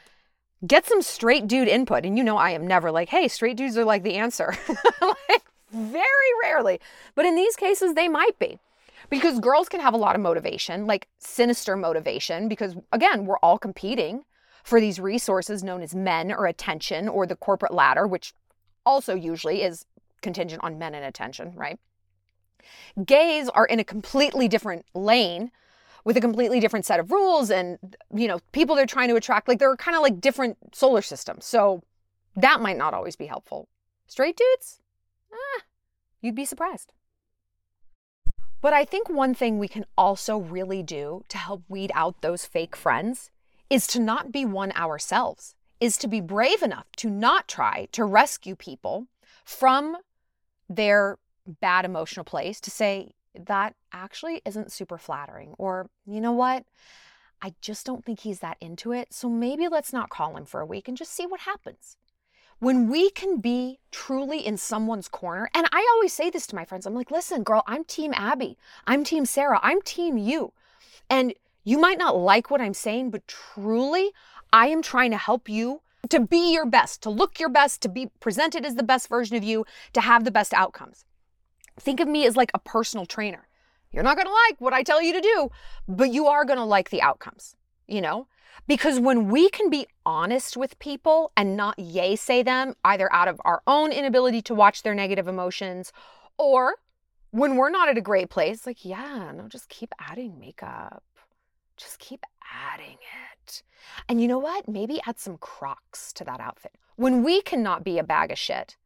get 0.66 0.87
some 0.87 1.02
straight 1.02 1.46
dude 1.46 1.68
input. 1.68 2.04
And 2.04 2.16
you 2.16 2.24
know, 2.24 2.37
I 2.37 2.50
am 2.50 2.66
never 2.66 2.90
like, 2.90 3.09
hey, 3.09 3.28
straight 3.28 3.56
dudes 3.56 3.76
are 3.76 3.85
like 3.85 4.02
the 4.02 4.14
answer. 4.14 4.54
like, 5.00 5.42
very 5.72 6.04
rarely. 6.42 6.80
But 7.14 7.26
in 7.26 7.35
these 7.35 7.56
cases, 7.56 7.94
they 7.94 8.09
might 8.09 8.38
be. 8.38 8.59
Because 9.11 9.38
girls 9.38 9.68
can 9.68 9.80
have 9.80 9.94
a 9.94 9.98
lot 9.98 10.16
of 10.16 10.22
motivation, 10.22 10.87
like 10.87 11.06
sinister 11.18 11.76
motivation, 11.76 12.48
because 12.48 12.74
again, 12.92 13.24
we're 13.24 13.38
all 13.38 13.59
competing 13.59 14.24
for 14.64 14.80
these 14.80 14.98
resources 14.98 15.62
known 15.62 15.80
as 15.80 15.94
men 15.94 16.32
or 16.32 16.46
attention 16.46 17.09
or 17.09 17.24
the 17.24 17.37
corporate 17.37 17.72
ladder, 17.72 18.06
which 18.06 18.35
also 18.85 19.14
usually 19.14 19.62
is 19.62 19.85
contingent 20.22 20.64
on 20.64 20.78
men 20.78 20.92
and 20.92 21.04
attention, 21.04 21.52
right? 21.54 21.78
Gays 23.05 23.48
are 23.50 23.66
in 23.66 23.79
a 23.79 23.85
completely 23.85 24.48
different 24.48 24.85
lane 24.94 25.50
with 26.05 26.16
a 26.16 26.20
completely 26.20 26.61
different 26.61 26.87
set 26.87 27.00
of 27.00 27.11
rules 27.11 27.50
and 27.50 27.96
you 28.14 28.29
know 28.29 28.40
people 28.52 28.76
they're 28.76 28.87
trying 28.87 29.09
to 29.09 29.16
attract 29.16 29.48
like 29.48 29.59
they're 29.59 29.76
kind 29.76 29.96
of 29.96 30.02
like 30.02 30.20
different 30.20 30.57
solar 30.74 31.02
systems. 31.02 31.44
So 31.44 31.83
that 32.37 32.61
might 32.61 32.76
not 32.76 32.94
always 32.94 33.16
be 33.16 33.26
helpful. 33.26 33.68
Straight 34.07 34.37
dudes? 34.37 34.81
Ah, 35.33 35.62
you'd 36.20 36.35
be 36.35 36.44
surprised. 36.44 36.92
But 38.62 38.72
i 38.72 38.85
think 38.85 39.09
one 39.09 39.35
thing 39.35 39.59
we 39.59 39.68
can 39.68 39.85
also 39.96 40.38
really 40.38 40.83
do 40.83 41.22
to 41.29 41.38
help 41.38 41.62
weed 41.68 41.92
out 41.94 42.20
those 42.20 42.46
fake 42.46 42.74
friends 42.74 43.31
is 43.68 43.87
to 43.88 44.00
not 44.00 44.33
be 44.33 44.44
one 44.44 44.72
ourselves 44.72 45.55
is 45.81 45.96
to 45.98 46.09
be 46.09 46.20
brave 46.20 46.62
enough 46.62 46.87
to 46.96 47.11
not 47.11 47.48
try 47.48 47.88
to 47.92 48.05
rescue 48.05 48.57
people 48.57 49.07
from 49.44 49.96
their 50.68 51.18
bad 51.46 51.85
emotional 51.85 52.24
place 52.24 52.61
to 52.61 52.70
say 52.70 53.12
that 53.35 53.74
actually 53.92 54.42
isn't 54.44 54.72
super 54.72 54.98
flattering. 54.98 55.54
Or, 55.59 55.88
you 56.06 56.21
know 56.21 56.33
what? 56.33 56.64
I 57.42 57.54
just 57.60 57.85
don't 57.85 58.04
think 58.04 58.21
he's 58.21 58.40
that 58.40 58.56
into 58.60 58.92
it. 58.92 59.12
So 59.12 59.29
maybe 59.29 59.68
let's 59.68 59.92
not 59.92 60.10
call 60.10 60.37
him 60.37 60.46
for 60.46 60.60
a 60.60 60.66
week 60.66 60.88
and 60.88 60.96
just 60.96 61.12
see 61.12 61.27
what 61.27 61.40
happens. 61.40 61.96
When 62.58 62.88
we 62.88 63.10
can 63.10 63.40
be 63.40 63.81
truly 63.90 64.46
in 64.46 64.56
someone's 64.56 65.08
corner, 65.08 65.50
and 65.54 65.66
I 65.73 65.87
always 65.94 66.14
say 66.14 66.31
this 66.31 66.46
to 66.46 66.56
my 66.56 66.64
friends 66.64 66.87
I'm 66.87 66.94
like, 66.94 67.10
listen, 67.10 67.42
girl, 67.42 67.62
I'm 67.66 67.85
Team 67.85 68.14
Abby. 68.16 68.56
I'm 68.87 69.04
Team 69.04 69.27
Sarah. 69.27 69.60
I'm 69.62 69.83
Team 69.83 70.16
you. 70.16 70.52
And 71.10 71.35
you 71.64 71.79
might 71.79 71.98
not 71.98 72.16
like 72.16 72.50
what 72.50 72.62
I'm 72.62 72.75
saying, 72.75 73.10
but 73.10 73.27
truly, 73.29 74.12
I 74.52 74.68
am 74.68 74.81
trying 74.81 75.10
to 75.10 75.18
help 75.18 75.48
you 75.48 75.83
to 76.08 76.21
be 76.21 76.52
your 76.52 76.66
best, 76.66 77.02
to 77.02 77.10
look 77.10 77.38
your 77.38 77.48
best, 77.48 77.83
to 77.83 77.88
be 77.88 78.10
presented 78.21 78.64
as 78.64 78.77
the 78.77 78.83
best 78.83 79.08
version 79.08 79.37
of 79.37 79.44
you, 79.44 79.66
to 79.92 80.00
have 80.00 80.25
the 80.25 80.31
best 80.31 80.54
outcomes. 80.54 81.04
Think 81.79 82.00
of 82.00 82.08
me 82.08 82.27
as 82.27 82.37
like 82.37 82.50
a 82.54 82.58
personal 82.58 83.06
trainer. 83.06 83.48
You're 83.92 84.02
not 84.02 84.16
going 84.16 84.27
to 84.27 84.33
like 84.48 84.60
what 84.60 84.72
I 84.72 84.83
tell 84.83 85.02
you 85.02 85.12
to 85.12 85.20
do, 85.20 85.50
but 85.88 86.12
you 86.12 86.27
are 86.27 86.44
going 86.44 86.58
to 86.58 86.64
like 86.64 86.90
the 86.90 87.02
outcomes, 87.02 87.56
you 87.87 88.00
know? 88.00 88.27
Because 88.66 88.98
when 88.98 89.29
we 89.29 89.48
can 89.48 89.70
be 89.70 89.87
honest 90.04 90.56
with 90.56 90.79
people 90.79 91.31
and 91.37 91.56
not 91.56 91.79
yay 91.79 92.16
say 92.16 92.42
them, 92.42 92.74
either 92.85 93.12
out 93.12 93.29
of 93.29 93.40
our 93.44 93.62
own 93.66 93.92
inability 93.92 94.42
to 94.42 94.54
watch 94.54 94.83
their 94.83 94.94
negative 94.94 95.29
emotions 95.29 95.92
or 96.38 96.77
when 97.31 97.56
we're 97.56 97.70
not 97.70 97.88
at 97.88 97.98
a 97.98 98.02
great 98.02 98.31
place, 98.31 98.66
like, 98.66 98.85
yeah, 98.85 99.31
no, 99.35 99.46
just 99.48 99.68
keep 99.68 99.92
adding 100.00 100.38
makeup. 100.38 101.02
Just 101.77 101.98
keep 101.98 102.24
adding 102.52 102.96
it. 103.44 103.62
And 104.08 104.20
you 104.20 104.29
know 104.29 104.38
what? 104.38 104.68
Maybe 104.68 105.00
add 105.06 105.18
some 105.18 105.37
Crocs 105.37 106.12
to 106.14 106.24
that 106.24 106.40
outfit. 106.40 106.72
When 106.96 107.22
we 107.22 107.42
cannot 107.42 107.85
be 107.85 107.98
a 107.98 108.04
bag 108.04 108.31
of 108.31 108.38
shit, 108.38 108.77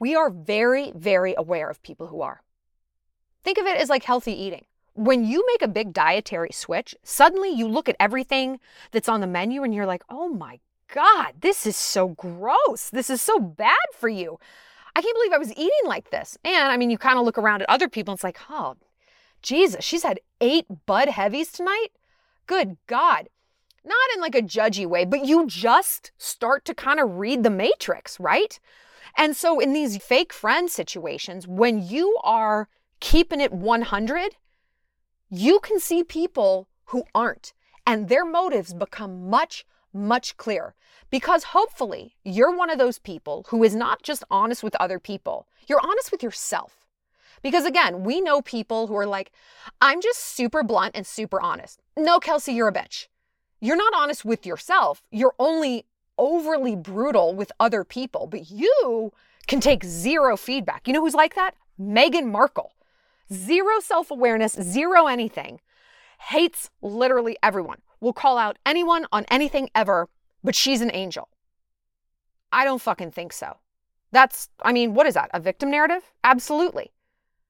we 0.00 0.16
are 0.16 0.30
very, 0.30 0.92
very 0.96 1.34
aware 1.38 1.70
of 1.70 1.82
people 1.82 2.08
who 2.08 2.22
are. 2.22 2.42
Think 3.44 3.58
of 3.58 3.66
it 3.66 3.76
as 3.76 3.88
like 3.88 4.02
healthy 4.02 4.32
eating. 4.32 4.64
When 4.94 5.24
you 5.24 5.46
make 5.46 5.62
a 5.62 5.68
big 5.68 5.92
dietary 5.92 6.50
switch, 6.52 6.96
suddenly 7.04 7.50
you 7.50 7.68
look 7.68 7.88
at 7.88 7.96
everything 8.00 8.58
that's 8.90 9.08
on 9.08 9.20
the 9.20 9.26
menu 9.26 9.62
and 9.62 9.72
you're 9.72 9.86
like, 9.86 10.02
oh 10.10 10.28
my 10.28 10.58
God, 10.92 11.34
this 11.40 11.66
is 11.66 11.76
so 11.76 12.08
gross. 12.08 12.90
This 12.90 13.08
is 13.08 13.22
so 13.22 13.38
bad 13.38 13.76
for 13.94 14.08
you. 14.08 14.40
I 14.96 15.02
can't 15.02 15.16
believe 15.16 15.32
I 15.32 15.38
was 15.38 15.52
eating 15.52 15.70
like 15.84 16.10
this. 16.10 16.36
And 16.44 16.72
I 16.72 16.76
mean, 16.76 16.90
you 16.90 16.98
kind 16.98 17.18
of 17.18 17.24
look 17.24 17.38
around 17.38 17.62
at 17.62 17.70
other 17.70 17.88
people 17.88 18.12
and 18.12 18.16
it's 18.16 18.24
like, 18.24 18.40
oh, 18.50 18.76
Jesus, 19.42 19.84
she's 19.84 20.02
had 20.02 20.20
eight 20.40 20.66
Bud 20.86 21.08
Heavies 21.08 21.52
tonight? 21.52 21.88
Good 22.46 22.76
God. 22.86 23.28
Not 23.84 23.96
in 24.14 24.20
like 24.20 24.34
a 24.34 24.42
judgy 24.42 24.86
way, 24.86 25.04
but 25.04 25.24
you 25.24 25.46
just 25.46 26.12
start 26.18 26.64
to 26.66 26.74
kind 26.74 27.00
of 27.00 27.16
read 27.16 27.42
the 27.42 27.50
matrix, 27.50 28.18
right? 28.18 28.58
And 29.16 29.36
so 29.36 29.60
in 29.60 29.72
these 29.72 29.96
fake 29.98 30.32
friend 30.32 30.70
situations, 30.70 31.46
when 31.46 31.82
you 31.86 32.18
are 32.22 32.68
keeping 33.00 33.40
it 33.40 33.52
100, 33.52 34.36
you 35.28 35.60
can 35.60 35.80
see 35.80 36.02
people 36.02 36.68
who 36.86 37.04
aren't, 37.14 37.52
and 37.86 38.08
their 38.08 38.24
motives 38.24 38.74
become 38.74 39.30
much, 39.30 39.64
much 39.92 40.36
clearer. 40.36 40.74
Because 41.10 41.44
hopefully, 41.44 42.14
you're 42.24 42.54
one 42.54 42.70
of 42.70 42.78
those 42.78 42.98
people 42.98 43.46
who 43.48 43.64
is 43.64 43.74
not 43.74 44.02
just 44.02 44.24
honest 44.30 44.62
with 44.62 44.76
other 44.76 44.98
people, 44.98 45.46
you're 45.68 45.80
honest 45.82 46.12
with 46.12 46.22
yourself. 46.22 46.86
Because 47.42 47.64
again, 47.64 48.04
we 48.04 48.20
know 48.20 48.42
people 48.42 48.86
who 48.86 48.96
are 48.96 49.06
like, 49.06 49.32
I'm 49.80 50.00
just 50.00 50.20
super 50.20 50.62
blunt 50.62 50.94
and 50.94 51.06
super 51.06 51.40
honest. 51.40 51.80
No, 51.96 52.18
Kelsey, 52.18 52.52
you're 52.52 52.68
a 52.68 52.72
bitch. 52.72 53.06
You're 53.60 53.76
not 53.76 53.94
honest 53.94 54.24
with 54.24 54.46
yourself. 54.46 55.02
You're 55.10 55.34
only 55.38 55.86
overly 56.20 56.76
brutal 56.76 57.34
with 57.34 57.50
other 57.58 57.82
people, 57.82 58.28
but 58.28 58.50
you 58.50 59.12
can 59.48 59.58
take 59.58 59.82
zero 59.82 60.36
feedback. 60.36 60.86
You 60.86 60.92
know 60.92 61.00
who's 61.00 61.14
like 61.14 61.34
that? 61.34 61.56
Meghan 61.80 62.30
Markle. 62.30 62.72
Zero 63.32 63.80
self 63.80 64.10
awareness, 64.10 64.52
zero 64.52 65.06
anything. 65.06 65.60
Hates 66.28 66.70
literally 66.82 67.36
everyone. 67.42 67.78
Will 68.00 68.12
call 68.12 68.38
out 68.38 68.58
anyone 68.64 69.06
on 69.10 69.24
anything 69.30 69.70
ever, 69.74 70.08
but 70.44 70.54
she's 70.54 70.80
an 70.80 70.90
angel. 70.92 71.28
I 72.52 72.64
don't 72.64 72.80
fucking 72.80 73.12
think 73.12 73.32
so. 73.32 73.56
That's, 74.12 74.48
I 74.62 74.72
mean, 74.72 74.94
what 74.94 75.06
is 75.06 75.14
that? 75.14 75.30
A 75.32 75.40
victim 75.40 75.70
narrative? 75.70 76.12
Absolutely. 76.24 76.90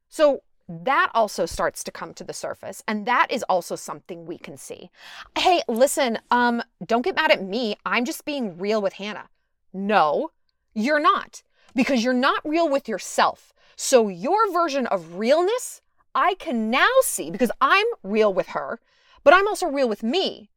So 0.09 0.43
that 0.71 1.11
also 1.15 1.47
starts 1.47 1.83
to 1.83 1.91
come 1.91 2.15
to 2.15 2.23
the 2.23 2.33
surface 2.33 2.83
and 2.87 3.05
that 3.05 3.27
is 3.29 3.43
also 3.45 3.75
something 3.75 4.25
we 4.25 4.39
can 4.39 4.57
see. 4.57 4.91
Hey 5.37 5.63
listen 5.69 6.19
um 6.31 6.63
don't 6.87 7.03
get 7.03 7.17
mad 7.17 7.33
at 7.33 7.43
me. 7.43 7.77
I'm 7.85 8.05
just 8.05 8.25
being 8.25 8.57
real 8.57 8.81
with 8.81 8.95
hannah. 8.95 9.29
No 9.73 10.31
you're 10.73 11.01
not 11.01 11.43
because 11.75 12.05
you're 12.05 12.13
not 12.13 12.41
real 12.45 12.69
with 12.69 12.89
yourself. 12.89 13.53
So 13.75 14.09
your 14.09 14.53
version 14.53 14.87
of 14.87 15.17
realness 15.17 15.83
i 16.15 16.35
can 16.35 16.71
now 16.71 16.89
see 17.03 17.31
because 17.31 17.53
i'm 17.61 17.87
real 18.03 18.35
with 18.35 18.49
her 18.49 18.81
but 19.23 19.35
i'm 19.35 19.49
also 19.49 19.67
real 19.67 19.89
with 19.89 20.03
me. 20.03 20.51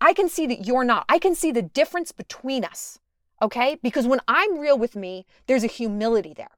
I 0.00 0.12
can 0.12 0.28
see 0.28 0.46
that 0.48 0.66
you're 0.66 0.84
not. 0.84 1.06
I 1.08 1.18
can 1.18 1.34
see 1.34 1.52
the 1.52 1.62
difference 1.62 2.12
between 2.12 2.64
us 2.64 2.98
okay? 3.40 3.78
Because 3.82 4.06
when 4.06 4.20
i'm 4.26 4.58
real 4.58 4.78
with 4.78 4.96
me 4.96 5.26
there's 5.46 5.64
a 5.64 5.68
humility 5.68 6.34
there. 6.34 6.56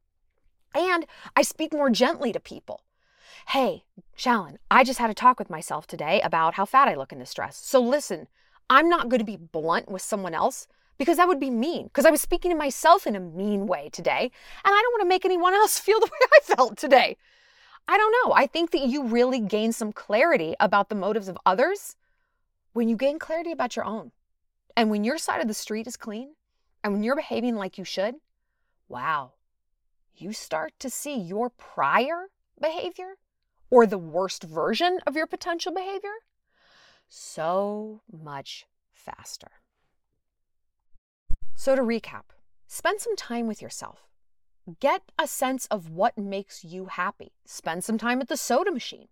And 0.74 1.06
I 1.34 1.42
speak 1.42 1.72
more 1.72 1.90
gently 1.90 2.32
to 2.32 2.40
people. 2.40 2.82
Hey, 3.50 3.84
Shallon, 4.18 4.56
I 4.72 4.82
just 4.82 4.98
had 4.98 5.08
a 5.08 5.14
talk 5.14 5.38
with 5.38 5.48
myself 5.50 5.86
today 5.86 6.20
about 6.22 6.54
how 6.54 6.64
fat 6.64 6.88
I 6.88 6.96
look 6.96 7.12
in 7.12 7.20
this 7.20 7.32
dress. 7.32 7.56
So 7.56 7.80
listen, 7.80 8.26
I'm 8.68 8.88
not 8.88 9.08
going 9.08 9.20
to 9.20 9.24
be 9.24 9.36
blunt 9.36 9.88
with 9.88 10.02
someone 10.02 10.34
else 10.34 10.66
because 10.98 11.16
that 11.18 11.28
would 11.28 11.38
be 11.38 11.48
mean. 11.48 11.84
Because 11.84 12.06
I 12.06 12.10
was 12.10 12.20
speaking 12.20 12.50
to 12.50 12.56
myself 12.56 13.06
in 13.06 13.14
a 13.14 13.20
mean 13.20 13.68
way 13.68 13.88
today, 13.92 14.22
and 14.22 14.74
I 14.74 14.82
don't 14.82 14.92
want 14.94 15.02
to 15.02 15.08
make 15.08 15.24
anyone 15.24 15.54
else 15.54 15.78
feel 15.78 16.00
the 16.00 16.06
way 16.06 16.28
I 16.34 16.54
felt 16.56 16.76
today. 16.76 17.16
I 17.86 17.96
don't 17.96 18.14
know. 18.24 18.34
I 18.34 18.48
think 18.48 18.72
that 18.72 18.80
you 18.80 19.04
really 19.04 19.38
gain 19.38 19.72
some 19.72 19.92
clarity 19.92 20.56
about 20.58 20.88
the 20.88 20.96
motives 20.96 21.28
of 21.28 21.38
others 21.46 21.94
when 22.72 22.88
you 22.88 22.96
gain 22.96 23.20
clarity 23.20 23.52
about 23.52 23.76
your 23.76 23.84
own. 23.84 24.10
And 24.76 24.90
when 24.90 25.04
your 25.04 25.18
side 25.18 25.40
of 25.40 25.46
the 25.46 25.54
street 25.54 25.86
is 25.86 25.96
clean 25.96 26.34
and 26.82 26.92
when 26.92 27.04
you're 27.04 27.14
behaving 27.14 27.54
like 27.54 27.78
you 27.78 27.84
should, 27.84 28.16
wow, 28.88 29.34
you 30.16 30.32
start 30.32 30.72
to 30.80 30.90
see 30.90 31.16
your 31.16 31.48
prior 31.48 32.26
behavior 32.60 33.14
or 33.70 33.86
the 33.86 33.98
worst 33.98 34.42
version 34.42 34.98
of 35.06 35.16
your 35.16 35.26
potential 35.26 35.72
behavior 35.72 36.14
so 37.08 38.00
much 38.10 38.66
faster. 38.92 39.48
So, 41.54 41.74
to 41.74 41.82
recap, 41.82 42.24
spend 42.66 43.00
some 43.00 43.16
time 43.16 43.46
with 43.46 43.62
yourself. 43.62 44.06
Get 44.80 45.02
a 45.18 45.28
sense 45.28 45.66
of 45.66 45.90
what 45.90 46.18
makes 46.18 46.64
you 46.64 46.86
happy. 46.86 47.32
Spend 47.44 47.84
some 47.84 47.98
time 47.98 48.20
at 48.20 48.28
the 48.28 48.36
soda 48.36 48.72
machine. 48.72 49.08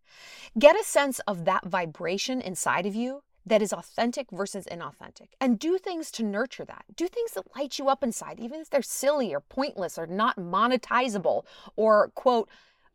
Get 0.58 0.78
a 0.78 0.84
sense 0.84 1.20
of 1.20 1.44
that 1.44 1.64
vibration 1.64 2.40
inside 2.40 2.86
of 2.86 2.94
you 2.94 3.22
that 3.46 3.62
is 3.62 3.72
authentic 3.72 4.30
versus 4.30 4.66
inauthentic 4.70 5.28
and 5.40 5.58
do 5.58 5.78
things 5.78 6.10
to 6.10 6.22
nurture 6.22 6.64
that. 6.64 6.84
Do 6.96 7.06
things 7.06 7.32
that 7.32 7.54
light 7.54 7.78
you 7.78 7.88
up 7.88 8.02
inside, 8.02 8.40
even 8.40 8.60
if 8.60 8.70
they're 8.70 8.82
silly 8.82 9.32
or 9.32 9.40
pointless 9.40 9.96
or 9.96 10.06
not 10.06 10.36
monetizable 10.36 11.44
or 11.76 12.08
quote 12.14 12.48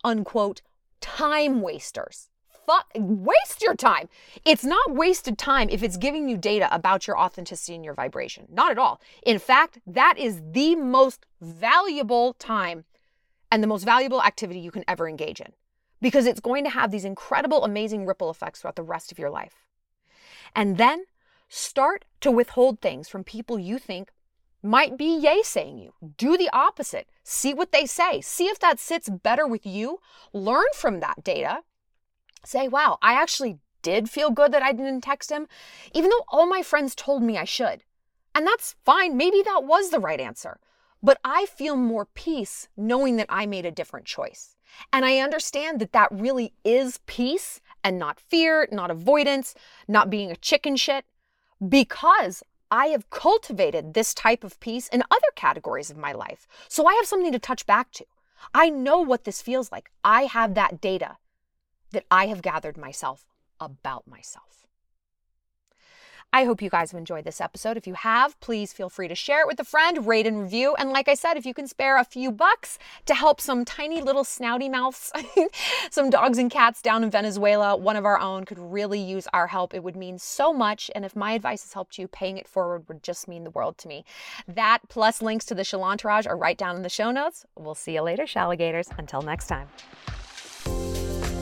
unquote 0.04 0.62
time 1.02 1.62
wasters. 1.62 2.30
Fuck, 2.66 2.92
waste 2.96 3.64
your 3.64 3.76
time. 3.76 4.10
It's 4.46 4.64
not 4.64 4.94
wasted 4.94 5.40
time 5.40 5.70
if 5.70 5.82
it's 5.82 5.98
giving 5.98 6.30
you 6.30 6.38
data 6.38 6.74
about 6.74 7.08
your 7.08 7.18
authenticity 7.18 7.74
and 7.74 7.84
your 7.84 7.96
vibration. 7.96 8.46
Not 8.52 8.70
at 8.70 8.78
all. 8.78 9.02
In 9.24 9.40
fact, 9.40 9.80
that 9.88 10.20
is 10.20 10.42
the 10.52 10.76
most 10.76 11.26
valuable 11.42 12.34
time 12.34 12.86
and 13.52 13.64
the 13.64 13.68
most 13.68 13.86
valuable 13.86 14.22
activity 14.22 14.60
you 14.60 14.70
can 14.70 14.86
ever 14.88 15.10
engage 15.10 15.42
in 15.42 15.54
because 16.02 16.26
it's 16.26 16.40
going 16.40 16.64
to 16.64 16.70
have 16.70 16.92
these 16.92 17.06
incredible, 17.06 17.66
amazing 17.66 18.06
ripple 18.06 18.30
effects 18.30 18.62
throughout 18.62 18.76
the 18.76 18.84
rest 18.84 19.12
of 19.12 19.20
your 19.20 19.30
life. 19.30 19.66
And 20.56 20.78
then 20.78 21.06
start 21.48 22.06
to 22.22 22.32
withhold 22.32 22.80
things 22.80 23.10
from 23.10 23.24
people 23.24 23.58
you 23.58 23.80
think 23.80 24.12
might 24.62 24.98
be 24.98 25.18
yay 25.18 25.42
saying 25.44 25.80
you. 25.80 25.94
Do 26.18 26.38
the 26.38 26.50
opposite. 26.52 27.08
See 27.24 27.54
what 27.54 27.72
they 27.72 27.86
say. 27.86 28.22
See 28.22 28.46
if 28.46 28.60
that 28.60 28.80
sits 28.80 29.10
better 29.10 29.48
with 29.48 29.66
you. 29.66 30.00
Learn 30.34 30.66
from 30.74 31.00
that 31.00 31.24
data. 31.24 31.60
Say, 32.46 32.68
wow, 32.68 32.98
I 33.02 33.14
actually 33.14 33.60
did 33.82 34.10
feel 34.10 34.30
good 34.30 34.52
that 34.52 34.64
I 34.64 34.72
didn't 34.74 35.02
text 35.02 35.32
him, 35.32 35.48
even 35.94 36.10
though 36.10 36.26
all 36.30 36.46
my 36.46 36.62
friends 36.62 36.96
told 36.96 37.24
me 37.24 37.38
I 37.38 37.46
should. 37.46 37.84
And 38.36 38.46
that's 38.46 38.76
fine. 38.86 39.18
Maybe 39.18 39.42
that 39.44 39.64
was 39.64 39.90
the 39.90 40.00
right 40.00 40.20
answer. 40.20 40.60
But 41.02 41.20
I 41.24 41.46
feel 41.46 41.76
more 41.76 42.06
peace 42.06 42.68
knowing 42.76 43.16
that 43.16 43.28
I 43.30 43.46
made 43.46 43.66
a 43.66 43.72
different 43.72 44.06
choice. 44.06 44.56
And 44.94 45.06
I 45.06 45.20
understand 45.20 45.80
that 45.80 45.94
that 45.94 46.12
really 46.12 46.54
is 46.64 47.00
peace 47.06 47.62
and 47.84 47.98
not 47.98 48.20
fear, 48.20 48.68
not 48.72 48.92
avoidance, 48.92 49.56
not 49.88 50.10
being 50.10 50.30
a 50.30 50.36
chicken 50.36 50.76
shit, 50.76 51.06
because 51.68 52.44
I 52.72 52.88
have 52.88 53.10
cultivated 53.10 53.94
this 53.94 54.14
type 54.14 54.44
of 54.44 54.60
peace 54.60 54.88
in 54.90 55.04
other 55.10 55.28
categories 55.36 55.90
of 55.90 55.98
my 55.98 56.12
life. 56.12 56.48
So 56.68 56.86
I 56.86 56.94
have 56.96 57.06
something 57.06 57.32
to 57.32 57.40
touch 57.40 57.66
back 57.66 57.92
to. 57.94 58.06
I 58.54 58.70
know 58.70 59.00
what 59.00 59.24
this 59.24 59.42
feels 59.42 59.72
like. 59.72 59.92
I 60.04 60.24
have 60.24 60.54
that 60.54 60.80
data 60.80 61.18
that 61.92 62.06
I 62.12 62.28
have 62.28 62.42
gathered 62.42 62.78
myself 62.78 63.26
about 63.60 64.08
myself. 64.08 64.59
I 66.32 66.44
hope 66.44 66.62
you 66.62 66.70
guys 66.70 66.92
have 66.92 67.00
enjoyed 67.00 67.24
this 67.24 67.42
episode. 67.42 67.76
If 67.76 67.88
you 67.88 67.96
have, 67.96 68.40
please 68.40 68.72
feel 68.72 68.90
free 68.90 69.08
to 69.08 69.16
share 69.16 69.42
it 69.42 69.48
with 69.48 69.60
a 69.60 69.64
friend, 69.64 70.06
rate 70.06 70.28
and 70.28 70.40
review. 70.44 70.76
And 70.78 70.92
like 70.92 71.08
I 71.08 71.16
said, 71.16 71.38
if 71.38 71.46
you 71.46 71.56
can 71.56 71.68
spare 71.68 71.98
a 71.98 72.04
few 72.04 72.32
bucks 72.32 72.78
to 73.08 73.16
help 73.16 73.42
some 73.42 73.66
tiny 73.66 74.00
little 74.00 74.24
snouty 74.24 74.70
mouths, 74.70 75.12
some 75.90 76.12
dogs 76.12 76.38
and 76.38 76.52
cats 76.52 76.84
down 76.84 77.04
in 77.04 77.10
Venezuela, 77.10 77.76
one 77.76 77.96
of 77.96 78.06
our 78.06 78.20
own 78.20 78.46
could 78.46 78.60
really 78.60 79.00
use 79.00 79.28
our 79.34 79.48
help. 79.48 79.74
It 79.74 79.84
would 79.84 79.96
mean 79.96 80.20
so 80.20 80.54
much. 80.54 80.92
And 80.94 81.04
if 81.04 81.16
my 81.16 81.32
advice 81.32 81.64
has 81.64 81.74
helped 81.74 81.98
you, 81.98 82.08
paying 82.08 82.38
it 82.38 82.48
forward 82.48 82.88
would 82.88 83.02
just 83.02 83.28
mean 83.28 83.44
the 83.44 83.50
world 83.50 83.80
to 83.80 83.88
me. 83.88 84.06
That 84.48 84.80
plus 84.88 85.24
links 85.24 85.46
to 85.46 85.56
the 85.56 85.64
Shallontourage 85.64 86.28
are 86.28 86.38
right 86.38 86.58
down 86.58 86.76
in 86.76 86.84
the 86.84 86.90
show 86.90 87.10
notes. 87.10 87.48
We'll 87.58 87.74
see 87.74 87.96
you 87.96 88.02
later, 88.04 88.24
Shalligators. 88.24 88.96
Until 89.00 89.24
next 89.24 89.48
time. 89.48 89.68